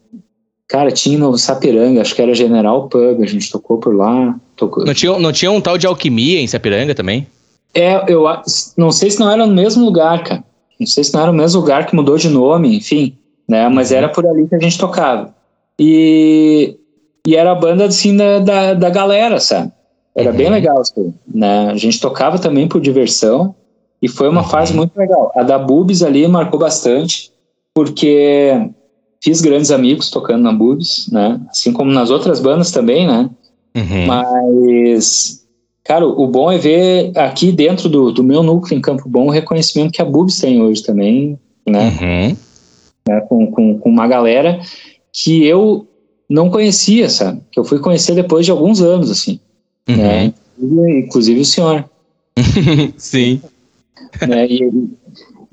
Cara, 0.66 0.92
tinha 0.92 1.18
no 1.18 1.36
Sapiranga, 1.36 2.00
acho 2.00 2.14
que 2.14 2.22
era 2.22 2.32
General 2.32 2.88
Pub, 2.88 3.20
a 3.20 3.26
gente 3.26 3.50
tocou 3.50 3.78
por 3.78 3.94
lá. 3.94 4.38
Não, 4.84 4.94
tinha, 4.94 5.18
não 5.18 5.32
tinha 5.32 5.50
um 5.50 5.60
tal 5.60 5.78
de 5.78 5.86
alquimia 5.86 6.40
em 6.40 6.46
Sapiranga 6.46 6.94
também? 6.94 7.26
É, 7.74 8.12
eu 8.12 8.24
não 8.76 8.90
sei 8.90 9.10
se 9.10 9.20
não 9.20 9.30
era 9.30 9.46
no 9.46 9.54
mesmo 9.54 9.84
lugar, 9.84 10.24
cara. 10.24 10.44
Não 10.78 10.86
sei 10.86 11.04
se 11.04 11.14
não 11.14 11.22
era 11.22 11.30
o 11.30 11.34
mesmo 11.34 11.60
lugar 11.60 11.86
que 11.86 11.94
mudou 11.94 12.16
de 12.16 12.28
nome, 12.28 12.76
enfim, 12.76 13.16
né? 13.48 13.68
Mas 13.68 13.90
uhum. 13.90 13.98
era 13.98 14.08
por 14.08 14.26
ali 14.26 14.48
que 14.48 14.54
a 14.54 14.58
gente 14.58 14.78
tocava. 14.78 15.34
E, 15.78 16.76
e 17.26 17.36
era 17.36 17.52
a 17.52 17.54
banda, 17.54 17.84
assim, 17.84 18.16
da, 18.16 18.38
da, 18.38 18.74
da 18.74 18.90
galera, 18.90 19.38
sabe? 19.38 19.70
Era 20.14 20.30
uhum. 20.30 20.36
bem 20.36 20.50
legal, 20.50 20.80
assim, 20.80 21.14
né? 21.32 21.70
A 21.70 21.76
gente 21.76 22.00
tocava 22.00 22.38
também 22.38 22.66
por 22.66 22.80
diversão, 22.80 23.54
e 24.02 24.08
foi 24.08 24.28
uma 24.28 24.42
uhum. 24.42 24.48
fase 24.48 24.74
muito 24.74 24.96
legal. 24.96 25.30
A 25.36 25.42
da 25.42 25.58
Bubis 25.58 26.02
ali 26.02 26.26
marcou 26.26 26.58
bastante, 26.58 27.30
porque 27.74 28.70
fiz 29.22 29.40
grandes 29.40 29.70
amigos 29.70 30.10
tocando 30.10 30.42
na 30.42 30.52
Bubis, 30.52 31.08
né? 31.12 31.40
Assim 31.50 31.72
como 31.72 31.92
nas 31.92 32.10
outras 32.10 32.40
bandas 32.40 32.70
também, 32.70 33.06
né? 33.06 33.28
Uhum. 33.74 34.06
Mas, 34.06 35.46
cara, 35.84 36.06
o 36.06 36.26
bom 36.26 36.50
é 36.50 36.58
ver 36.58 37.16
aqui 37.16 37.52
dentro 37.52 37.88
do, 37.88 38.12
do 38.12 38.22
meu 38.22 38.42
núcleo 38.42 38.76
em 38.76 38.80
Campo 38.80 39.08
Bom 39.08 39.26
o 39.26 39.30
reconhecimento 39.30 39.92
que 39.92 40.02
a 40.02 40.04
Bubis 40.04 40.38
tem 40.38 40.60
hoje 40.60 40.82
também, 40.82 41.38
né? 41.66 41.88
Uhum. 41.88 42.36
né? 43.08 43.20
Com, 43.28 43.46
com, 43.50 43.78
com 43.78 43.88
uma 43.88 44.06
galera 44.06 44.60
que 45.12 45.44
eu 45.44 45.86
não 46.28 46.50
conhecia, 46.50 47.08
sabe? 47.08 47.40
Que 47.50 47.58
eu 47.58 47.64
fui 47.64 47.78
conhecer 47.78 48.14
depois 48.14 48.44
de 48.44 48.52
alguns 48.52 48.80
anos, 48.80 49.10
assim. 49.10 49.40
Uhum. 49.88 49.96
Né? 49.96 50.32
Inclusive 50.58 51.40
o 51.40 51.44
senhor. 51.44 51.84
Sim. 52.96 53.40
né? 54.26 54.46
E, 54.46 54.70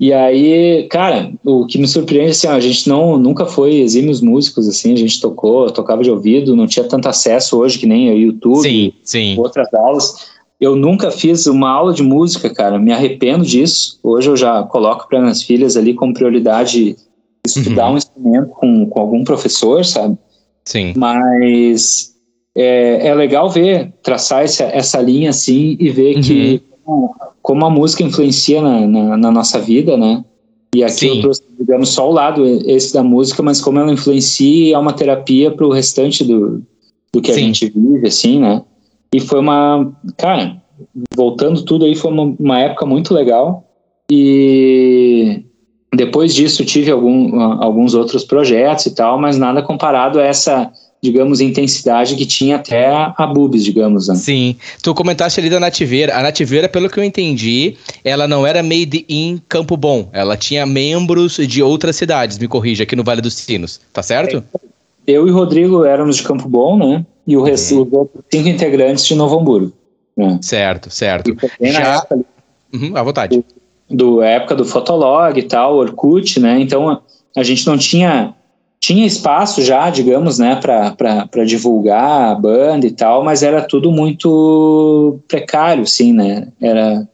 e 0.00 0.12
aí, 0.12 0.86
cara, 0.88 1.32
o 1.44 1.66
que 1.66 1.76
me 1.76 1.88
surpreende 1.88 2.30
assim, 2.30 2.46
a 2.46 2.60
gente 2.60 2.88
não 2.88 3.18
nunca 3.18 3.46
foi 3.46 3.80
exímios 3.80 4.20
músicos 4.20 4.68
assim, 4.68 4.92
a 4.92 4.96
gente 4.96 5.20
tocou, 5.20 5.70
tocava 5.72 6.04
de 6.04 6.10
ouvido, 6.10 6.54
não 6.54 6.68
tinha 6.68 6.86
tanto 6.86 7.08
acesso 7.08 7.58
hoje 7.58 7.80
que 7.80 7.86
nem 7.86 8.12
o 8.12 8.16
YouTube, 8.16 8.62
sim, 8.62 8.92
sim. 9.02 9.38
outras 9.38 9.72
aulas. 9.74 10.28
Eu 10.60 10.76
nunca 10.76 11.10
fiz 11.10 11.46
uma 11.46 11.70
aula 11.70 11.92
de 11.92 12.02
música, 12.02 12.48
cara, 12.50 12.78
me 12.78 12.92
arrependo 12.92 13.44
disso. 13.44 13.98
Hoje 14.02 14.28
eu 14.28 14.36
já 14.36 14.62
coloco 14.64 15.08
para 15.08 15.20
minhas 15.20 15.42
filhas 15.42 15.76
ali 15.76 15.94
como 15.94 16.14
prioridade 16.14 16.96
estudar 17.44 17.88
uhum. 17.88 17.94
um 17.94 17.96
instrumento 17.96 18.48
com, 18.50 18.86
com 18.86 19.00
algum 19.00 19.24
professor, 19.24 19.84
sabe? 19.84 20.16
Sim. 20.64 20.92
Mas 20.96 22.12
é, 22.56 23.08
é 23.08 23.14
legal 23.14 23.50
ver, 23.50 23.92
traçar 24.02 24.44
essa, 24.44 24.64
essa 24.64 25.00
linha 25.00 25.30
assim 25.30 25.76
e 25.80 25.90
ver 25.90 26.16
uhum. 26.16 26.22
que 26.22 26.62
como 27.42 27.64
a 27.64 27.70
música 27.70 28.02
influencia 28.02 28.62
na, 28.62 28.86
na, 28.86 29.16
na 29.16 29.30
nossa 29.30 29.60
vida, 29.60 29.96
né? 29.96 30.24
E 30.74 30.84
aqui 30.84 30.92
Sim. 30.92 31.16
eu 31.16 31.20
trouxe, 31.22 31.42
digamos, 31.58 31.88
só 31.90 32.08
o 32.08 32.12
lado 32.12 32.44
esse 32.44 32.92
da 32.92 33.02
música, 33.02 33.42
mas 33.42 33.60
como 33.60 33.78
ela 33.78 33.92
influencia 33.92 34.74
é 34.74 34.78
uma 34.78 34.92
terapia 34.92 35.50
para 35.50 35.66
o 35.66 35.72
restante 35.72 36.24
do, 36.24 36.62
do 37.12 37.22
que 37.22 37.32
Sim. 37.32 37.40
a 37.40 37.44
gente 37.44 37.70
vive, 37.70 38.06
assim, 38.06 38.38
né? 38.38 38.62
E 39.12 39.20
foi 39.20 39.40
uma, 39.40 39.90
cara, 40.16 40.60
voltando 41.14 41.62
tudo 41.62 41.84
aí, 41.84 41.94
foi 41.94 42.10
uma, 42.10 42.36
uma 42.38 42.60
época 42.60 42.84
muito 42.84 43.14
legal. 43.14 43.64
E 44.10 45.42
depois 45.94 46.34
disso 46.34 46.64
tive 46.64 46.90
algum, 46.90 47.40
alguns 47.40 47.94
outros 47.94 48.24
projetos 48.24 48.86
e 48.86 48.94
tal, 48.94 49.18
mas 49.18 49.38
nada 49.38 49.62
comparado 49.62 50.20
a 50.20 50.24
essa 50.24 50.70
digamos, 51.02 51.40
intensidade 51.40 52.16
que 52.16 52.26
tinha 52.26 52.56
até 52.56 52.86
a 52.88 53.26
Bubis, 53.26 53.64
digamos. 53.64 54.08
Né? 54.08 54.14
Sim. 54.16 54.56
Tu 54.82 54.92
comentaste 54.94 55.38
ali 55.40 55.48
da 55.48 55.60
Nativeira. 55.60 56.16
A 56.16 56.22
Nativeira, 56.22 56.68
pelo 56.68 56.90
que 56.90 56.98
eu 56.98 57.04
entendi, 57.04 57.76
ela 58.04 58.26
não 58.26 58.46
era 58.46 58.62
made 58.62 59.04
in 59.08 59.40
Campo 59.48 59.76
Bom. 59.76 60.08
Ela 60.12 60.36
tinha 60.36 60.66
membros 60.66 61.36
de 61.36 61.62
outras 61.62 61.96
cidades, 61.96 62.38
me 62.38 62.48
corrija, 62.48 62.82
aqui 62.82 62.96
no 62.96 63.04
Vale 63.04 63.20
dos 63.20 63.34
Sinos. 63.34 63.80
Tá 63.92 64.02
certo? 64.02 64.42
Eu 65.06 65.26
e 65.26 65.30
Rodrigo 65.30 65.84
éramos 65.84 66.16
de 66.16 66.22
Campo 66.22 66.48
Bom, 66.48 66.76
né? 66.76 67.06
E 67.26 67.36
o 67.36 67.42
resto, 67.42 67.76
uhum. 67.76 67.82
os 67.82 67.92
outros 67.92 68.24
cinco 68.32 68.48
integrantes 68.48 69.06
de 69.06 69.14
Novo 69.14 69.38
Hamburgo. 69.38 69.72
Né? 70.16 70.38
Certo, 70.42 70.90
certo. 70.90 71.36
E 71.60 71.70
Já... 71.70 71.80
na 71.80 71.96
época, 71.96 72.20
uhum, 72.74 72.96
à 72.96 73.02
vontade. 73.02 73.36
Do, 73.36 73.44
do 73.88 74.22
época 74.22 74.56
do 74.56 74.64
Fotolog 74.64 75.38
e 75.38 75.42
tal, 75.42 75.76
Orkut, 75.76 76.40
né? 76.40 76.60
Então 76.60 76.88
a, 76.88 77.00
a 77.36 77.42
gente 77.42 77.66
não 77.66 77.78
tinha 77.78 78.34
tinha 78.80 79.06
espaço 79.06 79.62
já, 79.62 79.90
digamos, 79.90 80.38
né, 80.38 80.56
para 80.56 81.44
divulgar 81.44 82.30
a 82.30 82.34
banda 82.34 82.86
e 82.86 82.90
tal, 82.90 83.24
mas 83.24 83.42
era 83.42 83.62
tudo 83.62 83.90
muito 83.90 85.18
precário, 85.26 85.86
sim, 85.86 86.12
né? 86.12 86.48
Era, 86.60 87.06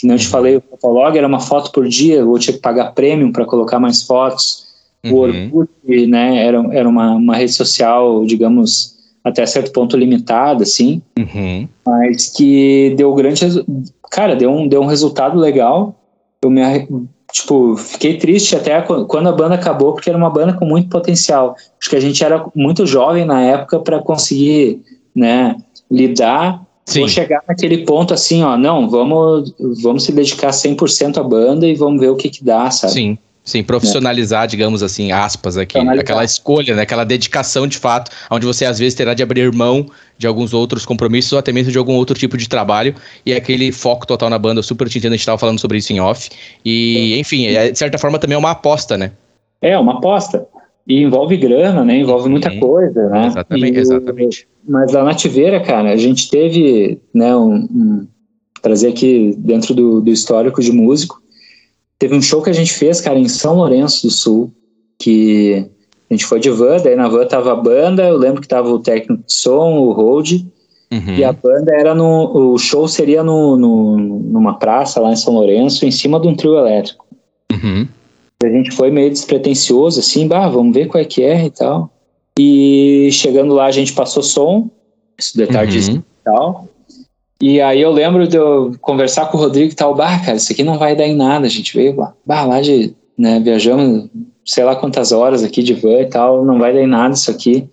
como 0.00 0.12
eu 0.12 0.18
te 0.18 0.26
uhum. 0.26 0.30
falei, 0.30 0.56
o 0.56 0.62
Fotolog 0.62 1.16
era 1.16 1.26
uma 1.26 1.40
foto 1.40 1.70
por 1.70 1.86
dia, 1.86 2.16
eu 2.16 2.38
tinha 2.38 2.54
que 2.54 2.60
pagar 2.60 2.92
premium 2.92 3.30
para 3.30 3.44
colocar 3.44 3.78
mais 3.78 4.02
fotos. 4.02 4.66
Uhum. 5.04 5.50
O 5.52 5.58
Orkut, 5.58 6.06
né, 6.06 6.44
era, 6.44 6.58
era 6.74 6.88
uma, 6.88 7.14
uma 7.14 7.36
rede 7.36 7.52
social, 7.52 8.24
digamos, 8.24 8.96
até 9.24 9.46
certo 9.46 9.72
ponto 9.72 9.96
limitada, 9.96 10.64
assim, 10.64 11.00
uhum. 11.16 11.68
mas 11.86 12.28
que 12.30 12.94
deu 12.96 13.14
grande, 13.14 13.44
cara, 14.10 14.34
deu 14.34 14.50
um, 14.50 14.66
deu 14.66 14.82
um 14.82 14.86
resultado 14.86 15.38
legal. 15.38 15.94
Eu 16.42 16.50
me 16.50 16.60
tipo, 17.32 17.76
fiquei 17.76 18.18
triste 18.18 18.54
até 18.54 18.80
quando 18.82 19.28
a 19.28 19.32
banda 19.32 19.54
acabou, 19.54 19.94
porque 19.94 20.10
era 20.10 20.18
uma 20.18 20.30
banda 20.30 20.52
com 20.52 20.66
muito 20.66 20.88
potencial. 20.88 21.56
Acho 21.80 21.90
que 21.90 21.96
a 21.96 22.00
gente 22.00 22.22
era 22.22 22.44
muito 22.54 22.86
jovem 22.86 23.24
na 23.24 23.40
época 23.40 23.80
para 23.80 23.98
conseguir, 24.00 24.80
né, 25.16 25.56
lidar 25.90 26.62
Sim. 26.84 27.02
ou 27.02 27.08
chegar 27.08 27.42
naquele 27.48 27.78
ponto 27.84 28.12
assim, 28.12 28.42
ó, 28.42 28.56
não, 28.56 28.88
vamos, 28.88 29.54
vamos 29.82 30.04
se 30.04 30.12
dedicar 30.12 30.50
100% 30.50 31.18
à 31.18 31.22
banda 31.22 31.66
e 31.66 31.74
vamos 31.74 32.00
ver 32.00 32.10
o 32.10 32.16
que 32.16 32.28
que 32.28 32.44
dá, 32.44 32.70
sabe? 32.70 32.92
Sim. 32.92 33.18
Sim, 33.44 33.62
profissionalizar, 33.64 34.44
é. 34.44 34.46
digamos 34.46 34.84
assim, 34.84 35.10
aspas 35.10 35.56
aqui, 35.56 35.76
aquela 35.76 36.22
escolha, 36.22 36.76
né, 36.76 36.82
aquela 36.82 37.04
dedicação 37.04 37.66
de 37.66 37.76
fato, 37.76 38.10
onde 38.30 38.46
você 38.46 38.64
às 38.64 38.78
vezes 38.78 38.94
terá 38.94 39.14
de 39.14 39.22
abrir 39.22 39.52
mão 39.52 39.86
de 40.16 40.28
alguns 40.28 40.54
outros 40.54 40.86
compromissos 40.86 41.32
ou 41.32 41.38
até 41.40 41.52
mesmo 41.52 41.72
de 41.72 41.78
algum 41.78 41.94
outro 41.94 42.16
tipo 42.16 42.36
de 42.36 42.48
trabalho 42.48 42.94
e 43.26 43.34
aquele 43.34 43.72
foco 43.72 44.06
total 44.06 44.30
na 44.30 44.38
banda, 44.38 44.60
eu 44.60 44.62
super 44.62 44.88
te 44.88 44.98
entendo, 44.98 45.12
a 45.12 45.16
gente 45.16 45.22
estava 45.22 45.38
falando 45.38 45.58
sobre 45.58 45.78
isso 45.78 45.92
em 45.92 45.98
off. 45.98 46.30
E, 46.64 47.18
enfim, 47.18 47.46
é, 47.46 47.72
de 47.72 47.78
certa 47.78 47.98
forma 47.98 48.16
também 48.18 48.36
é 48.36 48.38
uma 48.38 48.52
aposta, 48.52 48.96
né? 48.96 49.10
É, 49.60 49.76
uma 49.76 49.94
aposta. 49.94 50.46
E 50.86 51.02
envolve 51.02 51.36
grana, 51.36 51.84
né? 51.84 51.96
Envolve 51.96 52.28
muita 52.28 52.50
Sim. 52.50 52.60
coisa, 52.60 53.08
né? 53.08 53.26
Exatamente, 53.26 53.76
e, 53.76 53.80
exatamente. 53.80 54.48
Mas 54.68 54.94
a 54.94 55.02
Nativeira, 55.02 55.60
cara, 55.60 55.90
a 55.90 55.96
gente 55.96 56.30
teve, 56.30 57.00
né, 57.12 57.34
um, 57.36 57.54
um 57.54 58.06
trazer 58.60 58.88
aqui 58.88 59.34
dentro 59.38 59.74
do, 59.74 60.00
do 60.00 60.10
histórico 60.10 60.60
de 60.62 60.70
músico, 60.70 61.20
Teve 62.02 62.16
um 62.16 62.20
show 62.20 62.42
que 62.42 62.50
a 62.50 62.52
gente 62.52 62.72
fez, 62.72 63.00
cara, 63.00 63.16
em 63.16 63.28
São 63.28 63.54
Lourenço 63.54 64.08
do 64.08 64.10
Sul, 64.10 64.52
que 64.98 65.70
a 66.10 66.12
gente 66.12 66.26
foi 66.26 66.40
de 66.40 66.50
van, 66.50 66.78
daí 66.78 66.96
na 66.96 67.06
van 67.06 67.24
tava 67.24 67.52
a 67.52 67.54
banda, 67.54 68.08
eu 68.08 68.16
lembro 68.16 68.42
que 68.42 68.48
tava 68.48 68.68
o 68.70 68.80
técnico 68.80 69.22
de 69.24 69.32
som, 69.32 69.78
o 69.78 69.92
Hold, 69.92 70.32
uhum. 70.32 71.14
e 71.16 71.22
a 71.22 71.32
banda 71.32 71.72
era 71.72 71.94
no. 71.94 72.54
O 72.54 72.58
show 72.58 72.88
seria 72.88 73.22
no, 73.22 73.56
no, 73.56 73.98
numa 73.98 74.58
praça 74.58 74.98
lá 74.98 75.12
em 75.12 75.16
São 75.16 75.34
Lourenço, 75.34 75.86
em 75.86 75.92
cima 75.92 76.18
de 76.18 76.26
um 76.26 76.34
trio 76.34 76.58
elétrico. 76.58 77.06
Uhum. 77.52 77.86
A 78.42 78.48
gente 78.48 78.72
foi 78.72 78.90
meio 78.90 79.08
despretensioso, 79.08 80.00
assim, 80.00 80.26
bah, 80.26 80.48
vamos 80.48 80.74
ver 80.74 80.88
qual 80.88 81.00
é 81.00 81.04
que 81.04 81.22
é 81.22 81.44
e 81.44 81.50
tal. 81.50 81.88
E 82.36 83.10
chegando 83.12 83.54
lá, 83.54 83.66
a 83.66 83.70
gente 83.70 83.92
passou 83.92 84.24
som, 84.24 84.68
isso 85.16 85.38
de 85.38 85.46
tarde 85.46 85.78
uhum. 85.78 85.98
e 85.98 86.02
tal. 86.24 86.68
E 87.42 87.60
aí 87.60 87.80
eu 87.80 87.90
lembro 87.90 88.28
de 88.28 88.36
eu 88.36 88.72
conversar 88.80 89.26
com 89.26 89.36
o 89.36 89.40
Rodrigo 89.40 89.72
e 89.72 89.74
tal, 89.74 89.96
bah, 89.96 90.16
cara, 90.20 90.36
isso 90.36 90.52
aqui 90.52 90.62
não 90.62 90.78
vai 90.78 90.94
dar 90.94 91.08
em 91.08 91.16
nada, 91.16 91.44
a 91.44 91.50
gente 91.50 91.76
veio 91.76 91.96
lá, 91.96 92.14
bah, 92.24 92.44
lá 92.44 92.60
de, 92.60 92.94
né, 93.18 93.40
viajamos 93.40 94.08
sei 94.44 94.62
lá 94.62 94.76
quantas 94.76 95.10
horas 95.10 95.42
aqui 95.42 95.60
de 95.60 95.74
van 95.74 96.02
e 96.02 96.06
tal, 96.06 96.44
não 96.44 96.60
vai 96.60 96.72
dar 96.72 96.80
em 96.80 96.86
nada 96.86 97.14
isso 97.14 97.32
aqui. 97.32 97.68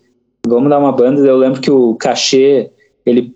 vamos 0.47 0.71
dar 0.71 0.79
uma 0.79 0.91
banda. 0.91 1.21
Eu 1.21 1.37
lembro 1.37 1.61
que 1.61 1.69
o 1.69 1.93
cachê, 1.93 2.71
ele 3.05 3.31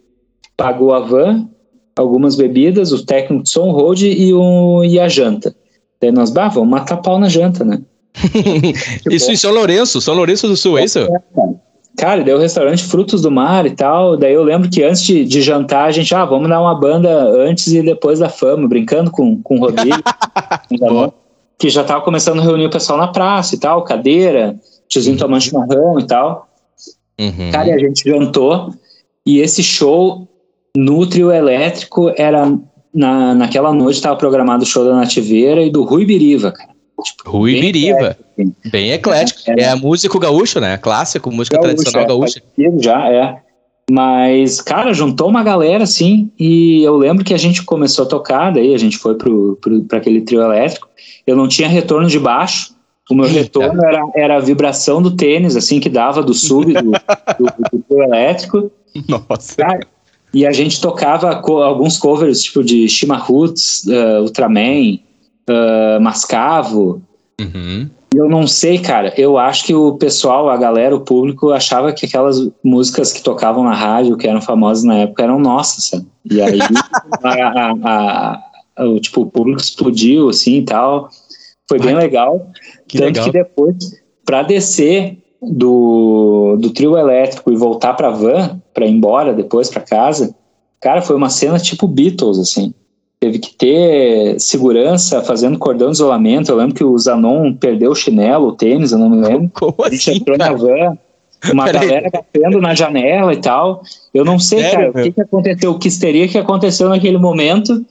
pagou 0.57 0.91
a 0.91 1.01
van, 1.01 1.47
algumas 1.95 2.36
bebidas, 2.36 2.91
o 2.91 3.05
técnico 3.05 3.43
de 3.43 3.49
som, 3.51 3.69
o 3.69 3.71
road 3.71 4.07
e, 4.07 4.34
o, 4.34 4.84
e 4.84 4.99
a 4.99 5.07
janta. 5.07 5.55
Daí 6.01 6.11
nós, 6.11 6.31
bah, 6.31 6.47
vamos 6.47 6.69
matar 6.69 6.97
pau 6.97 7.19
na 7.19 7.29
janta, 7.29 7.63
né? 7.63 7.79
isso 9.11 9.31
em 9.31 9.36
São 9.36 9.51
Lourenço, 9.51 10.01
São 10.01 10.15
Lourenço 10.15 10.47
do 10.47 10.57
Sul, 10.57 10.79
é 10.79 10.86
isso? 10.86 10.97
É, 10.97 11.05
Cara, 11.05 11.53
deu 12.23 12.37
o 12.37 12.39
restaurante 12.39 12.83
Frutos 12.83 13.21
do 13.21 13.31
Mar 13.31 13.65
e 13.65 13.71
tal. 13.71 14.17
Daí 14.17 14.33
eu 14.33 14.43
lembro 14.43 14.69
que 14.69 14.83
antes 14.83 15.03
de, 15.03 15.23
de, 15.23 15.41
jantar, 15.41 15.85
a 15.85 15.91
gente, 15.91 16.13
ah, 16.13 16.25
vamos 16.25 16.49
dar 16.49 16.59
uma 16.59 16.75
banda 16.75 17.09
antes 17.09 17.67
e 17.67 17.81
depois 17.81 18.19
da 18.19 18.29
fama, 18.29 18.67
brincando 18.67 19.11
com, 19.11 19.41
com 19.41 19.57
o 19.57 19.59
Rodrigo, 19.59 20.01
que 21.57 21.69
já 21.69 21.83
tava 21.83 22.01
começando 22.01 22.39
a 22.39 22.43
reunir 22.43 22.65
o 22.65 22.69
pessoal 22.69 22.97
na 22.97 23.07
praça 23.07 23.55
e 23.55 23.59
tal, 23.59 23.83
cadeira, 23.83 24.55
tiozinho 24.87 25.15
uhum. 25.15 25.19
tomando 25.19 25.41
chimarrão 25.41 25.99
e 25.99 26.07
tal. 26.07 26.47
Uhum. 27.19 27.51
Cara, 27.51 27.69
e 27.69 27.71
a 27.71 27.77
gente 27.77 28.09
jantou. 28.09 28.73
E 29.25 29.39
esse 29.39 29.63
show 29.63 30.27
no 30.75 31.05
trio 31.07 31.31
elétrico 31.31 32.11
era. 32.17 32.57
Na, 32.93 33.33
naquela 33.33 33.73
noite 33.73 33.95
estava 33.95 34.15
programado 34.15 34.61
o 34.61 34.67
show 34.67 34.85
da 34.85 34.95
Nativeira 34.95 35.63
e 35.63 35.71
do 35.71 35.83
Rui 35.83 36.05
Biriva, 36.05 36.51
cara. 36.51 36.69
Tipo, 37.03 37.31
Rui 37.31 37.59
Biriva. 37.59 38.15
Assim. 38.38 38.53
Bem 38.65 38.91
eclético. 38.91 39.39
É, 39.47 39.61
é, 39.61 39.63
é 39.65 39.75
músico 39.75 40.19
gaúcho, 40.19 40.59
né? 40.59 40.77
Clássico, 40.77 41.31
música 41.31 41.57
gaúcho, 41.57 41.75
tradicional 41.75 42.03
é, 42.03 42.07
gaúcha. 42.07 42.41
Já, 42.79 43.09
é. 43.09 43.38
Mas, 43.91 44.61
cara, 44.61 44.93
juntou 44.93 45.27
uma 45.27 45.43
galera, 45.43 45.84
assim, 45.84 46.31
e 46.39 46.81
eu 46.84 46.95
lembro 46.95 47.25
que 47.25 47.34
a 47.34 47.38
gente 47.38 47.63
começou 47.63 48.05
a 48.05 48.07
tocar, 48.07 48.51
daí 48.51 48.73
a 48.73 48.77
gente 48.77 48.97
foi 48.97 49.15
para 49.15 49.97
aquele 49.97 50.21
trio 50.21 50.41
elétrico. 50.41 50.88
Eu 51.27 51.36
não 51.36 51.47
tinha 51.47 51.67
retorno 51.67 52.07
de 52.07 52.17
baixo, 52.17 52.73
o 53.09 53.15
meu 53.15 53.27
retorno 53.27 53.84
era, 53.84 54.01
era 54.15 54.38
a 54.38 54.39
vibração 54.39 55.01
do 55.01 55.11
tênis, 55.11 55.55
assim, 55.57 55.79
que 55.79 55.89
dava 55.89 56.23
do 56.23 56.34
sub 56.34 56.71
do, 56.73 56.81
do, 56.81 57.69
do 57.71 57.84
trio 57.88 58.03
elétrico. 58.03 58.71
Nossa. 59.07 59.57
Cara, 59.57 59.79
e 60.34 60.47
a 60.47 60.51
gente 60.51 60.81
tocava 60.81 61.36
co 61.36 61.61
alguns 61.61 61.97
covers, 61.97 62.43
tipo 62.43 62.63
de 62.63 62.88
Shima 62.88 63.17
Roots, 63.17 63.84
uh, 63.86 64.21
Ultraman, 64.21 64.99
uh, 65.49 66.01
Mascavo. 66.01 67.01
Uhum. 67.39 67.89
Eu 68.16 68.30
não 68.30 68.45
sei, 68.45 68.80
cara. 68.80 69.14
Eu 69.18 69.38
acho 69.38 69.66
que 69.66 69.74
o 69.74 69.95
pessoal, 69.95 70.49
a 70.49 70.57
galera, 70.57 70.95
o 70.95 71.01
público, 71.01 71.51
achava 71.51 71.91
que 71.91 72.05
aquelas 72.05 72.49
músicas 72.64 73.11
que 73.11 73.24
tocavam 73.24 73.64
na 73.64 73.74
rádio, 73.74 74.18
que 74.18 74.28
eram 74.28 74.41
famosas 74.41 74.84
na 74.84 74.95
época, 74.99 75.24
eram 75.24 75.39
nossas, 75.39 75.86
sabe? 75.86 76.05
E 76.30 76.41
aí, 76.41 76.59
a, 77.24 77.74
a, 77.84 78.43
a, 78.76 78.86
o, 78.86 78.99
tipo, 78.99 79.22
o 79.22 79.26
público 79.26 79.61
explodiu, 79.61 80.30
assim, 80.30 80.57
e 80.57 80.66
tal. 80.66 81.09
Foi 81.68 81.80
bem 81.80 81.95
Ai, 81.95 82.03
legal. 82.03 82.51
Que 82.88 82.97
Tanto 82.97 83.07
legal. 83.07 83.26
que 83.26 83.32
depois, 83.32 83.76
para 84.26 84.43
descer 84.43 85.18
do, 85.41 86.55
do 86.59 86.70
trio 86.70 86.97
elétrico 86.97 87.51
e 87.51 87.55
voltar 87.55 87.93
pra 87.93 88.09
van, 88.09 88.61
pra 88.74 88.86
ir 88.86 88.91
embora 88.91 89.34
depois 89.34 89.70
pra 89.70 89.82
casa, 89.82 90.36
cara, 90.80 91.01
foi 91.01 91.16
uma 91.16 91.30
cena 91.30 91.57
tipo 91.59 91.88
Beatles, 91.88 92.38
assim 92.38 92.74
teve 93.24 93.39
que 93.39 93.53
ter 93.53 94.38
segurança 94.38 95.24
fazendo 95.24 95.57
cordão 95.57 95.88
de 95.88 95.95
isolamento. 95.95 96.51
Eu 96.51 96.57
lembro 96.57 96.76
que 96.76 96.84
o 96.84 96.97
Zanon 96.97 97.53
perdeu 97.53 97.91
o 97.91 97.95
chinelo, 97.95 98.49
o 98.49 98.51
tênis, 98.51 98.91
eu 98.91 98.99
não 98.99 99.09
me 99.09 99.26
lembro. 99.26 99.49
Como 99.53 99.76
a 99.82 99.89
gente 99.89 100.09
assim, 100.09 100.19
entrou 100.19 100.38
cara? 100.38 100.51
na 100.51 100.57
van, 100.57 100.97
uma 101.53 101.63
Pera 101.63 101.80
galera 101.80 102.05
aí. 102.07 102.11
batendo 102.11 102.59
na 102.59 102.76
janela 102.76 103.32
e 103.34 103.38
tal. 103.38 103.82
Eu 104.13 104.26
não 104.26 104.38
sei, 104.38 104.59
Sério, 104.59 104.78
cara, 104.78 104.91
meu? 104.93 105.01
o 105.01 105.05
que, 105.05 105.11
que 105.13 105.21
aconteceu, 105.21 105.71
o 105.71 105.80
que 105.80 105.88
histeria 105.88 106.28
que 106.28 106.38
aconteceu 106.38 106.89
naquele 106.89 107.17
momento. 107.17 107.86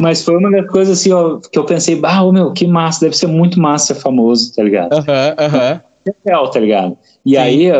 Mas 0.00 0.22
foi 0.22 0.36
uma 0.36 0.50
das 0.52 0.70
coisas 0.70 1.00
assim, 1.00 1.10
ó, 1.10 1.38
que 1.38 1.58
eu 1.58 1.64
pensei, 1.64 1.96
bah, 1.96 2.22
oh, 2.22 2.30
meu, 2.30 2.52
que 2.52 2.64
massa, 2.66 3.00
deve 3.00 3.16
ser 3.16 3.26
muito 3.26 3.58
massa 3.58 3.92
ser 3.92 4.00
famoso, 4.00 4.54
tá 4.54 4.62
ligado? 4.62 4.92
Aham, 4.92 5.02
uh 5.02 5.42
aham. 5.42 5.80
-huh, 6.06 6.16
uh 6.16 6.44
-huh. 6.44 6.50
tá 6.52 6.60
ligado? 6.60 6.96
E 7.26 7.30
Sim. 7.30 7.36
aí 7.38 7.72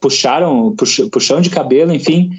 puxaram, 0.00 0.74
pux, 0.74 1.08
puxão 1.12 1.40
de 1.40 1.50
cabelo, 1.50 1.94
enfim. 1.94 2.30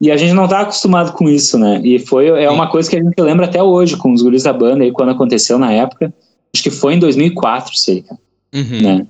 E 0.00 0.10
a 0.10 0.16
gente 0.16 0.34
não 0.34 0.46
tá 0.46 0.60
acostumado 0.60 1.12
com 1.12 1.28
isso, 1.28 1.58
né? 1.58 1.80
E 1.82 1.98
foi 1.98 2.28
é 2.28 2.50
uma 2.50 2.68
coisa 2.68 2.88
que 2.88 2.96
a 2.96 3.02
gente 3.02 3.18
lembra 3.18 3.46
até 3.46 3.62
hoje 3.62 3.96
com 3.96 4.12
os 4.12 4.22
guris 4.22 4.42
da 4.42 4.52
banda 4.52 4.84
aí 4.84 4.92
quando 4.92 5.10
aconteceu 5.10 5.58
na 5.58 5.72
época. 5.72 6.12
Acho 6.52 6.62
que 6.62 6.70
foi 6.70 6.94
em 6.94 6.98
2004, 6.98 7.76
sei, 7.76 8.02
cara. 8.02 8.20
Uhum. 8.54 8.82
Né? 8.82 9.06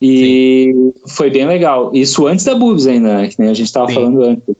E 0.00 0.72
Sim. 0.72 0.92
foi 1.08 1.30
bem 1.30 1.46
legal. 1.46 1.90
Isso 1.94 2.26
antes 2.26 2.44
da 2.44 2.54
Boobs 2.54 2.86
ainda, 2.86 3.18
né? 3.18 3.28
Que 3.28 3.38
nem 3.38 3.50
a 3.50 3.54
gente 3.54 3.72
tava 3.72 3.88
Sim. 3.88 3.94
falando 3.94 4.22
antes. 4.22 4.54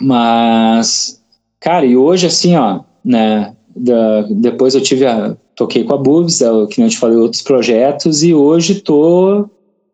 Mas, 0.00 1.22
cara, 1.60 1.84
e 1.84 1.96
hoje 1.96 2.26
assim, 2.26 2.56
ó, 2.56 2.80
né? 3.04 3.52
Da, 3.74 4.22
depois 4.30 4.74
eu 4.74 4.80
tive 4.80 5.06
a. 5.06 5.36
Toquei 5.54 5.84
com 5.84 5.94
a 5.94 5.96
Boobs, 5.96 6.40
que 6.70 6.78
nem 6.78 6.86
eu 6.86 6.90
te 6.90 6.98
falei, 6.98 7.16
outros 7.16 7.40
projetos, 7.40 8.22
e 8.22 8.34
hoje 8.34 8.74
tô 8.74 9.48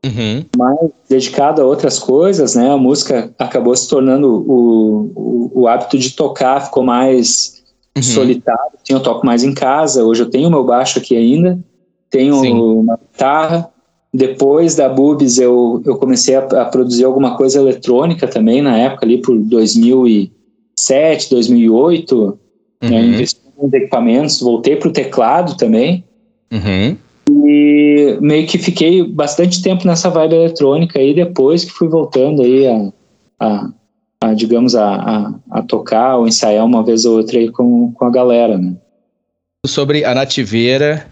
Uhum. 0.05 0.45
mais 0.57 0.91
dedicado 1.09 1.63
a 1.63 1.65
outras 1.65 1.97
coisas, 1.99 2.57
né? 2.57 2.71
A 2.71 2.77
música 2.77 3.33
acabou 3.39 3.75
se 3.77 3.89
tornando 3.89 4.29
o, 4.29 5.13
o, 5.15 5.61
o 5.63 5.69
hábito 5.69 5.97
de 5.97 6.11
tocar, 6.11 6.65
ficou 6.65 6.83
mais 6.83 7.63
uhum. 7.97 8.03
solitário. 8.03 8.73
Assim, 8.75 8.95
eu 8.95 9.01
toco 9.01 9.25
mais 9.25 9.45
em 9.45 9.55
casa. 9.55 10.05
Hoje 10.05 10.23
eu 10.23 10.31
tenho 10.31 10.51
meu 10.51 10.65
baixo 10.65 10.99
aqui 10.99 11.17
ainda, 11.17 11.57
tenho 12.11 12.41
Sim. 12.41 12.53
uma 12.53 12.97
guitarra. 12.97 13.69
Depois 14.13 14.75
da 14.75 14.89
Bubis 14.89 15.39
eu, 15.39 15.81
eu 15.87 15.97
comecei 15.97 16.35
a, 16.35 16.41
a, 16.41 16.65
produzir 16.65 17.05
alguma 17.05 17.37
coisa 17.37 17.61
eletrônica 17.61 18.27
também, 18.27 18.61
na 18.61 18.77
época 18.77 19.07
ali 19.07 19.19
por 19.19 19.39
2007, 19.39 21.31
2008. 21.31 22.39
Né? 22.83 22.89
Uhum. 22.89 22.91
Né? 22.91 23.07
Investi 23.07 23.41
em 23.63 23.77
equipamentos, 23.77 24.41
voltei 24.41 24.75
para 24.75 24.89
o 24.89 24.93
teclado 24.93 25.57
também. 25.57 26.05
Uhum. 26.53 26.97
E 27.45 28.19
meio 28.21 28.47
que 28.47 28.57
fiquei 28.57 29.03
bastante 29.03 29.63
tempo 29.63 29.87
nessa 29.87 30.09
vibe 30.09 30.35
eletrônica 30.35 30.99
aí, 30.99 31.13
depois 31.13 31.65
que 31.65 31.73
fui 31.73 31.89
voltando 31.89 32.43
aí 32.43 32.67
a, 32.69 32.93
a, 33.41 33.71
a 34.21 34.35
digamos, 34.35 34.77
a, 34.77 34.95
a, 34.95 35.35
a, 35.51 35.63
tocar 35.63 36.17
ou 36.17 36.29
ensaiar 36.29 36.65
uma 36.65 36.85
vez 36.85 37.05
ou 37.05 37.17
outra 37.17 37.39
aí 37.39 37.51
com, 37.51 37.93
com 37.93 38.05
a 38.05 38.11
galera, 38.11 38.57
né? 38.57 38.75
Sobre 39.67 40.05
a 40.05 40.15
Nativeira 40.15 41.07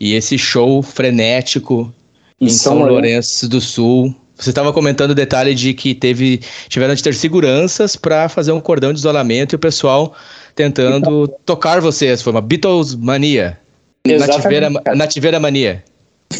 e 0.00 0.14
esse 0.14 0.38
show 0.38 0.82
frenético 0.82 1.92
em, 2.40 2.46
em 2.46 2.48
São, 2.48 2.78
São 2.78 2.86
Lourenço 2.86 3.48
do 3.48 3.60
Sul. 3.60 4.14
Você 4.36 4.50
estava 4.50 4.72
comentando 4.72 5.10
o 5.10 5.14
detalhe 5.16 5.54
de 5.54 5.74
que 5.74 5.94
teve, 5.94 6.40
tiveram 6.68 6.94
de 6.94 7.02
ter 7.02 7.14
seguranças 7.14 7.96
para 7.96 8.28
fazer 8.28 8.52
um 8.52 8.60
cordão 8.60 8.92
de 8.92 9.00
isolamento 9.00 9.54
e 9.54 9.56
o 9.56 9.58
pessoal 9.58 10.14
tentando 10.54 11.24
então, 11.24 11.38
tocar 11.44 11.80
vocês. 11.80 12.22
Foi 12.22 12.32
uma 12.32 12.40
Beatles 12.40 12.94
mania. 12.94 13.58
Nativeira, 14.16 14.70
Nativeira 14.94 15.40
Mania. 15.40 15.84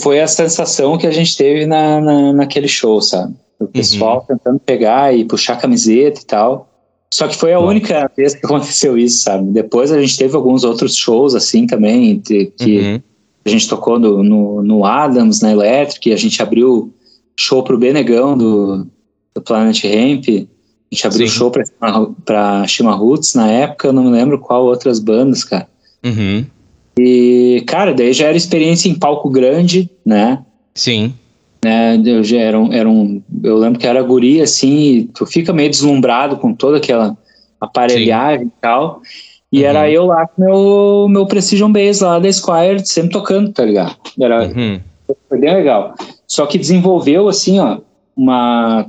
Foi 0.00 0.20
a 0.20 0.28
sensação 0.28 0.96
que 0.96 1.06
a 1.06 1.10
gente 1.10 1.36
teve 1.36 1.66
na, 1.66 2.00
na, 2.00 2.32
naquele 2.32 2.68
show, 2.68 3.00
sabe? 3.00 3.34
O 3.58 3.64
uhum. 3.64 3.70
pessoal 3.70 4.18
uhum. 4.18 4.36
tentando 4.36 4.60
pegar 4.60 5.14
e 5.14 5.24
puxar 5.24 5.56
camiseta 5.56 6.20
e 6.20 6.24
tal. 6.24 6.68
Só 7.12 7.26
que 7.26 7.36
foi 7.36 7.52
a 7.52 7.58
única 7.58 8.10
vez 8.16 8.34
que 8.34 8.44
aconteceu 8.44 8.98
isso, 8.98 9.22
sabe? 9.22 9.50
Depois 9.50 9.90
a 9.90 10.00
gente 10.00 10.16
teve 10.16 10.36
alguns 10.36 10.64
outros 10.64 10.94
shows 10.94 11.34
assim 11.34 11.66
também, 11.66 12.20
que 12.20 12.52
uhum. 12.60 13.00
a 13.44 13.48
gente 13.48 13.68
tocou 13.68 13.98
no, 13.98 14.22
no, 14.22 14.62
no, 14.62 14.84
Adams, 14.84 15.40
na 15.40 15.52
Electric, 15.52 16.12
a 16.12 16.16
gente 16.16 16.40
abriu 16.42 16.92
show 17.36 17.62
pro 17.62 17.78
Benegão 17.78 18.36
do, 18.36 18.86
do 19.34 19.40
Planet 19.40 19.82
Ramp, 19.84 20.24
a 20.28 20.94
gente 20.94 21.06
abriu 21.06 21.28
Sim. 21.28 21.34
show 21.34 21.50
pra, 21.50 21.64
pra 22.24 22.66
Shima 22.66 22.94
Roots 22.94 23.34
na 23.34 23.50
época, 23.50 23.88
eu 23.88 23.92
não 23.92 24.04
me 24.04 24.10
lembro 24.10 24.38
qual 24.38 24.64
outras 24.64 24.98
bandas, 24.98 25.44
cara. 25.44 25.68
Uhum. 26.04 26.44
E, 26.98 27.62
cara, 27.66 27.94
daí 27.94 28.12
já 28.12 28.26
era 28.26 28.36
experiência 28.36 28.88
em 28.88 28.94
palco 28.94 29.30
grande, 29.30 29.88
né? 30.04 30.42
Sim. 30.74 31.14
Né, 31.64 32.00
eu 32.04 32.22
já 32.22 32.38
era 32.38 32.58
um, 32.58 32.72
era 32.72 32.88
um, 32.88 33.20
eu 33.42 33.56
lembro 33.58 33.80
que 33.80 33.86
era 33.86 34.00
guria, 34.00 34.44
assim, 34.44 35.10
tu 35.12 35.26
fica 35.26 35.52
meio 35.52 35.68
deslumbrado 35.68 36.36
com 36.36 36.54
toda 36.54 36.76
aquela 36.76 37.16
aparelhagem 37.60 38.46
Sim. 38.46 38.52
e 38.56 38.60
tal. 38.60 39.02
E 39.50 39.62
uhum. 39.62 39.68
era 39.68 39.90
eu 39.90 40.06
lá 40.06 40.26
com 40.26 40.42
meu, 40.42 41.06
meu 41.08 41.26
Precision 41.26 41.72
Bass 41.72 42.00
lá 42.00 42.18
da 42.18 42.32
Squire, 42.32 42.86
sempre 42.86 43.12
tocando, 43.12 43.52
tá 43.52 43.64
ligado? 43.64 43.96
Era, 44.20 44.46
uhum. 44.46 44.80
Foi 45.28 45.38
bem 45.38 45.54
legal. 45.54 45.94
Só 46.26 46.46
que 46.46 46.58
desenvolveu, 46.58 47.28
assim, 47.28 47.58
ó, 47.58 47.78
uma. 48.16 48.86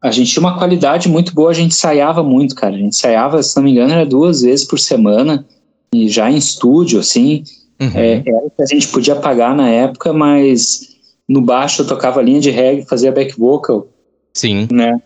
A 0.00 0.10
gente 0.10 0.32
tinha 0.32 0.40
uma 0.40 0.58
qualidade 0.58 1.08
muito 1.08 1.32
boa, 1.32 1.50
a 1.50 1.54
gente 1.54 1.72
ensaiava 1.72 2.22
muito, 2.22 2.54
cara. 2.54 2.74
A 2.74 2.78
gente 2.78 2.88
ensaiava, 2.88 3.42
se 3.42 3.56
não 3.56 3.62
me 3.62 3.70
engano, 3.70 3.92
era 3.92 4.04
duas 4.04 4.42
vezes 4.42 4.66
por 4.66 4.78
semana 4.78 5.46
e 5.92 6.08
já 6.08 6.30
em 6.30 6.36
estúdio, 6.36 6.98
assim, 6.98 7.44
uhum. 7.80 7.90
é, 7.94 8.22
era 8.24 8.46
o 8.46 8.50
que 8.50 8.62
a 8.62 8.66
gente 8.66 8.88
podia 8.88 9.16
pagar 9.16 9.54
na 9.54 9.68
época, 9.68 10.12
mas 10.12 10.96
no 11.28 11.42
baixo 11.42 11.82
eu 11.82 11.86
tocava 11.86 12.22
linha 12.22 12.40
de 12.40 12.50
reggae, 12.50 12.86
fazia 12.86 13.12
back 13.12 13.38
vocal. 13.38 13.88
Sim. 14.34 14.66
Né? 14.72 15.00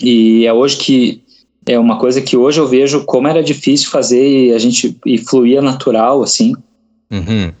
E 0.00 0.44
é 0.44 0.52
hoje 0.52 0.76
que 0.76 1.22
é 1.66 1.78
uma 1.78 1.98
coisa 1.98 2.20
que 2.20 2.36
hoje 2.36 2.58
eu 2.58 2.66
vejo 2.66 3.04
como 3.04 3.28
era 3.28 3.42
difícil 3.42 3.90
fazer 3.90 4.48
e 4.48 4.52
a 4.52 4.58
gente 4.58 4.98
e 5.06 5.18
fluía 5.18 5.62
natural, 5.62 6.22
assim. 6.22 6.54
Uhum. 7.10 7.52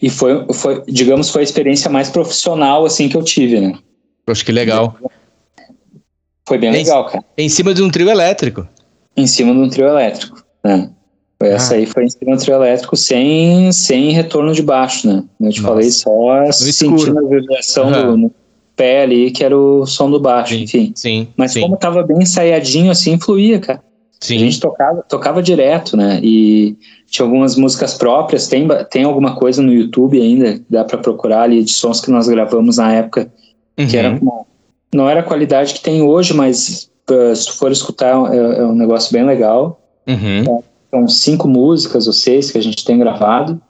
E 0.00 0.08
foi, 0.08 0.46
foi, 0.52 0.82
digamos, 0.86 1.28
foi 1.28 1.42
a 1.42 1.44
experiência 1.44 1.90
mais 1.90 2.08
profissional, 2.08 2.86
assim, 2.86 3.08
que 3.08 3.16
eu 3.16 3.22
tive, 3.22 3.60
né? 3.60 3.78
Acho 4.26 4.44
que 4.44 4.52
legal. 4.52 4.96
Foi 6.46 6.56
bem 6.56 6.70
legal, 6.70 7.04
cara. 7.06 7.24
Em 7.36 7.48
cima 7.48 7.74
de 7.74 7.82
um 7.82 7.90
trio 7.90 8.08
elétrico. 8.08 8.66
Em 9.16 9.26
cima 9.26 9.52
de 9.52 9.58
um 9.58 9.68
trio 9.68 9.86
elétrico, 9.86 10.42
né? 10.64 10.90
Essa 11.42 11.74
ah. 11.74 11.76
aí 11.78 11.86
foi 11.86 12.04
em 12.04 12.10
cima 12.10 12.36
do 12.36 12.42
trio 12.42 12.54
elétrico 12.54 12.96
sem, 12.96 13.72
sem 13.72 14.10
retorno 14.12 14.52
de 14.52 14.62
baixo, 14.62 15.08
né? 15.08 15.24
Eu 15.40 15.50
te 15.50 15.62
Nossa. 15.62 15.72
falei 15.72 15.90
só 15.90 16.44
no 16.46 16.52
sentindo 16.52 17.18
a 17.18 17.28
vibração 17.28 17.86
uhum. 17.86 18.06
do, 18.10 18.16
no, 18.18 18.34
pé 18.76 19.02
ali, 19.02 19.30
que 19.30 19.44
era 19.44 19.56
o 19.56 19.84
som 19.84 20.10
do 20.10 20.18
baixo, 20.18 20.54
Sim, 20.54 20.62
enfim. 20.62 20.92
Sim. 20.94 21.28
Mas 21.36 21.52
sim. 21.52 21.60
como 21.60 21.76
tava 21.76 22.02
bem 22.02 22.22
ensaiadinho, 22.22 22.90
assim, 22.90 23.18
fluía, 23.18 23.58
cara. 23.58 23.82
Sim. 24.18 24.36
A 24.36 24.38
gente 24.38 24.60
tocava, 24.60 25.02
tocava 25.02 25.42
direto, 25.42 25.96
né? 25.98 26.18
E 26.22 26.76
tinha 27.06 27.26
algumas 27.26 27.56
músicas 27.56 27.94
próprias, 27.94 28.48
tem, 28.48 28.66
tem 28.90 29.04
alguma 29.04 29.34
coisa 29.34 29.62
no 29.62 29.72
YouTube 29.72 30.20
ainda, 30.20 30.60
dá 30.68 30.82
pra 30.82 30.96
procurar 30.96 31.42
ali 31.42 31.62
de 31.62 31.72
sons 31.72 32.00
que 32.00 32.10
nós 32.10 32.26
gravamos 32.26 32.78
na 32.78 32.92
época, 32.92 33.30
que 33.76 33.82
Uhum. 33.82 33.98
era 33.98 34.18
uma- 34.20 34.44
não 34.94 35.08
era 35.08 35.20
a 35.20 35.24
qualidade 35.24 35.74
que 35.74 35.82
tem 35.82 36.02
hoje, 36.02 36.34
mas 36.34 36.90
uh, 37.10 37.34
se 37.36 37.46
tu 37.46 37.56
for 37.56 37.70
escutar 37.72 38.14
é, 38.32 38.38
é 38.60 38.64
um 38.64 38.74
negócio 38.74 39.12
bem 39.12 39.24
legal. 39.24 39.80
Uhum. 40.06 40.62
São 40.90 41.06
cinco 41.08 41.46
músicas 41.48 42.06
ou 42.06 42.12
seis 42.12 42.50
que 42.50 42.58
a 42.58 42.62
gente 42.62 42.84
tem 42.84 42.98
gravado. 42.98 43.60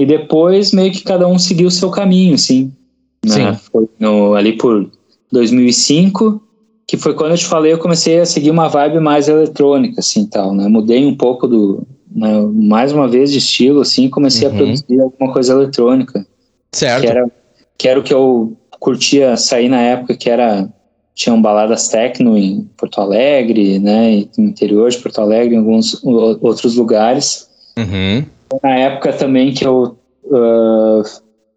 E 0.00 0.06
depois 0.06 0.72
meio 0.72 0.90
que 0.92 1.02
cada 1.02 1.28
um 1.28 1.38
seguiu 1.38 1.68
o 1.68 1.70
seu 1.70 1.90
caminho, 1.90 2.34
assim. 2.34 2.72
Né? 3.24 3.52
Sim. 3.54 3.60
Foi 3.70 3.88
no- 3.98 4.34
ali 4.34 4.56
por 4.56 4.90
2005, 5.30 6.42
que 6.86 6.96
foi 6.96 7.14
quando 7.14 7.32
eu 7.32 7.38
te 7.38 7.44
falei, 7.46 7.72
eu 7.72 7.78
comecei 7.78 8.18
a 8.20 8.26
seguir 8.26 8.50
uma 8.50 8.68
vibe 8.68 8.98
mais 9.00 9.28
eletrônica, 9.28 10.00
assim, 10.00 10.26
tal, 10.26 10.54
né? 10.54 10.66
Mudei 10.68 11.04
um 11.06 11.14
pouco 11.16 11.46
do... 11.46 11.86
né, 12.10 12.40
mais 12.52 12.92
uma 12.92 13.06
vez 13.08 13.30
de 13.30 13.38
estilo, 13.38 13.80
assim, 13.80 14.08
comecei 14.08 14.48
Uhum. 14.48 14.54
a 14.54 14.56
produzir 14.56 15.00
alguma 15.00 15.32
coisa 15.32 15.52
eletrônica 15.52 16.26
Certo. 16.72 17.02
que 17.02 17.06
era, 17.06 17.30
que 17.78 17.88
era 17.88 18.00
o 18.00 18.02
que 18.02 18.12
eu 18.14 18.56
curtia 18.80 19.36
sair 19.36 19.68
na 19.68 19.80
época, 19.80 20.16
que 20.16 20.28
era 20.30 20.68
tinham 21.20 21.40
baladas 21.40 21.88
techno 21.88 22.34
em 22.38 22.66
Porto 22.78 22.98
Alegre, 22.98 23.78
né, 23.78 24.24
no 24.38 24.44
interior 24.44 24.88
de 24.88 24.96
Porto 24.96 25.20
Alegre, 25.20 25.54
em 25.54 25.58
alguns 25.58 26.02
outros 26.02 26.76
lugares. 26.76 27.46
Uhum. 27.76 28.24
Na 28.62 28.70
época 28.70 29.12
também 29.12 29.52
que 29.52 29.66
eu 29.66 29.98
ah, 30.32 31.02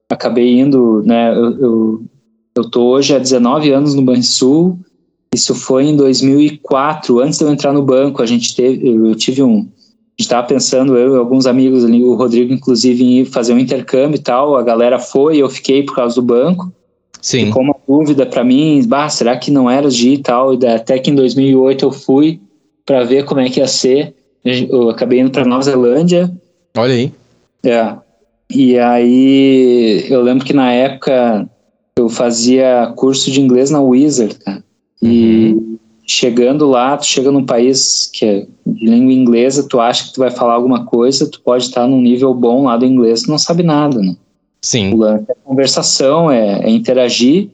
acabei 0.10 0.60
indo, 0.60 1.02
né, 1.04 1.34
eu, 1.34 1.60
eu, 1.62 2.02
eu 2.58 2.70
tô 2.70 2.90
hoje 2.90 3.16
há 3.16 3.20
19 3.20 3.72
anos 3.72 3.96
no 3.96 4.02
Banrisul, 4.02 4.78
isso 5.34 5.56
foi 5.56 5.86
em 5.86 5.96
2004, 5.96 7.22
antes 7.22 7.40
de 7.40 7.46
eu 7.46 7.52
entrar 7.52 7.72
no 7.72 7.82
banco, 7.82 8.22
a 8.22 8.26
gente 8.26 8.54
teve, 8.54 8.86
eu, 8.86 9.16
tive 9.16 9.42
um, 9.42 9.60
a 9.60 9.62
gente 9.62 10.20
estava 10.20 10.46
pensando, 10.46 10.98
eu 10.98 11.16
e 11.16 11.18
alguns 11.18 11.46
amigos 11.46 11.86
ali, 11.86 12.04
o 12.04 12.16
Rodrigo 12.16 12.52
inclusive, 12.54 13.02
em 13.02 13.24
fazer 13.24 13.54
um 13.54 13.60
intercâmbio 13.60 14.18
e 14.18 14.22
tal, 14.22 14.58
a 14.58 14.62
galera 14.62 15.00
foi, 15.00 15.38
eu 15.38 15.50
fiquei 15.50 15.84
por 15.84 15.96
causa 15.96 16.16
do 16.16 16.22
banco, 16.22 16.70
Sim. 17.24 17.46
ficou 17.46 17.64
uma 17.64 17.76
dúvida 17.88 18.26
para 18.26 18.44
mim, 18.44 18.86
bah, 18.86 19.08
será 19.08 19.38
que 19.38 19.50
não 19.50 19.72
era 19.72 19.90
de 19.90 20.10
ir 20.10 20.22
e 20.62 20.68
até 20.68 21.00
que 21.00 21.10
em 21.10 21.16
2008 21.16 21.86
eu 21.86 21.92
fui 21.92 22.42
para 22.86 23.06
ver 23.06 23.24
como 23.24 23.40
é 23.40 23.50
que 23.50 23.62
ia 23.62 23.68
ser, 23.68 24.14
eu 24.44 24.90
acabei 24.90 25.22
indo 25.22 25.32
para 25.32 25.46
Nova 25.46 25.64
Zelândia, 25.64 26.30
Olha 26.76 26.94
aí. 26.94 27.12
é. 27.66 27.96
E 28.54 28.78
aí 28.78 30.06
eu 30.10 30.22
lembro 30.22 30.46
que 30.46 30.54
na 30.54 30.72
época 30.74 31.50
eu 31.98 32.10
fazia 32.10 32.92
curso 32.96 33.32
de 33.32 33.40
inglês 33.40 33.72
na 33.72 33.82
Wizard, 33.82 34.36
cara. 34.36 34.62
E 35.02 35.56
chegando 36.06 36.68
lá, 36.68 36.98
tu 36.98 37.06
chega 37.06 37.32
num 37.32 37.46
país 37.46 38.10
que 38.14 38.26
é 38.26 38.48
de 38.66 38.86
língua 38.86 39.14
inglesa, 39.14 39.68
tu 39.68 39.80
acha 39.80 40.06
que 40.06 40.14
tu 40.14 40.20
vai 40.20 40.30
falar 40.30 40.54
alguma 40.54 40.86
coisa, 40.86 41.30
tu 41.30 41.42
pode 41.42 41.64
estar 41.64 41.88
num 41.88 42.02
nível 42.02 42.34
bom 42.34 42.66
lá 42.66 42.76
do 42.76 42.86
inglês, 42.86 43.24
tu 43.24 43.32
não 43.32 43.38
sabe 43.38 43.64
nada, 43.64 44.00
né? 44.00 44.14
O 44.64 44.66
Sim. 44.66 44.96
lance 44.96 45.26
é 45.30 45.36
conversação, 45.44 46.32
é, 46.32 46.62
é 46.64 46.70
interagir, 46.70 47.50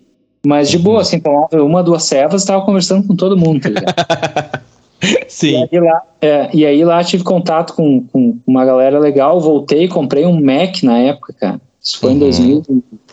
mas 0.45 0.69
de 0.69 0.77
boa, 0.77 1.01
assim, 1.01 1.19
tomava 1.19 1.63
uma, 1.63 1.81
duas 1.83 2.03
cevas, 2.03 2.45
tava 2.45 2.63
conversando 2.63 3.07
com 3.07 3.15
todo 3.15 3.35
mundo, 3.35 3.61
tá? 3.61 4.61
Sim. 5.27 5.67
E 5.71 5.77
aí 5.77 5.79
lá, 5.79 6.01
é, 6.21 6.49
e 6.53 6.65
aí 6.65 6.85
lá 6.85 7.03
tive 7.03 7.23
contato 7.23 7.73
com, 7.73 8.03
com 8.03 8.37
uma 8.45 8.63
galera 8.63 8.99
legal, 8.99 9.39
voltei, 9.39 9.87
comprei 9.87 10.25
um 10.25 10.39
Mac 10.39 10.83
na 10.83 10.99
época, 10.99 11.33
cara. 11.33 11.61
Isso 11.81 11.99
foi 11.99 12.11
Uhum. 12.11 12.17
em 12.17 12.19
2000, 12.19 12.63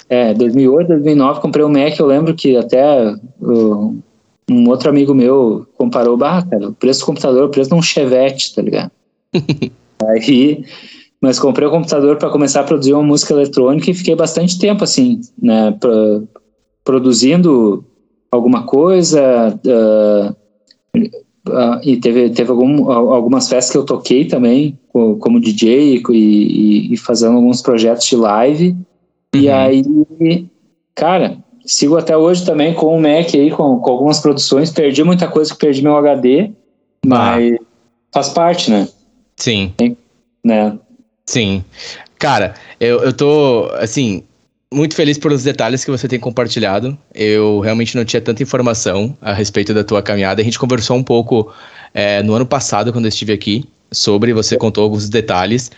é, 0.09 0.34
2008, 0.34 0.88
2009, 0.88 1.40
comprei 1.40 1.64
um 1.64 1.68
Mac. 1.68 1.99
Eu 1.99 2.07
lembro 2.07 2.34
que 2.34 2.57
até 2.57 3.14
uh, 3.40 3.97
um 4.51 4.68
outro 4.68 4.90
amigo 4.90 5.14
meu 5.14 5.66
comparou, 5.78 6.16
bah, 6.16 6.42
cara, 6.42 6.68
o 6.68 6.74
preço 6.74 7.01
do 7.01 7.07
computador, 7.07 7.44
o 7.44 7.51
preço 7.51 7.70
de 7.70 7.76
um 7.76 7.82
Chevette, 7.82 8.55
tá 8.55 8.62
ligado? 8.62 8.90
aí, 10.05 10.64
mas 11.21 11.39
comprei 11.39 11.67
o 11.67 11.71
computador 11.71 12.17
para 12.17 12.31
começar 12.31 12.61
a 12.61 12.64
produzir 12.64 12.93
uma 12.93 13.03
música 13.03 13.33
eletrônica 13.35 13.91
e 13.91 13.95
fiquei 13.95 14.14
bastante 14.14 14.59
tempo 14.59 14.85
assim, 14.85 15.21
né, 15.41 15.73
pra- 15.81 16.23
produzindo 16.85 17.85
alguma 18.31 18.64
coisa. 18.64 19.59
ah, 19.67 20.35
ah, 21.49 21.81
e 21.85 21.97
teve, 21.97 22.31
teve 22.31 22.51
algum, 22.51 22.91
al- 22.91 23.12
algumas 23.12 23.49
festas 23.49 23.71
que 23.71 23.79
eu 23.79 23.85
toquei 23.85 24.25
também, 24.25 24.79
co- 24.89 25.17
como 25.17 25.41
DJ 25.41 25.97
e, 25.97 26.03
e- 26.12 26.95
e 26.95 26.97
fazendo 26.97 27.37
alguns 27.37 27.62
projetos 27.62 28.05
de 28.07 28.17
live. 28.17 28.77
E 29.35 29.49
Uhum. 29.49 29.55
aí, 29.55 30.47
cara, 30.95 31.39
sigo 31.64 31.97
até 31.97 32.17
hoje 32.17 32.45
também 32.45 32.75
com 32.75 32.97
o 32.97 33.01
Mac 33.01 33.33
aí, 33.35 33.51
com, 33.51 33.79
com 33.79 33.91
algumas 33.91 34.19
produções. 34.21 34.71
Perdi 34.73 35.05
muita 35.05 35.29
coisa 35.29 35.53
que 35.53 35.59
perdi 35.59 35.83
meu 35.83 35.97
HD, 35.97 36.51
mas 37.05 37.59
faz 38.12 38.29
parte, 38.31 38.71
né? 38.71 38.89
Sim. 39.37 39.73
né? 40.45 40.79
Sim. 41.29 41.64
Cara, 42.18 42.55
eu, 42.81 43.03
eu 43.03 43.12
tô, 43.12 43.70
assim, 43.79 44.22
muito 44.72 44.95
feliz 44.95 45.18
pelos 45.18 45.43
detalhes 45.43 45.85
que 45.85 45.91
você 45.91 46.09
tem 46.09 46.18
compartilhado. 46.18 46.97
Eu 47.14 47.61
realmente 47.61 47.97
não 47.97 48.05
tinha 48.05 48.20
tanta 48.20 48.43
informação 48.43 49.16
a 49.20 49.33
respeito 49.33 49.74
da 49.74 49.85
tua 49.85 50.03
caminhada. 50.03 50.41
A 50.41 50.45
gente 50.45 50.59
conversou 50.59 50.97
um 50.97 51.03
pouco 51.03 51.53
é, 51.93 52.22
no 52.22 52.35
ano 52.35 52.47
passado, 52.47 52.93
quando 52.93 53.07
eu 53.07 53.11
estive 53.11 53.33
aqui, 53.33 53.64
sobre, 53.91 54.33
você 54.33 54.57
contou 54.57 54.85
alguns 54.85 55.09
detalhes. 55.09 55.70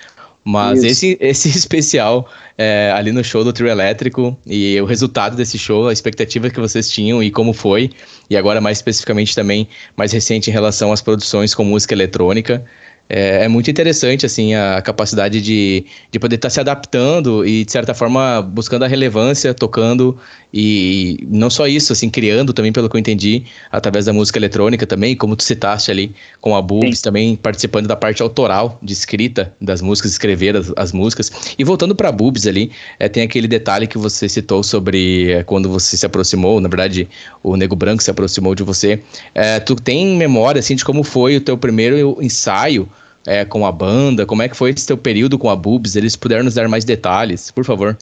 Mas 0.45 0.79
Isso. 0.79 0.87
esse, 0.87 1.19
esse 1.21 1.49
especial 1.57 2.29
é, 2.57 2.93
ali 2.95 3.13
no 3.13 3.23
show 3.23 3.45
do 3.45 3.53
Trio 3.53 3.69
Elétrico 3.69 4.37
e 4.47 4.81
o 4.81 4.87
resultado 4.87 5.37
desse 5.37 5.59
show, 5.59 5.89
a 5.89 5.93
expectativa 5.93 6.49
que 6.49 6.59
vocês 6.59 6.91
tinham 6.91 7.23
e 7.23 7.31
como 7.31 7.53
foi, 7.53 7.91
e 8.31 8.37
agora 8.37 8.61
mais 8.61 8.79
especificamente 8.79 9.35
também, 9.35 9.69
mais 9.97 10.13
recente 10.13 10.49
em 10.49 10.53
relação 10.53 10.93
às 10.93 11.03
produções 11.03 11.55
com 11.55 11.65
música 11.65 11.93
eletrônica, 11.93 12.65
é, 13.09 13.45
é 13.45 13.49
muito 13.49 13.71
interessante, 13.71 14.27
assim, 14.27 14.55
a 14.55 14.83
capacidade 14.83 15.41
de, 15.41 15.87
de 16.11 16.19
poder 16.19 16.37
estar 16.37 16.51
se 16.51 16.61
adaptando 16.61 17.47
e, 17.47 17.65
de 17.65 17.73
certa 17.73 17.95
forma, 17.95 18.43
buscando 18.43 18.85
a 18.85 18.89
relevância, 18.89 19.55
tocando 19.55 20.19
e 20.53 21.19
não 21.29 21.49
só 21.49 21.67
isso, 21.67 21.93
assim, 21.93 22.11
criando 22.11 22.53
também, 22.53 22.73
pelo 22.73 22.89
que 22.89 22.97
eu 22.97 23.01
entendi, 23.01 23.45
através 23.71 24.07
da 24.07 24.13
música 24.13 24.39
eletrônica 24.39 24.87
também, 24.87 25.17
como 25.17 25.37
tu 25.37 25.43
citaste 25.43 25.91
ali 25.91 26.15
com 26.41 26.55
a 26.55 26.61
Sim. 26.61 27.03
também 27.03 27.37
participando 27.37 27.87
da 27.87 27.97
parte 27.97 28.23
autoral 28.23 28.79
de 28.83 28.93
escrita 28.93 29.55
das 29.61 29.81
músicas, 29.81 30.13
escrever 30.13 30.57
as, 30.57 30.73
as 30.77 30.93
músicas. 30.93 31.31
E 31.59 31.65
voltando 31.65 31.95
para 31.95 32.13
Boobs 32.13 32.47
ali, 32.47 32.71
é, 32.99 33.09
tem 33.09 33.23
aquele 33.23 33.49
detalhe 33.49 33.87
que 33.87 33.97
você 33.97 34.29
citou 34.29 34.63
sobre 34.63 35.33
é, 35.33 35.43
quando 35.43 35.69
você 35.69 35.97
se 35.97 36.05
aproximou, 36.05 36.61
na 36.61 36.69
verdade, 36.69 37.09
o 37.43 37.57
Nego 37.57 37.77
Branco 37.77 38.03
se 38.03 38.11
aproximou 38.11 38.55
de 38.55 38.63
você. 38.63 39.01
É, 39.35 39.61
tu 39.61 39.75
tem 39.75 40.17
memória, 40.17 40.59
assim, 40.59 40.75
de 40.75 40.85
como 40.85 41.03
foi 41.03 41.37
o 41.37 41.41
teu 41.41 41.57
primeiro 41.57 42.19
ensaio 42.21 42.89
é, 43.29 43.45
com 43.45 43.67
a 43.67 43.71
banda? 43.71 44.25
Como 44.25 44.43
é 44.43 44.49
que 44.49 44.57
foi 44.57 44.71
esse 44.71 44.87
teu 44.87 44.97
período 44.97 45.39
com 45.39 45.51
a 45.51 45.55
Boobs? 45.55 45.95
Eles 45.95 46.17
puderam 46.17 46.45
nos 46.45 46.55
dar 46.55 46.67
mais 46.67 46.85
detalhes, 46.85 47.51
por 47.51 47.65
favor. 47.65 47.97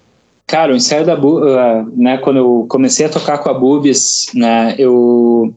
Cara, 0.47 0.73
o 0.73 0.77
ensaio 0.77 1.05
da 1.05 1.17
Bu, 1.17 1.41
uh, 1.41 1.93
né, 1.97 2.19
quando 2.19 2.37
eu 2.37 2.67
comecei 2.69 3.07
a 3.07 3.09
tocar 3.09 3.39
com 3.39 3.51
a 3.51 3.55
Bubis, 3.55 4.31
né, 4.33 4.77
eu 4.79 5.53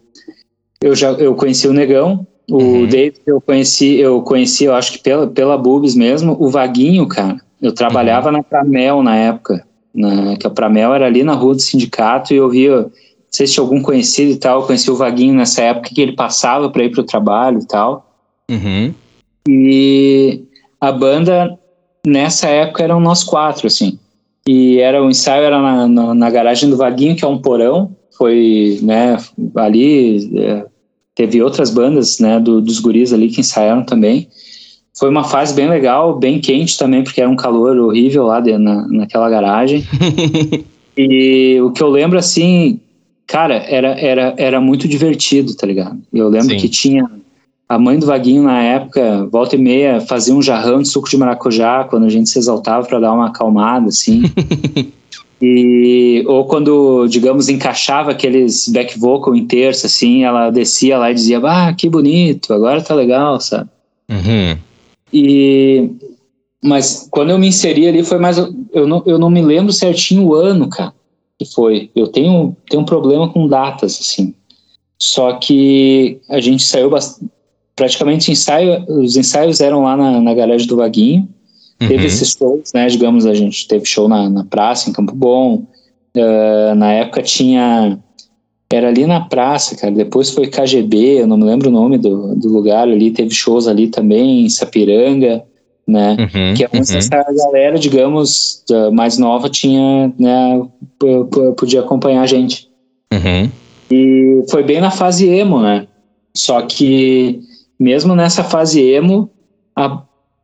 eu 0.81 0.95
já 0.95 1.11
eu 1.11 1.35
conheci 1.35 1.67
o 1.67 1.73
Negão, 1.73 2.25
o 2.49 2.57
Uhum. 2.57 2.87
David 2.87 3.19
eu 3.27 3.39
conheci, 3.39 3.99
eu 3.99 4.21
conheci, 4.23 4.63
eu 4.63 4.73
acho 4.73 4.93
que 4.93 4.99
pela 4.99 5.27
pela 5.27 5.55
Bubis 5.55 5.93
mesmo, 5.93 6.35
o 6.39 6.49
Vaguinho, 6.49 7.07
cara. 7.07 7.37
Eu 7.61 7.71
trabalhava 7.71 8.31
na 8.31 8.41
Pramel 8.41 9.03
na 9.03 9.15
época, 9.15 9.63
né, 9.93 10.35
que 10.39 10.47
a 10.47 10.49
Pramel 10.49 10.95
era 10.95 11.05
ali 11.05 11.23
na 11.23 11.33
rua 11.33 11.53
do 11.53 11.61
sindicato 11.61 12.33
e 12.33 12.37
eu 12.37 12.49
via, 12.49 12.77
não 12.77 12.91
sei 13.29 13.45
se 13.45 13.53
tinha 13.53 13.63
algum 13.63 13.83
conhecido 13.83 14.31
e 14.31 14.37
tal, 14.37 14.61
eu 14.61 14.65
conheci 14.65 14.89
o 14.89 14.95
Vaguinho 14.95 15.35
nessa 15.35 15.61
época 15.61 15.91
que 15.93 16.01
ele 16.01 16.13
passava 16.13 16.69
para 16.71 16.83
ir 16.83 16.89
pro 16.89 17.03
trabalho 17.03 17.59
e 17.59 17.67
tal. 17.67 18.09
Uhum. 18.49 18.91
E 19.51 20.43
a 20.79 20.91
banda, 20.91 21.57
nessa 22.05 22.47
época, 22.47 22.83
eram 22.83 22.99
nós 22.99 23.23
quatro, 23.23 23.65
assim. 23.65 23.97
E 24.47 24.77
era 24.79 25.03
o 25.03 25.09
ensaio 25.09 25.43
era 25.43 25.59
na, 25.59 25.87
na, 25.87 26.13
na 26.13 26.29
garagem 26.29 26.69
do 26.69 26.77
Vaguinho, 26.77 27.15
que 27.15 27.25
é 27.25 27.27
um 27.27 27.39
porão. 27.39 27.95
Foi, 28.15 28.79
né, 28.83 29.17
ali... 29.55 30.29
é, 30.39 30.65
teve 31.15 31.41
outras 31.41 31.69
bandas, 31.71 32.19
né, 32.19 32.39
do, 32.39 32.61
dos 32.61 32.79
guris 32.79 33.11
ali 33.11 33.29
que 33.29 33.41
ensaiaram 33.41 33.83
também. 33.83 34.27
Foi 34.97 35.09
uma 35.09 35.23
fase 35.23 35.53
bem 35.53 35.67
legal, 35.67 36.17
bem 36.17 36.39
quente 36.39 36.77
também, 36.77 37.03
porque 37.03 37.21
era 37.21 37.29
um 37.29 37.35
calor 37.35 37.77
horrível 37.77 38.25
lá 38.25 38.39
de, 38.39 38.57
na, 38.57 38.87
naquela 38.87 39.29
garagem. 39.29 39.83
E 41.01 41.57
o 41.61 41.71
que 41.71 41.81
eu 41.81 41.87
lembro, 41.87 42.19
assim, 42.19 42.77
cara, 43.25 43.55
era, 43.55 43.97
era, 43.97 44.33
era 44.37 44.59
muito 44.59 44.85
divertido, 44.85 45.55
tá 45.55 45.65
ligado? 45.65 45.97
Eu 46.11 46.27
lembro 46.27 46.49
Sim. 46.49 46.57
que 46.57 46.67
tinha 46.67 47.09
a 47.69 47.77
mãe 47.77 47.99
do 47.99 48.07
Vaguinho 48.07 48.41
na 48.41 48.63
época, 48.63 49.27
volta 49.31 49.55
e 49.55 49.59
meia, 49.59 50.01
fazia 50.01 50.33
um 50.33 50.41
jarrão 50.41 50.81
de 50.81 50.87
suco 50.87 51.07
de 51.07 51.15
maracujá 51.15 51.83
quando 51.83 52.05
a 52.07 52.09
gente 52.09 52.27
se 52.27 52.39
exaltava 52.39 52.87
para 52.87 52.99
dar 52.99 53.13
uma 53.13 53.27
acalmada, 53.27 53.89
assim. 53.89 54.23
e, 55.39 56.23
ou 56.27 56.45
quando, 56.45 57.07
digamos, 57.07 57.47
encaixava 57.47 58.09
aqueles 58.09 58.67
back 58.69 58.97
vocal 58.97 59.35
em 59.35 59.45
terça, 59.45 59.85
assim, 59.85 60.23
ela 60.23 60.49
descia 60.49 60.97
lá 60.97 61.11
e 61.11 61.13
dizia, 61.13 61.39
ah, 61.43 61.71
que 61.71 61.87
bonito, 61.87 62.51
agora 62.51 62.81
tá 62.81 62.95
legal, 62.95 63.39
sabe? 63.39 63.69
Uhum. 64.09 64.57
E 65.13 65.89
mas 66.61 67.07
quando 67.09 67.29
eu 67.29 67.39
me 67.39 67.47
inseri 67.47 67.87
ali 67.87 68.03
foi 68.03 68.17
mais 68.17 68.37
eu 68.37 68.85
não, 68.85 69.01
eu 69.05 69.17
não 69.17 69.29
me 69.29 69.41
lembro 69.41 69.71
certinho 69.71 70.25
o 70.25 70.33
ano, 70.33 70.67
cara. 70.67 70.93
que 71.37 71.45
foi. 71.45 71.89
Eu 71.95 72.07
tenho, 72.07 72.55
tenho 72.69 72.81
um 72.81 72.85
problema 72.85 73.29
com 73.29 73.47
datas, 73.47 73.97
assim. 74.01 74.33
Só 74.97 75.33
que 75.33 76.19
a 76.29 76.41
gente 76.41 76.63
saiu 76.63 76.89
bastante, 76.89 77.31
praticamente 77.79 78.29
ensaio, 78.29 78.83
os 78.89 79.15
ensaios 79.15 79.61
eram 79.61 79.83
lá 79.83 79.95
na, 79.95 80.19
na 80.19 80.33
garagem 80.33 80.67
do 80.67 80.75
Vaguinho. 80.75 81.29
Uhum. 81.81 81.87
Teve 81.87 82.07
esses 82.07 82.35
shows, 82.37 82.73
né? 82.73 82.87
Digamos, 82.87 83.25
a 83.25 83.33
gente 83.33 83.65
teve 83.69 83.85
show 83.85 84.09
na, 84.09 84.29
na 84.29 84.43
praça, 84.43 84.89
em 84.89 84.93
Campo 84.93 85.15
Bom. 85.15 85.63
Uh, 86.13 86.75
na 86.75 86.91
época 86.91 87.21
tinha. 87.21 87.97
Era 88.71 88.89
ali 88.89 89.05
na 89.05 89.21
praça, 89.21 89.77
cara. 89.77 89.93
Depois 89.93 90.29
foi 90.29 90.47
KGB, 90.47 91.21
eu 91.21 91.27
não 91.27 91.37
me 91.37 91.45
lembro 91.45 91.69
o 91.69 91.71
nome 91.71 91.97
do, 91.97 92.35
do 92.35 92.49
lugar 92.49 92.83
ali. 92.83 93.11
Teve 93.11 93.31
shows 93.31 93.65
ali 93.65 93.87
também, 93.87 94.41
em 94.41 94.49
Sapiranga, 94.49 95.41
né? 95.87 96.17
Uhum, 96.19 96.53
que 96.53 96.65
é 96.65 96.67
onde 96.67 96.91
uhum. 96.91 96.97
essa 96.97 97.25
galera, 97.31 97.79
digamos, 97.79 98.61
mais 98.91 99.17
nova 99.17 99.49
tinha, 99.49 100.13
né? 100.19 100.61
Podia 101.55 101.79
acompanhar 101.79 102.23
a 102.23 102.27
gente. 102.27 102.67
Uhum. 103.13 103.49
E 103.89 104.43
foi 104.51 104.63
bem 104.63 104.81
na 104.81 104.91
fase 104.91 105.27
emo, 105.27 105.61
né? 105.61 105.87
Só 106.35 106.61
que 106.61 107.41
mesmo 107.79 108.15
nessa 108.15 108.43
fase 108.43 108.81
emo, 108.81 109.29
a, 109.75 110.01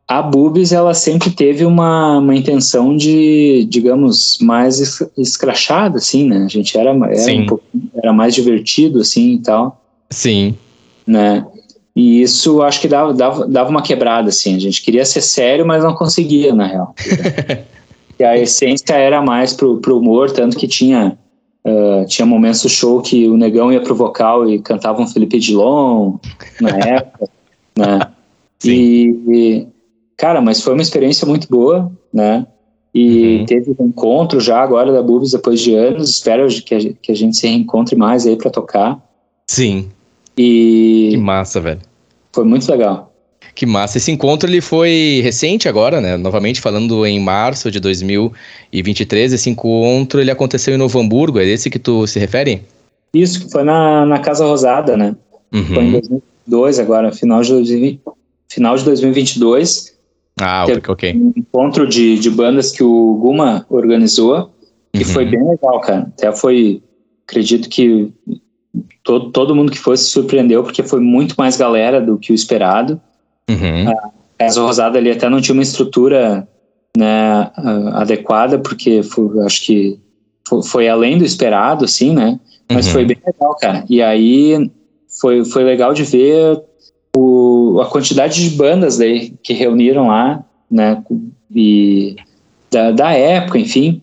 a 0.08 0.22
Bubis 0.22 0.72
ela 0.72 0.94
sempre 0.94 1.30
teve 1.30 1.64
uma, 1.64 2.18
uma 2.18 2.34
intenção 2.34 2.96
de, 2.96 3.66
digamos, 3.68 4.38
mais 4.40 5.00
escrachada, 5.18 5.98
assim, 5.98 6.28
né? 6.28 6.44
A 6.44 6.48
gente 6.48 6.78
era, 6.78 6.90
era, 6.90 7.32
um 7.32 7.46
pouco, 7.46 7.64
era 7.94 8.12
mais 8.12 8.34
divertido, 8.34 9.00
assim, 9.00 9.34
e 9.34 9.38
tal. 9.40 9.82
Sim. 10.08 10.54
Né? 11.06 11.44
E 11.94 12.22
isso 12.22 12.62
acho 12.62 12.80
que 12.80 12.88
dava, 12.88 13.12
dava, 13.12 13.46
dava 13.46 13.70
uma 13.70 13.82
quebrada, 13.82 14.28
assim. 14.28 14.54
A 14.54 14.60
gente 14.60 14.82
queria 14.82 15.04
ser 15.04 15.22
sério, 15.22 15.66
mas 15.66 15.82
não 15.82 15.94
conseguia, 15.94 16.54
na 16.54 16.66
real. 16.66 16.94
e 18.18 18.24
a 18.24 18.38
essência 18.38 18.94
era 18.94 19.20
mais 19.20 19.52
pro, 19.52 19.78
pro 19.78 19.98
humor, 19.98 20.30
tanto 20.30 20.56
que 20.56 20.68
tinha 20.68 21.18
Uh, 21.66 22.06
tinha 22.06 22.24
momentos 22.24 22.62
do 22.62 22.68
show 22.68 23.02
que 23.02 23.28
o 23.28 23.36
negão 23.36 23.72
ia 23.72 23.80
pro 23.80 23.92
vocal 23.92 24.48
e 24.48 24.60
cantava 24.60 25.02
um 25.02 25.06
Felipe 25.06 25.40
Dilon 25.40 26.16
na 26.60 26.70
época, 26.78 27.28
né? 27.76 28.00
E, 28.64 29.20
e, 29.28 29.66
cara, 30.16 30.40
mas 30.40 30.62
foi 30.62 30.74
uma 30.74 30.82
experiência 30.82 31.26
muito 31.26 31.48
boa, 31.48 31.90
né? 32.14 32.46
E 32.94 33.38
uhum. 33.38 33.46
teve 33.46 33.76
um 33.78 33.86
encontro 33.88 34.38
já 34.38 34.62
agora 34.62 34.92
da 34.92 35.02
Bubis 35.02 35.32
depois 35.32 35.60
de 35.60 35.74
anos. 35.74 36.08
Espero 36.08 36.46
que 36.62 36.74
a, 36.74 36.78
que 37.02 37.10
a 37.12 37.14
gente 37.16 37.36
se 37.36 37.48
reencontre 37.48 37.96
mais 37.96 38.26
aí 38.26 38.36
para 38.36 38.50
tocar. 38.50 38.98
Sim. 39.48 39.88
E. 40.38 41.08
Que 41.10 41.16
massa, 41.16 41.60
velho. 41.60 41.80
Foi 42.32 42.44
muito 42.44 42.70
legal. 42.70 43.05
Que 43.56 43.64
massa. 43.64 43.96
Esse 43.96 44.12
encontro 44.12 44.46
ele 44.50 44.60
foi 44.60 45.20
recente 45.22 45.66
agora, 45.66 45.98
né? 45.98 46.18
Novamente 46.18 46.60
falando 46.60 47.06
em 47.06 47.18
março 47.18 47.70
de 47.70 47.80
2023. 47.80 49.32
Esse 49.32 49.48
encontro 49.48 50.20
ele 50.20 50.30
aconteceu 50.30 50.74
em 50.74 50.76
Novo 50.76 51.00
Hamburgo. 51.00 51.38
É 51.38 51.46
esse 51.46 51.70
que 51.70 51.78
tu 51.78 52.06
se 52.06 52.18
refere? 52.18 52.62
Isso, 53.14 53.48
foi 53.50 53.64
na, 53.64 54.04
na 54.04 54.18
Casa 54.18 54.44
Rosada, 54.44 54.94
né? 54.94 55.16
Uhum. 55.54 55.64
Foi 55.64 55.84
em 55.84 55.90
2002 55.92 56.78
agora, 56.78 57.10
final 57.12 57.40
de, 57.40 57.50
2020, 57.52 58.00
final 58.46 58.76
de 58.76 58.84
2022. 58.84 59.96
Ah, 60.38 60.64
ok, 60.64 60.82
ok. 60.88 61.14
Um 61.14 61.32
encontro 61.34 61.88
de, 61.88 62.18
de 62.18 62.28
bandas 62.28 62.72
que 62.72 62.84
o 62.84 63.14
Guma 63.14 63.64
organizou, 63.70 64.50
que 64.92 64.98
uhum. 64.98 65.08
foi 65.08 65.24
bem 65.24 65.42
legal, 65.42 65.80
cara. 65.80 66.12
Até 66.14 66.30
foi, 66.30 66.82
acredito 67.26 67.70
que 67.70 68.12
todo, 69.02 69.30
todo 69.30 69.54
mundo 69.54 69.72
que 69.72 69.78
foi 69.78 69.96
se 69.96 70.04
surpreendeu, 70.04 70.62
porque 70.62 70.82
foi 70.82 71.00
muito 71.00 71.36
mais 71.38 71.56
galera 71.56 72.02
do 72.02 72.18
que 72.18 72.32
o 72.32 72.34
esperado. 72.34 73.00
Uhum. 73.48 73.90
A 73.90 74.10
Casa 74.38 74.60
Rosada 74.60 74.98
ali 74.98 75.10
até 75.10 75.28
não 75.28 75.40
tinha 75.40 75.54
uma 75.54 75.62
estrutura 75.62 76.46
né, 76.96 77.50
adequada, 77.94 78.58
porque 78.58 79.02
foi, 79.02 79.44
acho 79.44 79.62
que 79.62 80.00
foi, 80.48 80.62
foi, 80.62 80.88
além 80.88 81.18
do 81.18 81.24
esperado, 81.24 81.84
assim, 81.84 82.14
né? 82.14 82.40
Mas 82.70 82.86
uhum. 82.86 82.92
foi 82.92 83.04
bem 83.04 83.18
legal, 83.24 83.56
cara. 83.56 83.84
E 83.88 84.02
aí 84.02 84.70
foi, 85.20 85.44
foi 85.44 85.64
legal 85.64 85.94
de 85.94 86.02
ver 86.02 86.60
o, 87.16 87.80
a 87.80 87.86
quantidade 87.86 88.48
de 88.48 88.56
bandas 88.56 88.98
daí 88.98 89.34
que 89.42 89.52
reuniram 89.52 90.08
lá, 90.08 90.44
né? 90.70 91.02
E 91.54 92.16
da, 92.70 92.90
da 92.90 93.12
época, 93.12 93.58
enfim. 93.58 94.02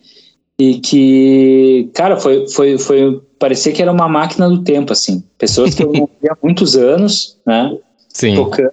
E 0.58 0.78
que, 0.78 1.90
cara, 1.94 2.16
foi, 2.16 2.48
foi, 2.48 2.78
foi. 2.78 3.20
Parecia 3.38 3.72
que 3.72 3.82
era 3.82 3.92
uma 3.92 4.08
máquina 4.08 4.48
do 4.48 4.62
tempo, 4.62 4.92
assim. 4.92 5.22
Pessoas 5.36 5.74
que 5.74 5.82
eu 5.82 5.90
não 5.92 6.08
via 6.20 6.32
há 6.32 6.36
muitos 6.42 6.76
anos, 6.76 7.38
né? 7.46 7.76
Sim. 8.08 8.36
Tocando, 8.36 8.72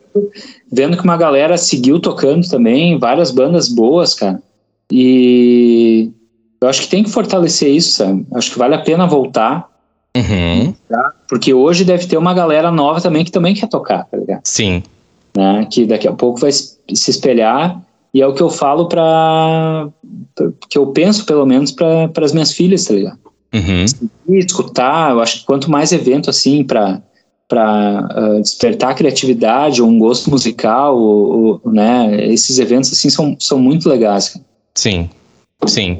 vendo 0.71 0.95
que 0.95 1.03
uma 1.03 1.17
galera 1.17 1.57
seguiu 1.57 1.99
tocando 1.99 2.47
também, 2.47 2.97
várias 2.97 3.31
bandas 3.31 3.67
boas, 3.67 4.15
cara. 4.15 4.41
E 4.91 6.09
eu 6.61 6.67
acho 6.67 6.81
que 6.81 6.87
tem 6.87 7.03
que 7.03 7.09
fortalecer 7.09 7.69
isso, 7.69 7.93
sabe? 7.93 8.25
Acho 8.33 8.51
que 8.51 8.59
vale 8.59 8.75
a 8.75 8.81
pena 8.81 9.05
voltar. 9.05 9.67
Uhum. 10.15 10.73
Tá? 10.89 11.13
Porque 11.27 11.53
hoje 11.53 11.85
deve 11.85 12.05
ter 12.05 12.17
uma 12.17 12.33
galera 12.33 12.71
nova 12.71 13.01
também 13.01 13.23
que 13.23 13.31
também 13.31 13.53
quer 13.53 13.67
tocar, 13.67 14.05
tá 14.05 14.17
ligado? 14.17 14.41
Sim. 14.43 14.83
Né? 15.35 15.67
Que 15.69 15.85
daqui 15.85 16.07
a 16.07 16.13
pouco 16.13 16.39
vai 16.39 16.51
se 16.51 16.77
espelhar. 16.89 17.81
E 18.13 18.21
é 18.21 18.27
o 18.27 18.33
que 18.33 18.41
eu 18.41 18.49
falo 18.49 18.87
para 18.87 19.87
que 20.69 20.77
eu 20.77 20.87
penso, 20.87 21.25
pelo 21.25 21.45
menos, 21.45 21.71
para 21.71 22.11
as 22.17 22.33
minhas 22.33 22.51
filhas, 22.51 22.83
tá 22.85 22.93
ligado? 22.93 23.19
Uhum. 23.53 23.85
escutar, 24.37 25.11
eu 25.11 25.19
acho 25.19 25.39
que 25.39 25.45
quanto 25.45 25.69
mais 25.69 25.91
evento 25.91 26.29
assim 26.29 26.63
para 26.63 27.01
para 27.51 28.01
uh, 28.01 28.37
ah, 28.37 28.39
despertar 28.39 28.91
a 28.91 28.93
criatividade 28.93 29.81
ou 29.81 29.89
um 29.89 29.99
gosto 29.99 30.31
musical, 30.31 30.97
ou, 30.97 31.59
ou, 31.65 31.71
né? 31.73 32.31
Esses 32.31 32.59
eventos 32.59 32.93
assim 32.93 33.09
são, 33.09 33.35
são 33.37 33.59
muito 33.59 33.89
legais. 33.89 34.39
Sim, 34.73 35.09
sim. 35.67 35.99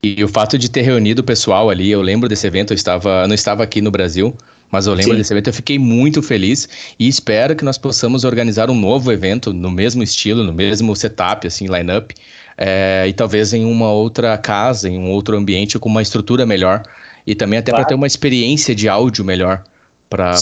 E 0.00 0.22
o 0.22 0.28
fato 0.28 0.56
de 0.56 0.70
ter 0.70 0.82
reunido 0.82 1.22
o 1.22 1.24
pessoal 1.24 1.68
ali, 1.68 1.90
eu 1.90 2.00
lembro 2.00 2.28
desse 2.28 2.46
evento, 2.46 2.72
eu 2.72 2.76
estava, 2.76 3.22
eu 3.22 3.28
não 3.28 3.34
estava 3.34 3.64
aqui 3.64 3.80
no 3.80 3.90
Brasil, 3.90 4.36
mas 4.70 4.86
eu 4.86 4.94
lembro 4.94 5.14
sim. 5.14 5.18
desse 5.18 5.32
evento, 5.32 5.48
eu 5.48 5.52
fiquei 5.52 5.80
muito 5.80 6.22
feliz 6.22 6.68
e 6.96 7.08
espero 7.08 7.56
que 7.56 7.64
nós 7.64 7.76
possamos 7.76 8.22
organizar 8.22 8.70
um 8.70 8.74
novo 8.76 9.10
evento 9.10 9.52
no 9.52 9.72
mesmo 9.72 10.00
estilo, 10.00 10.44
no 10.44 10.52
mesmo 10.52 10.94
setup, 10.94 11.44
assim, 11.44 11.66
line-up, 11.66 12.14
é, 12.56 13.04
e 13.08 13.12
talvez 13.12 13.52
em 13.52 13.64
uma 13.64 13.90
outra 13.90 14.38
casa, 14.38 14.88
em 14.88 14.96
um 14.96 15.10
outro 15.10 15.36
ambiente 15.36 15.76
com 15.76 15.88
uma 15.88 16.02
estrutura 16.02 16.46
melhor 16.46 16.82
e 17.26 17.34
também 17.34 17.58
até 17.58 17.72
claro. 17.72 17.82
para 17.82 17.88
ter 17.88 17.94
uma 17.96 18.06
experiência 18.06 18.76
de 18.76 18.88
áudio 18.88 19.24
melhor 19.24 19.64
para 20.14 20.34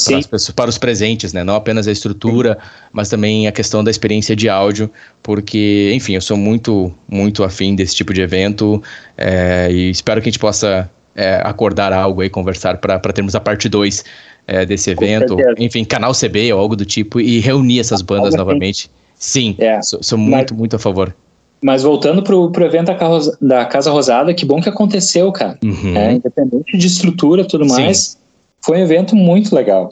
para 0.55 0.69
os 0.69 0.77
presentes, 0.77 1.33
né? 1.33 1.43
Não 1.43 1.55
apenas 1.55 1.89
a 1.89 1.93
estrutura, 1.93 2.59
Sim. 2.61 2.69
mas 2.93 3.09
também 3.09 3.47
a 3.47 3.53
questão 3.53 3.83
da 3.83 3.91
experiência 3.91 4.37
de 4.37 4.47
áudio, 4.47 4.91
porque, 5.23 5.91
enfim, 5.95 6.15
eu 6.15 6.21
sou 6.21 6.37
muito, 6.37 6.93
muito 7.09 7.43
afim 7.43 7.75
desse 7.75 7.97
tipo 7.97 8.13
de 8.13 8.21
evento 8.21 8.83
é, 9.17 9.69
e 9.73 9.89
espero 9.89 10.21
que 10.21 10.29
a 10.29 10.31
gente 10.31 10.39
possa 10.39 10.91
é, 11.17 11.41
acordar 11.43 11.91
algo 11.91 12.21
aí, 12.21 12.29
conversar 12.29 12.77
para 12.77 12.99
termos 12.99 13.35
a 13.35 13.41
parte 13.41 13.67
2 13.67 14.05
é, 14.47 14.67
desse 14.67 14.91
evento, 14.91 15.39
enfim, 15.59 15.85
canal 15.85 16.13
CB 16.13 16.53
ou 16.53 16.61
algo 16.61 16.77
do 16.77 16.85
tipo, 16.85 17.19
e 17.19 17.41
reunir 17.41 17.81
essas 17.81 18.03
bandas 18.03 18.35
novamente. 18.35 18.91
Sim, 19.15 19.57
é. 19.59 19.81
sou, 19.81 20.03
sou, 20.03 20.19
muito, 20.19 20.53
mas, 20.53 20.59
muito 20.59 20.77
a 20.77 20.79
favor. 20.79 21.17
Mas 21.63 21.83
voltando 21.83 22.23
pro, 22.23 22.51
pro 22.51 22.67
evento 22.67 22.93
da 23.41 23.65
Casa 23.65 23.91
Rosada, 23.91 24.35
que 24.35 24.45
bom 24.45 24.61
que 24.61 24.69
aconteceu, 24.69 25.33
cara. 25.33 25.59
Uhum. 25.65 25.97
É, 25.97 26.13
independente 26.13 26.77
de 26.77 26.87
estrutura 26.87 27.43
e 27.43 27.47
tudo 27.47 27.67
mais. 27.67 27.99
Sim 27.99 28.22
foi 28.65 28.79
um 28.79 28.83
evento 28.83 29.15
muito 29.17 29.55
legal. 29.55 29.91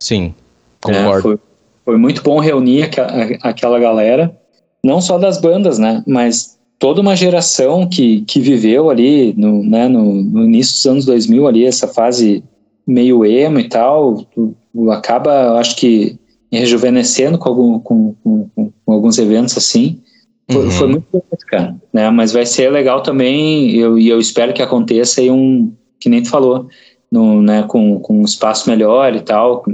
Sim, 0.00 0.34
concordo. 0.80 1.18
É, 1.18 1.22
foi, 1.22 1.38
foi, 1.84 1.96
muito 1.96 2.22
bom 2.22 2.38
reunir 2.38 2.84
aqua, 2.84 3.06
aquela 3.42 3.78
galera, 3.78 4.34
não 4.82 5.00
só 5.00 5.18
das 5.18 5.40
bandas, 5.40 5.78
né, 5.78 6.02
mas 6.06 6.58
toda 6.78 7.00
uma 7.00 7.14
geração 7.14 7.86
que, 7.86 8.22
que 8.22 8.40
viveu 8.40 8.90
ali 8.90 9.34
no, 9.36 9.62
né, 9.62 9.88
no, 9.88 10.14
no 10.14 10.44
início 10.44 10.74
dos 10.74 10.86
anos 10.86 11.04
2000 11.04 11.46
ali, 11.46 11.66
essa 11.66 11.86
fase 11.86 12.42
meio 12.86 13.24
emo 13.24 13.60
e 13.60 13.68
tal, 13.68 14.26
acaba, 14.90 15.58
acho 15.58 15.76
que, 15.76 16.18
rejuvenescendo 16.52 17.38
com, 17.38 17.48
algum, 17.48 17.78
com, 17.78 18.14
com, 18.24 18.72
com 18.84 18.92
alguns 18.92 19.18
eventos 19.18 19.56
assim. 19.56 20.00
Foi, 20.50 20.64
uhum. 20.64 20.70
foi 20.70 20.88
muito 20.88 21.06
bom, 21.12 21.22
cara. 21.46 21.76
Né? 21.92 22.10
Mas 22.10 22.32
vai 22.32 22.44
ser 22.44 22.70
legal 22.70 23.02
também, 23.02 23.76
eu, 23.76 23.98
e 23.98 24.08
eu 24.08 24.18
espero 24.18 24.52
que 24.52 24.62
aconteça 24.62 25.20
aí 25.20 25.30
um, 25.30 25.72
que 26.00 26.08
nem 26.08 26.22
tu 26.22 26.28
falou, 26.28 26.66
no, 27.10 27.42
né, 27.42 27.64
com, 27.64 27.98
com 27.98 28.20
um 28.20 28.24
espaço 28.24 28.70
melhor 28.70 29.14
e 29.14 29.20
tal, 29.20 29.64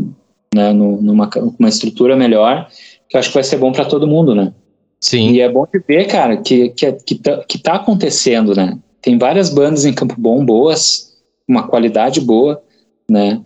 né, 0.54 0.72
numa 0.72 1.28
uma 1.58 1.68
estrutura 1.68 2.16
melhor, 2.16 2.68
que 3.08 3.16
eu 3.16 3.20
acho 3.20 3.28
que 3.28 3.34
vai 3.34 3.44
ser 3.44 3.58
bom 3.58 3.72
para 3.72 3.84
todo 3.84 4.06
mundo, 4.06 4.34
né? 4.34 4.52
Sim. 5.00 5.30
E 5.30 5.40
é 5.40 5.48
bom 5.48 5.66
de 5.72 5.78
ver, 5.86 6.06
cara, 6.06 6.38
que, 6.38 6.70
que, 6.70 6.92
que, 6.92 7.14
tá, 7.16 7.44
que 7.46 7.58
tá 7.58 7.74
acontecendo, 7.74 8.54
né? 8.54 8.78
Tem 9.02 9.18
várias 9.18 9.50
bandas 9.50 9.84
em 9.84 9.92
Campo 9.92 10.14
Bom 10.18 10.44
boas, 10.44 11.14
uma 11.46 11.68
qualidade 11.68 12.20
boa, 12.20 12.60
né? 13.08 13.40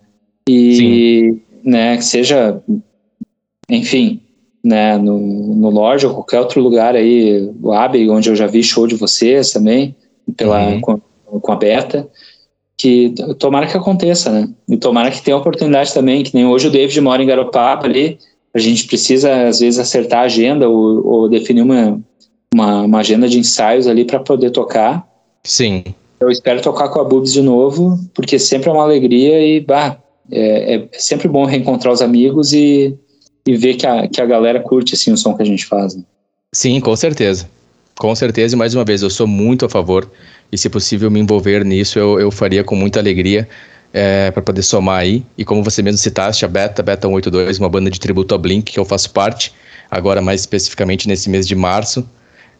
E, 0.49 0.75
Sim. 0.75 1.41
né, 1.63 1.97
que 1.97 2.05
seja, 2.05 2.61
enfim, 3.69 4.21
né, 4.63 4.97
no, 4.97 5.19
no 5.19 5.69
Lorde 5.69 6.07
ou 6.07 6.13
qualquer 6.13 6.39
outro 6.39 6.61
lugar 6.61 6.95
aí, 6.95 7.51
o 7.61 7.71
Abbey, 7.71 8.09
onde 8.09 8.29
eu 8.29 8.35
já 8.35 8.47
vi 8.47 8.63
show 8.63 8.87
de 8.87 8.95
vocês 8.95 9.51
também, 9.51 9.95
pela, 10.35 10.67
uhum. 10.67 10.81
com, 10.81 10.99
com 11.25 11.51
a 11.51 11.55
Beta, 11.55 12.07
que 12.81 13.13
tomara 13.37 13.67
que 13.67 13.77
aconteça, 13.77 14.31
né? 14.31 14.49
E 14.67 14.75
tomara 14.75 15.11
que 15.11 15.21
tenha 15.21 15.37
oportunidade 15.37 15.93
também, 15.93 16.23
que 16.23 16.33
nem 16.33 16.47
hoje 16.47 16.67
o 16.67 16.71
David 16.71 16.99
mora 16.99 17.21
em 17.21 17.27
Garopaba 17.27 17.85
ali, 17.85 18.17
a 18.51 18.57
gente 18.57 18.87
precisa 18.87 19.47
às 19.47 19.59
vezes 19.59 19.79
acertar 19.79 20.21
a 20.21 20.23
agenda 20.23 20.67
ou, 20.67 21.05
ou 21.05 21.29
definir 21.29 21.61
uma, 21.61 22.01
uma, 22.51 22.81
uma, 22.81 22.99
agenda 22.99 23.29
de 23.29 23.37
ensaios 23.37 23.85
ali 23.85 24.03
para 24.03 24.19
poder 24.19 24.49
tocar. 24.49 25.07
Sim. 25.43 25.83
Eu 26.19 26.31
espero 26.31 26.59
tocar 26.59 26.89
com 26.89 26.99
a 26.99 27.03
Bubs 27.03 27.33
de 27.33 27.43
novo, 27.43 27.99
porque 28.15 28.39
sempre 28.39 28.67
é 28.69 28.73
uma 28.73 28.83
alegria 28.83 29.39
e, 29.45 29.59
bah, 29.59 29.97
é, 30.31 30.75
é 30.75 30.87
sempre 30.93 31.27
bom 31.27 31.45
reencontrar 31.45 31.93
os 31.93 32.01
amigos 32.01 32.51
e, 32.51 32.97
e 33.45 33.55
ver 33.55 33.75
que 33.75 33.85
a, 33.85 34.07
que 34.07 34.19
a 34.19 34.25
galera 34.25 34.59
curte, 34.59 34.95
assim, 34.95 35.11
o 35.11 35.17
som 35.17 35.35
que 35.35 35.43
a 35.43 35.45
gente 35.45 35.67
faz. 35.67 35.95
Né? 35.95 36.01
Sim, 36.51 36.79
com 36.79 36.95
certeza. 36.95 37.47
Com 37.95 38.15
certeza, 38.15 38.55
e 38.55 38.57
mais 38.57 38.73
uma 38.73 38.83
vez, 38.83 39.03
eu 39.03 39.09
sou 39.11 39.27
muito 39.27 39.65
a 39.65 39.69
favor, 39.69 40.09
e 40.51 40.57
se 40.57 40.69
possível 40.69 41.09
me 41.09 41.19
envolver 41.19 41.63
nisso, 41.63 41.97
eu, 41.97 42.19
eu 42.19 42.31
faria 42.31 42.63
com 42.63 42.75
muita 42.75 42.99
alegria 42.99 43.47
é, 43.93 44.31
para 44.31 44.41
poder 44.41 44.61
somar 44.61 44.99
aí. 44.99 45.23
E 45.37 45.45
como 45.45 45.63
você 45.63 45.81
mesmo 45.81 45.97
citaste, 45.97 46.45
a 46.45 46.47
Beta, 46.47 46.83
Beta 46.83 47.07
182, 47.07 47.59
uma 47.59 47.69
banda 47.69 47.89
de 47.89 47.99
tributo 47.99 48.33
ao 48.33 48.39
Blink, 48.39 48.71
que 48.71 48.79
eu 48.79 48.85
faço 48.85 49.11
parte, 49.11 49.53
agora 49.89 50.21
mais 50.21 50.41
especificamente 50.41 51.07
nesse 51.07 51.29
mês 51.29 51.47
de 51.47 51.55
março, 51.55 52.07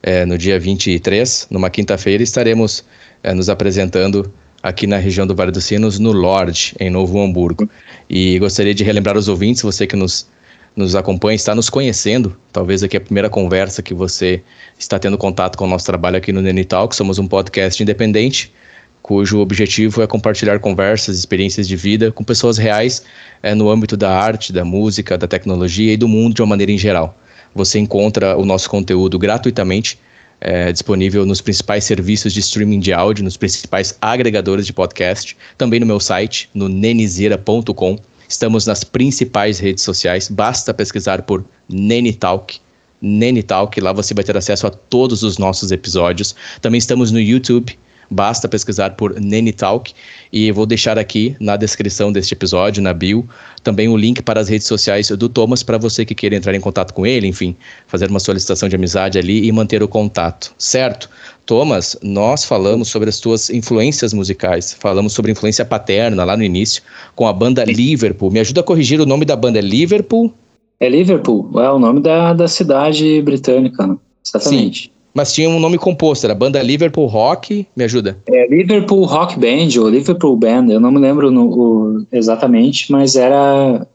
é, 0.03 0.25
no 0.25 0.37
dia 0.37 0.59
23, 0.59 1.47
numa 1.49 1.69
quinta-feira, 1.69 2.23
estaremos 2.23 2.83
é, 3.23 3.33
nos 3.33 3.49
apresentando 3.49 4.31
aqui 4.63 4.85
na 4.87 4.97
região 4.97 5.25
do 5.25 5.35
Vale 5.35 5.51
dos 5.51 5.65
Sinos, 5.65 5.99
no 5.99 6.11
Lorde, 6.11 6.75
em 6.79 6.89
Novo 6.89 7.21
Hamburgo. 7.21 7.69
E 8.09 8.37
gostaria 8.39 8.73
de 8.73 8.83
relembrar 8.83 9.17
os 9.17 9.27
ouvintes, 9.27 9.61
você 9.61 9.85
que 9.85 9.95
nos, 9.95 10.27
nos 10.75 10.95
acompanha, 10.95 11.35
está 11.35 11.53
nos 11.53 11.69
conhecendo, 11.69 12.35
talvez 12.51 12.81
aqui 12.81 12.95
é 12.95 12.99
a 12.99 13.01
primeira 13.01 13.29
conversa 13.29 13.81
que 13.81 13.93
você 13.93 14.41
está 14.79 14.97
tendo 14.97 15.17
contato 15.17 15.57
com 15.57 15.65
o 15.65 15.67
nosso 15.67 15.85
trabalho 15.85 16.17
aqui 16.17 16.31
no 16.31 16.41
Nenital, 16.41 16.87
que 16.87 16.95
somos 16.95 17.19
um 17.19 17.27
podcast 17.27 17.81
independente, 17.83 18.51
cujo 19.01 19.39
objetivo 19.39 20.01
é 20.01 20.07
compartilhar 20.07 20.59
conversas, 20.59 21.17
experiências 21.17 21.67
de 21.67 21.75
vida 21.75 22.11
com 22.11 22.23
pessoas 22.23 22.57
reais 22.57 23.03
é, 23.43 23.53
no 23.53 23.69
âmbito 23.69 23.97
da 23.97 24.11
arte, 24.15 24.53
da 24.53 24.63
música, 24.63 25.17
da 25.17 25.27
tecnologia 25.27 25.93
e 25.93 25.97
do 25.97 26.07
mundo 26.07 26.35
de 26.35 26.41
uma 26.41 26.47
maneira 26.47 26.71
em 26.71 26.77
geral. 26.77 27.17
Você 27.53 27.79
encontra 27.79 28.37
o 28.37 28.45
nosso 28.45 28.69
conteúdo 28.69 29.19
gratuitamente 29.19 29.99
é, 30.39 30.71
disponível 30.71 31.25
nos 31.25 31.39
principais 31.39 31.83
serviços 31.83 32.33
de 32.33 32.39
streaming 32.39 32.79
de 32.79 32.91
áudio, 32.91 33.23
nos 33.23 33.37
principais 33.37 33.95
agregadores 34.01 34.65
de 34.65 34.73
podcast, 34.73 35.37
também 35.57 35.79
no 35.79 35.85
meu 35.85 35.99
site, 35.99 36.49
no 36.53 36.67
nenizeira.com. 36.67 37.99
Estamos 38.31 38.65
nas 38.65 38.85
principais 38.85 39.59
redes 39.59 39.83
sociais, 39.83 40.29
basta 40.29 40.73
pesquisar 40.73 41.23
por 41.23 41.43
Nenitalk. 41.67 42.61
Nenitalk, 43.01 43.81
lá 43.81 43.91
você 43.91 44.13
vai 44.13 44.23
ter 44.23 44.37
acesso 44.37 44.65
a 44.65 44.69
todos 44.69 45.21
os 45.21 45.37
nossos 45.37 45.69
episódios. 45.69 46.33
Também 46.61 46.77
estamos 46.77 47.11
no 47.11 47.19
YouTube, 47.19 47.77
basta 48.11 48.49
pesquisar 48.49 48.91
por 48.91 49.17
Nenitalk 49.19 49.93
e 50.31 50.51
vou 50.51 50.65
deixar 50.65 50.99
aqui 50.99 51.35
na 51.39 51.55
descrição 51.55 52.11
deste 52.11 52.33
episódio, 52.33 52.83
na 52.83 52.93
bio, 52.93 53.27
também 53.63 53.87
o 53.87 53.95
link 53.95 54.21
para 54.21 54.41
as 54.41 54.49
redes 54.49 54.67
sociais 54.67 55.07
do 55.07 55.29
Thomas 55.29 55.63
para 55.63 55.77
você 55.77 56.03
que 56.03 56.13
queira 56.13 56.35
entrar 56.35 56.53
em 56.53 56.59
contato 56.59 56.93
com 56.93 57.05
ele, 57.05 57.25
enfim, 57.27 57.55
fazer 57.87 58.09
uma 58.09 58.19
solicitação 58.19 58.67
de 58.67 58.75
amizade 58.75 59.17
ali 59.17 59.47
e 59.47 59.51
manter 59.51 59.81
o 59.81 59.87
contato, 59.87 60.53
certo? 60.57 61.09
Thomas, 61.45 61.97
nós 62.03 62.43
falamos 62.43 62.89
sobre 62.89 63.09
as 63.09 63.19
tuas 63.19 63.49
influências 63.49 64.13
musicais, 64.13 64.73
falamos 64.73 65.13
sobre 65.13 65.31
influência 65.31 65.63
paterna 65.63 66.23
lá 66.23 66.35
no 66.35 66.43
início, 66.43 66.83
com 67.15 67.27
a 67.27 67.33
banda 67.33 67.63
Liverpool. 67.63 68.29
Me 68.29 68.39
ajuda 68.39 68.61
a 68.61 68.63
corrigir 68.63 68.99
o 68.99 69.05
nome 69.05 69.25
da 69.25 69.35
banda, 69.35 69.59
é 69.59 69.61
Liverpool? 69.61 70.33
É 70.79 70.89
Liverpool, 70.89 71.49
é 71.59 71.71
o 71.71 71.79
nome 71.79 72.01
da, 72.01 72.33
da 72.33 72.47
cidade 72.47 73.21
britânica, 73.21 73.87
né? 73.87 73.95
exatamente. 74.25 74.83
Sim. 74.83 75.00
Mas 75.13 75.33
tinha 75.33 75.49
um 75.49 75.59
nome 75.59 75.77
composto, 75.77 76.25
era 76.25 76.33
banda 76.33 76.61
Liverpool 76.61 77.05
Rock, 77.05 77.67
me 77.75 77.83
ajuda? 77.83 78.17
É 78.27 78.47
Liverpool 78.47 79.03
Rock 79.05 79.37
Band, 79.37 79.79
ou 79.79 79.89
Liverpool 79.89 80.37
Band, 80.37 80.67
eu 80.69 80.79
não 80.79 80.91
me 80.91 80.99
lembro 80.99 81.29
no, 81.29 81.47
o, 81.47 82.07
exatamente, 82.11 82.91
mas 82.91 83.15
era, 83.15 83.85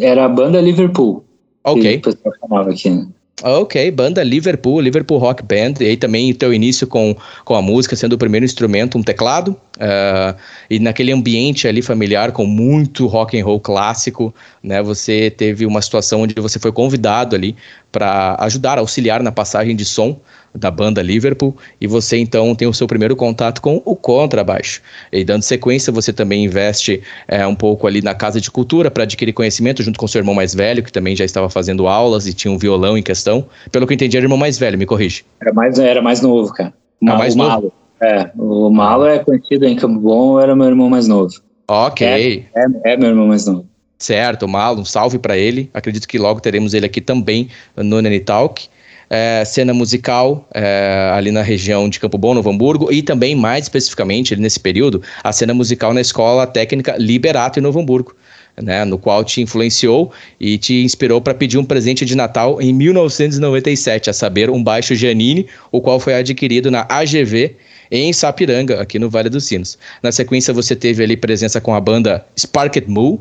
era 0.00 0.24
a 0.24 0.28
banda 0.28 0.60
Liverpool. 0.60 1.24
Ok. 1.64 1.98
Que 1.98 2.08
o 2.08 2.16
chamava 2.40 2.70
aqui, 2.70 2.90
né? 2.90 3.06
Ok, 3.42 3.90
banda 3.90 4.22
Liverpool, 4.22 4.80
Liverpool 4.80 5.18
Rock 5.18 5.42
Band, 5.42 5.74
e 5.80 5.86
aí 5.86 5.96
também 5.96 6.30
o 6.30 6.34
teu 6.36 6.54
início 6.54 6.86
com, 6.86 7.16
com 7.44 7.54
a 7.54 7.60
música 7.60 7.96
sendo 7.96 8.12
o 8.12 8.18
primeiro 8.18 8.46
instrumento, 8.46 8.96
um 8.96 9.02
teclado, 9.02 9.56
uh, 9.76 10.38
e 10.70 10.78
naquele 10.78 11.10
ambiente 11.12 11.66
ali 11.66 11.82
familiar 11.82 12.30
com 12.30 12.46
muito 12.46 13.08
rock 13.08 13.38
and 13.38 13.44
roll 13.44 13.58
clássico, 13.58 14.32
né, 14.62 14.80
você 14.80 15.30
teve 15.30 15.66
uma 15.66 15.82
situação 15.82 16.22
onde 16.22 16.34
você 16.40 16.60
foi 16.60 16.70
convidado 16.70 17.34
ali 17.34 17.56
para 17.90 18.36
ajudar, 18.38 18.78
auxiliar 18.78 19.20
na 19.20 19.32
passagem 19.32 19.74
de 19.74 19.84
som 19.84 20.16
da 20.54 20.70
banda 20.70 21.02
Liverpool, 21.02 21.56
e 21.80 21.86
você 21.86 22.16
então 22.16 22.54
tem 22.54 22.68
o 22.68 22.72
seu 22.72 22.86
primeiro 22.86 23.16
contato 23.16 23.60
com 23.60 23.82
o 23.84 23.96
contrabaixo. 23.96 24.80
E 25.12 25.24
dando 25.24 25.42
sequência, 25.42 25.92
você 25.92 26.12
também 26.12 26.44
investe 26.44 27.02
é, 27.26 27.44
um 27.46 27.54
pouco 27.54 27.86
ali 27.86 28.00
na 28.00 28.14
Casa 28.14 28.40
de 28.40 28.50
Cultura 28.50 28.90
para 28.90 29.02
adquirir 29.02 29.32
conhecimento 29.32 29.82
junto 29.82 29.98
com 29.98 30.06
seu 30.06 30.20
irmão 30.20 30.34
mais 30.34 30.54
velho, 30.54 30.82
que 30.82 30.92
também 30.92 31.16
já 31.16 31.24
estava 31.24 31.50
fazendo 31.50 31.88
aulas 31.88 32.26
e 32.26 32.32
tinha 32.32 32.52
um 32.52 32.58
violão 32.58 32.96
em 32.96 33.02
questão. 33.02 33.46
Pelo 33.72 33.86
que 33.86 33.92
eu 33.92 33.96
entendi, 33.96 34.16
era 34.16 34.24
irmão 34.24 34.38
mais 34.38 34.58
velho, 34.58 34.78
me 34.78 34.86
corrige. 34.86 35.24
Era 35.40 35.52
mais, 35.52 35.78
era 35.78 36.00
mais 36.00 36.20
novo, 36.20 36.52
cara. 36.52 36.72
Era 37.02 37.18
mais 37.18 37.34
o 37.34 37.38
novo? 37.38 37.50
Malo. 37.50 37.72
É, 38.00 38.30
o 38.36 38.70
Malo 38.70 39.06
é 39.06 39.18
conhecido 39.18 39.64
em 39.64 39.76
Campo 39.76 39.98
Bom, 39.98 40.38
era 40.38 40.54
meu 40.54 40.66
irmão 40.66 40.88
mais 40.88 41.08
novo. 41.08 41.34
Ok. 41.66 42.06
É, 42.54 42.60
é, 42.60 42.92
é 42.92 42.96
meu 42.96 43.08
irmão 43.08 43.26
mais 43.26 43.46
novo. 43.46 43.66
Certo, 43.98 44.46
Malo, 44.46 44.82
um 44.82 44.84
salve 44.84 45.18
para 45.18 45.36
ele. 45.36 45.70
Acredito 45.72 46.06
que 46.06 46.18
logo 46.18 46.40
teremos 46.40 46.74
ele 46.74 46.84
aqui 46.84 47.00
também 47.00 47.48
no 47.76 48.02
Nene 48.02 48.20
Talk 48.20 48.68
é, 49.14 49.44
cena 49.44 49.72
musical 49.72 50.44
é, 50.52 51.10
ali 51.12 51.30
na 51.30 51.40
região 51.40 51.88
de 51.88 52.00
Campo 52.00 52.18
Bom, 52.18 52.34
Novo 52.34 52.50
Hamburgo, 52.50 52.92
e 52.92 53.00
também, 53.00 53.36
mais 53.36 53.66
especificamente, 53.66 54.34
nesse 54.34 54.58
período, 54.58 55.00
a 55.22 55.32
cena 55.32 55.54
musical 55.54 55.94
na 55.94 56.00
Escola 56.00 56.48
Técnica 56.48 56.96
Liberato 56.98 57.60
em 57.60 57.62
Novo 57.62 57.78
Hamburgo. 57.78 58.16
Né, 58.56 58.84
no 58.84 58.96
qual 58.96 59.24
te 59.24 59.40
influenciou 59.40 60.12
e 60.38 60.56
te 60.56 60.84
inspirou 60.84 61.20
para 61.20 61.34
pedir 61.34 61.58
um 61.58 61.64
presente 61.64 62.04
de 62.04 62.14
Natal 62.14 62.62
em 62.62 62.72
1997, 62.72 64.10
a 64.10 64.12
saber, 64.12 64.48
um 64.48 64.62
baixo 64.62 64.94
Janine, 64.94 65.48
o 65.72 65.80
qual 65.80 65.98
foi 65.98 66.14
adquirido 66.14 66.70
na 66.70 66.86
AGV 66.88 67.56
em 67.90 68.12
Sapiranga, 68.12 68.80
aqui 68.80 68.96
no 68.96 69.10
Vale 69.10 69.28
dos 69.28 69.42
Sinos. 69.42 69.76
Na 70.00 70.12
sequência, 70.12 70.54
você 70.54 70.76
teve 70.76 71.02
ali 71.02 71.16
presença 71.16 71.60
com 71.60 71.74
a 71.74 71.80
banda 71.80 72.24
Sparked 72.38 72.88
Moo, 72.88 73.20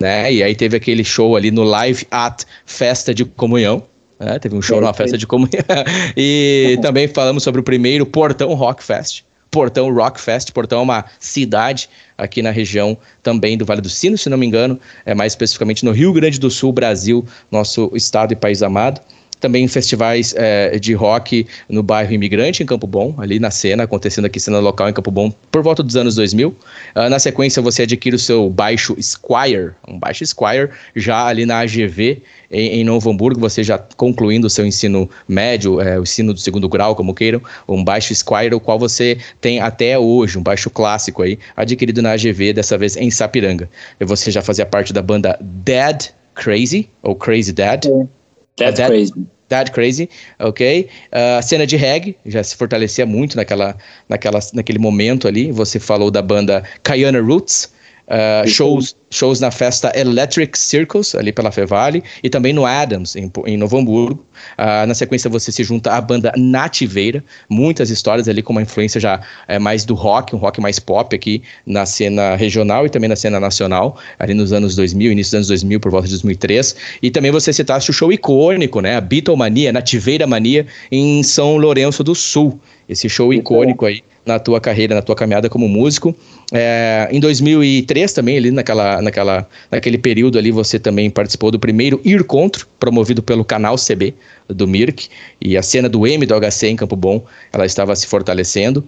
né? 0.00 0.32
E 0.32 0.42
aí 0.42 0.54
teve 0.54 0.78
aquele 0.78 1.04
show 1.04 1.36
ali 1.36 1.50
no 1.50 1.62
Live 1.62 2.06
at 2.10 2.44
Festa 2.64 3.12
de 3.12 3.26
Comunhão, 3.26 3.82
é, 4.20 4.38
teve 4.38 4.54
um 4.54 4.60
show 4.60 4.78
é, 4.78 4.80
numa 4.82 4.92
festa 4.92 5.16
de 5.16 5.26
comunhão. 5.26 5.50
e 6.16 6.78
também 6.82 7.08
falamos 7.08 7.42
sobre 7.42 7.60
o 7.60 7.64
primeiro 7.64 8.04
Portão 8.04 8.52
Rock 8.52 8.84
Fest. 8.84 9.22
Portão 9.50 9.92
Rock 9.92 10.20
Fest. 10.20 10.52
Portão 10.52 10.80
é 10.80 10.82
uma 10.82 11.04
cidade 11.18 11.88
aqui 12.16 12.42
na 12.42 12.50
região 12.50 12.96
também 13.22 13.56
do 13.56 13.64
Vale 13.64 13.80
do 13.80 13.88
Sino, 13.88 14.18
se 14.18 14.28
não 14.28 14.36
me 14.36 14.46
engano, 14.46 14.78
é 15.06 15.14
mais 15.14 15.32
especificamente 15.32 15.84
no 15.84 15.90
Rio 15.90 16.12
Grande 16.12 16.38
do 16.38 16.50
Sul, 16.50 16.72
Brasil, 16.72 17.24
nosso 17.50 17.90
estado 17.94 18.32
e 18.32 18.36
país 18.36 18.62
amado 18.62 19.00
também 19.40 19.66
festivais 19.66 20.34
é, 20.36 20.78
de 20.78 20.92
rock 20.92 21.46
no 21.68 21.82
bairro 21.82 22.12
Imigrante, 22.12 22.62
em 22.62 22.66
Campo 22.66 22.86
Bom, 22.86 23.14
ali 23.18 23.40
na 23.40 23.50
cena, 23.50 23.84
acontecendo 23.84 24.26
aqui 24.26 24.38
cena 24.38 24.58
local 24.58 24.88
em 24.88 24.92
Campo 24.92 25.10
Bom, 25.10 25.32
por 25.50 25.62
volta 25.62 25.82
dos 25.82 25.96
anos 25.96 26.14
2000. 26.14 26.48
Uh, 26.48 26.56
ah, 26.94 27.10
na 27.10 27.18
sequência, 27.18 27.62
você 27.62 27.82
adquire 27.82 28.14
o 28.14 28.18
seu 28.18 28.50
baixo 28.50 28.96
Squire, 29.00 29.72
um 29.88 29.98
baixo 29.98 30.24
Squire, 30.26 30.70
já 30.94 31.26
ali 31.26 31.46
na 31.46 31.60
AGV, 31.60 32.22
em, 32.50 32.80
em 32.80 32.84
Novo 32.84 33.10
Hamburgo, 33.10 33.40
você 33.40 33.64
já 33.64 33.78
concluindo 33.78 34.46
o 34.46 34.50
seu 34.50 34.66
ensino 34.66 35.08
médio, 35.26 35.80
é, 35.80 35.98
o 35.98 36.02
ensino 36.02 36.34
do 36.34 36.40
segundo 36.40 36.68
grau, 36.68 36.94
como 36.94 37.14
queiram, 37.14 37.40
um 37.66 37.82
baixo 37.82 38.14
Squire, 38.14 38.54
o 38.54 38.60
qual 38.60 38.78
você 38.78 39.18
tem 39.40 39.60
até 39.60 39.98
hoje, 39.98 40.38
um 40.38 40.42
baixo 40.42 40.68
clássico 40.68 41.22
aí, 41.22 41.38
adquirido 41.56 42.02
na 42.02 42.12
AGV, 42.12 42.52
dessa 42.52 42.76
vez 42.76 42.96
em 42.96 43.10
Sapiranga. 43.10 43.68
E 43.98 44.04
você 44.04 44.30
já 44.30 44.42
fazia 44.42 44.66
parte 44.66 44.92
da 44.92 45.00
banda 45.00 45.38
Dead 45.40 46.10
Crazy, 46.34 46.88
ou 47.02 47.14
Crazy 47.14 47.52
Dad. 47.52 47.86
É. 47.86 48.19
That's 48.60 48.78
that, 48.78 48.88
crazy. 48.88 49.26
That 49.48 49.72
crazy, 49.72 50.08
ok? 50.38 50.88
A 51.10 51.38
uh, 51.38 51.42
cena 51.42 51.66
de 51.66 51.76
reggae 51.76 52.16
já 52.26 52.42
se 52.42 52.54
fortalecia 52.54 53.04
muito 53.04 53.36
naquela, 53.36 53.76
naquela, 54.08 54.38
naquele 54.54 54.78
momento 54.78 55.26
ali. 55.26 55.50
Você 55.50 55.80
falou 55.80 56.10
da 56.10 56.22
banda 56.22 56.62
Kayana 56.82 57.20
Roots, 57.20 57.72
uh, 58.10 58.48
shows, 58.48 58.96
shows 59.10 59.40
na 59.40 59.50
festa 59.50 59.92
Electric 59.94 60.58
Circles, 60.58 61.14
ali 61.14 61.32
pela 61.32 61.50
Fevale, 61.50 62.02
e 62.22 62.28
também 62.28 62.52
no 62.52 62.66
Adams, 62.66 63.16
em, 63.16 63.30
em 63.46 63.56
Novo 63.56 63.78
Hamburgo. 63.78 64.24
Uh, 64.58 64.86
na 64.86 64.94
sequência, 64.94 65.30
você 65.30 65.52
se 65.52 65.62
junta 65.62 65.92
à 65.92 66.00
banda 66.00 66.32
Nativeira, 66.36 67.24
muitas 67.48 67.90
histórias 67.90 68.28
ali 68.28 68.42
com 68.42 68.52
uma 68.52 68.62
influência 68.62 69.00
já 69.00 69.20
é, 69.46 69.58
mais 69.58 69.84
do 69.84 69.94
rock, 69.94 70.34
um 70.34 70.38
rock 70.38 70.60
mais 70.60 70.78
pop 70.78 71.14
aqui 71.14 71.42
na 71.64 71.86
cena 71.86 72.36
regional 72.36 72.86
e 72.86 72.90
também 72.90 73.08
na 73.08 73.16
cena 73.16 73.38
nacional, 73.38 73.98
ali 74.18 74.34
nos 74.34 74.52
anos 74.52 74.74
2000, 74.74 75.12
início 75.12 75.30
dos 75.30 75.34
anos 75.34 75.48
2000, 75.48 75.80
por 75.80 75.90
volta 75.90 76.06
de 76.06 76.14
2003. 76.14 76.76
E 77.02 77.10
também 77.10 77.30
você 77.30 77.52
citasse 77.52 77.90
o 77.90 77.92
show 77.92 78.12
icônico, 78.12 78.80
né, 78.80 78.96
a 78.96 79.00
Beatlemania, 79.00 79.72
Nativeira 79.72 80.26
Mania, 80.26 80.66
em 80.90 81.22
São 81.22 81.56
Lourenço 81.56 82.02
do 82.02 82.14
Sul. 82.14 82.60
Esse 82.88 83.08
show 83.08 83.32
icônico 83.32 83.86
aí 83.86 84.02
na 84.24 84.38
tua 84.38 84.60
carreira, 84.60 84.94
na 84.94 85.02
tua 85.02 85.14
caminhada 85.14 85.48
como 85.48 85.68
músico. 85.68 86.14
É, 86.52 87.08
em 87.12 87.20
2003 87.20 88.12
também, 88.12 88.36
ali 88.36 88.50
naquela, 88.50 89.00
naquela, 89.00 89.48
naquele 89.70 89.98
período 89.98 90.38
ali, 90.38 90.50
você 90.50 90.78
também 90.78 91.08
participou 91.08 91.50
do 91.50 91.58
primeiro 91.58 92.00
Ir 92.04 92.24
Contro, 92.24 92.66
promovido 92.78 93.22
pelo 93.22 93.44
canal 93.44 93.76
CB 93.76 94.14
do 94.48 94.66
Mirk, 94.66 95.08
e 95.40 95.56
a 95.56 95.62
cena 95.62 95.88
do 95.88 96.06
M 96.06 96.26
do 96.26 96.34
HC 96.34 96.68
em 96.68 96.76
Campo 96.76 96.96
Bom, 96.96 97.24
ela 97.52 97.64
estava 97.64 97.94
se 97.94 98.06
fortalecendo. 98.06 98.84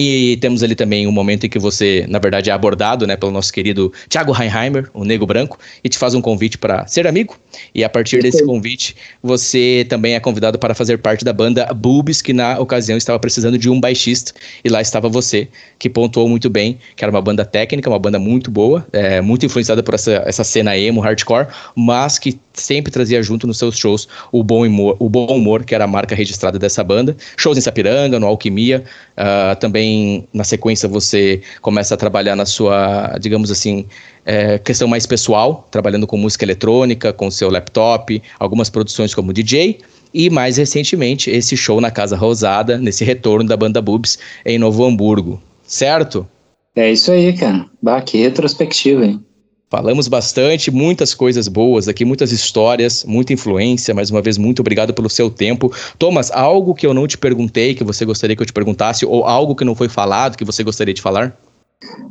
E 0.00 0.36
temos 0.36 0.62
ali 0.62 0.76
também 0.76 1.08
um 1.08 1.10
momento 1.10 1.44
em 1.44 1.48
que 1.48 1.58
você, 1.58 2.06
na 2.08 2.20
verdade, 2.20 2.50
é 2.50 2.52
abordado 2.52 3.04
né, 3.04 3.16
pelo 3.16 3.32
nosso 3.32 3.52
querido 3.52 3.92
Thiago 4.08 4.32
Heinheimer, 4.32 4.88
o 4.94 5.04
Nego 5.04 5.26
Branco, 5.26 5.58
e 5.82 5.88
te 5.88 5.98
faz 5.98 6.14
um 6.14 6.20
convite 6.20 6.56
para 6.56 6.86
ser 6.86 7.04
amigo. 7.08 7.36
E 7.74 7.82
a 7.82 7.88
partir 7.88 8.22
desse 8.22 8.44
convite, 8.44 8.94
você 9.20 9.84
também 9.88 10.14
é 10.14 10.20
convidado 10.20 10.56
para 10.56 10.72
fazer 10.72 10.98
parte 10.98 11.24
da 11.24 11.32
banda 11.32 11.66
Boobs, 11.74 12.22
que 12.22 12.32
na 12.32 12.60
ocasião 12.60 12.96
estava 12.96 13.18
precisando 13.18 13.58
de 13.58 13.68
um 13.68 13.80
baixista, 13.80 14.32
e 14.64 14.68
lá 14.68 14.80
estava 14.80 15.08
você, 15.08 15.48
que 15.80 15.90
pontuou 15.90 16.28
muito 16.28 16.48
bem, 16.48 16.78
que 16.94 17.02
era 17.02 17.10
uma 17.10 17.20
banda 17.20 17.44
técnica, 17.44 17.90
uma 17.90 17.98
banda 17.98 18.20
muito 18.20 18.52
boa, 18.52 18.86
é, 18.92 19.20
muito 19.20 19.46
influenciada 19.46 19.82
por 19.82 19.94
essa, 19.94 20.22
essa 20.24 20.44
cena 20.44 20.78
emo, 20.78 21.00
hardcore, 21.00 21.48
mas 21.74 22.20
que 22.20 22.38
sempre 22.60 22.92
trazia 22.92 23.22
junto 23.22 23.46
nos 23.46 23.58
seus 23.58 23.76
shows 23.76 24.08
o 24.32 24.42
bom 24.42 24.66
humor, 24.66 24.96
o 24.98 25.08
bom 25.08 25.26
humor 25.26 25.64
que 25.64 25.74
era 25.74 25.84
a 25.84 25.86
marca 25.86 26.14
registrada 26.14 26.58
dessa 26.58 26.82
banda. 26.84 27.16
Shows 27.36 27.58
em 27.58 27.60
Sapiranga, 27.60 28.18
no 28.18 28.26
Alquimia, 28.26 28.84
uh, 29.16 29.58
também 29.58 30.26
na 30.32 30.44
sequência 30.44 30.88
você 30.88 31.40
começa 31.60 31.94
a 31.94 31.96
trabalhar 31.96 32.36
na 32.36 32.46
sua, 32.46 33.16
digamos 33.20 33.50
assim, 33.50 33.86
é, 34.24 34.58
questão 34.58 34.86
mais 34.86 35.06
pessoal, 35.06 35.66
trabalhando 35.70 36.06
com 36.06 36.16
música 36.18 36.44
eletrônica, 36.44 37.12
com 37.12 37.30
seu 37.30 37.50
laptop, 37.50 38.22
algumas 38.38 38.68
produções 38.68 39.14
como 39.14 39.32
DJ. 39.32 39.78
E 40.12 40.30
mais 40.30 40.56
recentemente, 40.56 41.30
esse 41.30 41.56
show 41.56 41.80
na 41.80 41.90
Casa 41.90 42.16
Rosada, 42.16 42.78
nesse 42.78 43.04
retorno 43.04 43.48
da 43.48 43.56
banda 43.56 43.80
Boobs 43.80 44.18
em 44.44 44.58
Novo 44.58 44.84
Hamburgo, 44.84 45.40
certo? 45.66 46.26
É 46.74 46.90
isso 46.90 47.10
aí, 47.10 47.32
cara. 47.32 47.66
Bah, 47.82 48.00
que 48.00 48.18
retrospectiva, 48.18 49.04
hein? 49.04 49.24
Falamos 49.70 50.08
bastante, 50.08 50.70
muitas 50.70 51.12
coisas 51.12 51.46
boas 51.46 51.88
aqui, 51.88 52.02
muitas 52.02 52.32
histórias, 52.32 53.04
muita 53.04 53.34
influência. 53.34 53.94
Mais 53.94 54.10
uma 54.10 54.22
vez, 54.22 54.38
muito 54.38 54.60
obrigado 54.60 54.94
pelo 54.94 55.10
seu 55.10 55.28
tempo. 55.28 55.70
Thomas, 55.98 56.30
algo 56.30 56.74
que 56.74 56.86
eu 56.86 56.94
não 56.94 57.06
te 57.06 57.18
perguntei, 57.18 57.74
que 57.74 57.84
você 57.84 58.06
gostaria 58.06 58.34
que 58.34 58.40
eu 58.40 58.46
te 58.46 58.52
perguntasse, 58.52 59.04
ou 59.04 59.24
algo 59.24 59.54
que 59.54 59.66
não 59.66 59.74
foi 59.74 59.90
falado, 59.90 60.38
que 60.38 60.44
você 60.44 60.64
gostaria 60.64 60.94
de 60.94 61.02
falar? 61.02 61.36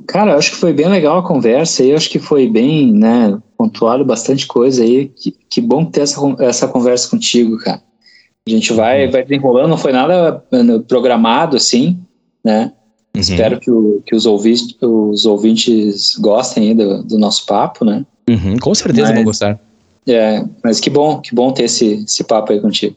Cara, 0.08 0.34
eu 0.34 0.38
acho 0.38 0.52
que 0.52 0.58
foi 0.58 0.72
bem 0.72 0.88
legal 0.88 1.18
a 1.18 1.28
conversa 1.28 1.84
e 1.84 1.94
acho 1.94 2.10
que 2.10 2.20
foi 2.20 2.48
bem, 2.48 2.94
né, 2.94 3.38
pontuado 3.58 4.06
bastante 4.06 4.46
coisa 4.46 4.84
aí. 4.84 5.08
Que, 5.08 5.34
que 5.50 5.60
bom 5.60 5.84
ter 5.84 6.02
essa, 6.02 6.22
essa 6.40 6.68
conversa 6.68 7.10
contigo, 7.10 7.58
cara. 7.58 7.82
A 8.48 8.50
gente 8.52 8.72
vai, 8.72 9.08
uhum. 9.08 9.12
vai 9.12 9.24
desenrolando, 9.24 9.70
não 9.70 9.78
foi 9.78 9.92
nada 9.92 10.44
eh, 10.52 10.80
programado 10.88 11.58
assim, 11.58 12.00
né? 12.44 12.72
Uhum. 13.16 13.22
Espero 13.22 13.60
que, 13.60 13.72
o, 13.72 14.02
que 14.06 14.16
os, 14.16 14.26
ouvintes, 14.26 14.76
os 14.82 15.26
ouvintes 15.26 16.16
gostem 16.18 16.76
do, 16.76 17.04
do, 17.04 17.18
nosso 17.18 17.46
papo, 17.46 17.84
né? 17.84 18.06
Uhum, 18.30 18.58
com 18.58 18.76
certeza 18.76 19.08
mas, 19.08 19.16
vão 19.16 19.24
gostar. 19.24 19.60
É, 20.08 20.46
mas 20.64 20.80
que 20.80 20.90
bom, 20.90 21.20
que 21.20 21.34
bom 21.34 21.52
ter 21.52 21.64
esse, 21.64 22.04
esse 22.06 22.24
papo 22.24 22.52
aí 22.52 22.60
contigo. 22.60 22.96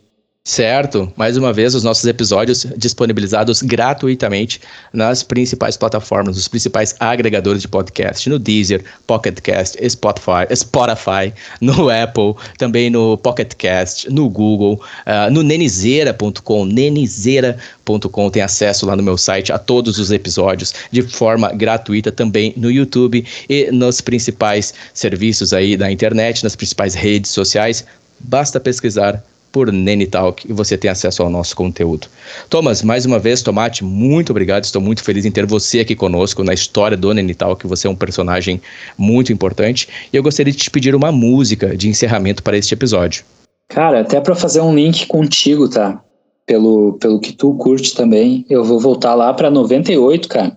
Certo, 0.51 1.13
mais 1.17 1.37
uma 1.37 1.53
vez 1.53 1.77
os 1.77 1.85
nossos 1.85 2.05
episódios 2.07 2.67
disponibilizados 2.77 3.63
gratuitamente 3.63 4.61
nas 4.93 5.23
principais 5.23 5.77
plataformas, 5.77 6.37
os 6.37 6.49
principais 6.49 6.93
agregadores 6.99 7.63
de 7.63 7.69
podcast, 7.69 8.29
no 8.29 8.37
Deezer, 8.37 8.83
Pocket 9.07 9.39
Cast, 9.43 9.79
Spotify, 9.89 10.53
Spotify, 10.53 11.33
no 11.61 11.87
Apple, 11.89 12.35
também 12.59 12.91
no 12.91 13.17
Pocket 13.19 13.55
Cast, 13.55 14.11
no 14.11 14.29
Google, 14.29 14.83
uh, 15.07 15.31
no 15.31 15.45
nenizeira.com, 15.45 16.65
nenizeira.com 16.65 18.29
tem 18.29 18.43
acesso 18.43 18.87
lá 18.87 18.97
no 18.97 19.05
meu 19.05 19.17
site 19.17 19.53
a 19.53 19.59
todos 19.59 20.01
os 20.01 20.11
episódios 20.11 20.75
de 20.91 21.03
forma 21.03 21.53
gratuita 21.53 22.11
também 22.11 22.53
no 22.57 22.73
YouTube 22.73 23.25
e 23.49 23.71
nos 23.71 24.01
principais 24.01 24.75
serviços 24.93 25.53
aí 25.53 25.77
da 25.77 25.93
internet, 25.93 26.43
nas 26.43 26.57
principais 26.57 26.95
redes 26.97 27.31
sociais. 27.31 27.85
Basta 28.19 28.59
pesquisar 28.59 29.25
por 29.53 29.73
Nenitalk 29.73 30.49
e 30.49 30.53
você 30.53 30.77
tem 30.77 30.91
acesso 30.91 31.23
ao 31.23 31.31
nosso 31.31 31.57
conteúdo. 31.57 32.07
Thomas, 32.49 32.83
mais 32.83 33.05
uma 33.05 33.19
vez, 33.19 33.43
Tomate, 33.43 33.85
muito 33.85 34.31
obrigado. 34.31 34.65
Estou 34.65 34.81
muito 34.81 35.03
feliz 35.03 35.25
em 35.25 35.31
ter 35.31 35.47
você 35.47 35.81
aqui 35.81 35.95
conosco 35.95 36.45
na 36.45 36.55
história 36.55 36.97
do 36.97 37.13
Nenitalk. 37.13 37.67
Você 37.67 37.87
é 37.87 37.91
um 37.91 37.97
personagem 37.97 38.61
muito 38.97 39.33
importante. 39.33 39.89
E 40.13 40.17
eu 40.17 40.23
gostaria 40.23 40.53
de 40.53 40.59
te 40.59 40.71
pedir 40.71 40.95
uma 40.95 41.11
música 41.11 41.77
de 41.77 41.89
encerramento 41.89 42.43
para 42.43 42.57
este 42.57 42.75
episódio. 42.75 43.25
Cara, 43.69 44.01
até 44.01 44.21
para 44.21 44.35
fazer 44.35 44.61
um 44.61 44.75
link 44.75 45.07
contigo, 45.07 45.69
tá? 45.69 46.03
Pelo, 46.47 46.95
pelo 46.95 47.21
que 47.21 47.33
tu 47.33 47.55
curte 47.55 47.95
também, 47.95 48.45
eu 48.51 48.65
vou 48.65 48.81
voltar 48.81 49.15
lá 49.15 49.33
para 49.33 49.51
98, 49.51 50.29
cara. 50.29 50.57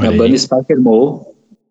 Na 0.00 0.10
banda 0.10 0.36
Sparker 0.36 0.80
Mo, 0.80 1.26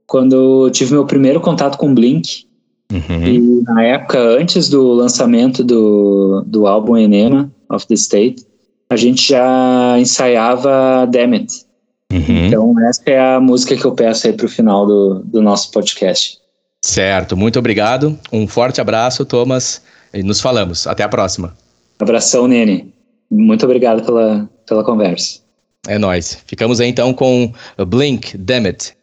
quando 0.08 0.66
eu 0.66 0.72
tive 0.72 0.94
meu 0.94 1.06
primeiro 1.06 1.42
contato 1.42 1.78
com 1.78 1.94
Blink. 1.94 2.46
Uhum. 2.94 3.24
E 3.26 3.64
na 3.64 3.84
época, 3.84 4.20
antes 4.20 4.70
do 4.70 4.94
lançamento 4.94 5.64
do, 5.64 6.44
do 6.46 6.68
álbum 6.68 6.96
Enema 6.96 7.52
of 7.70 7.88
the 7.88 7.96
State, 7.96 8.46
a 8.90 8.96
gente 8.96 9.30
já 9.30 9.96
ensaiava 10.00 11.08
Damn 11.10 11.48
Uhum. 12.14 12.46
Então, 12.46 12.76
essa 12.88 13.02
é 13.08 13.20
a 13.20 13.40
música 13.40 13.76
que 13.76 13.84
eu 13.84 13.92
peço 13.94 14.28
aí 14.28 14.34
pro 14.34 14.48
final 14.48 14.86
do, 14.86 15.24
do 15.26 15.42
nosso 15.42 15.72
podcast. 15.72 16.38
Certo, 16.80 17.36
muito 17.36 17.58
obrigado. 17.58 18.20
Um 18.32 18.48
forte 18.48 18.80
abraço, 18.80 19.26
Thomas, 19.26 19.82
e 20.14 20.22
nos 20.22 20.40
falamos. 20.40 20.86
Até 20.86 21.02
a 21.02 21.10
próxima. 21.10 21.56
Abração, 21.98 22.48
Nene. 22.48 22.94
Muito 23.32 23.66
obrigado 23.66 24.06
pela, 24.06 24.48
pela 24.68 24.84
conversa. 24.84 25.40
É 25.88 25.98
nóis. 25.98 26.38
Ficamos 26.46 26.80
aí 26.80 26.88
então 26.88 27.14
com 27.14 27.52
Blink, 27.88 28.38
Damn 28.38 28.68
It. 28.68 28.94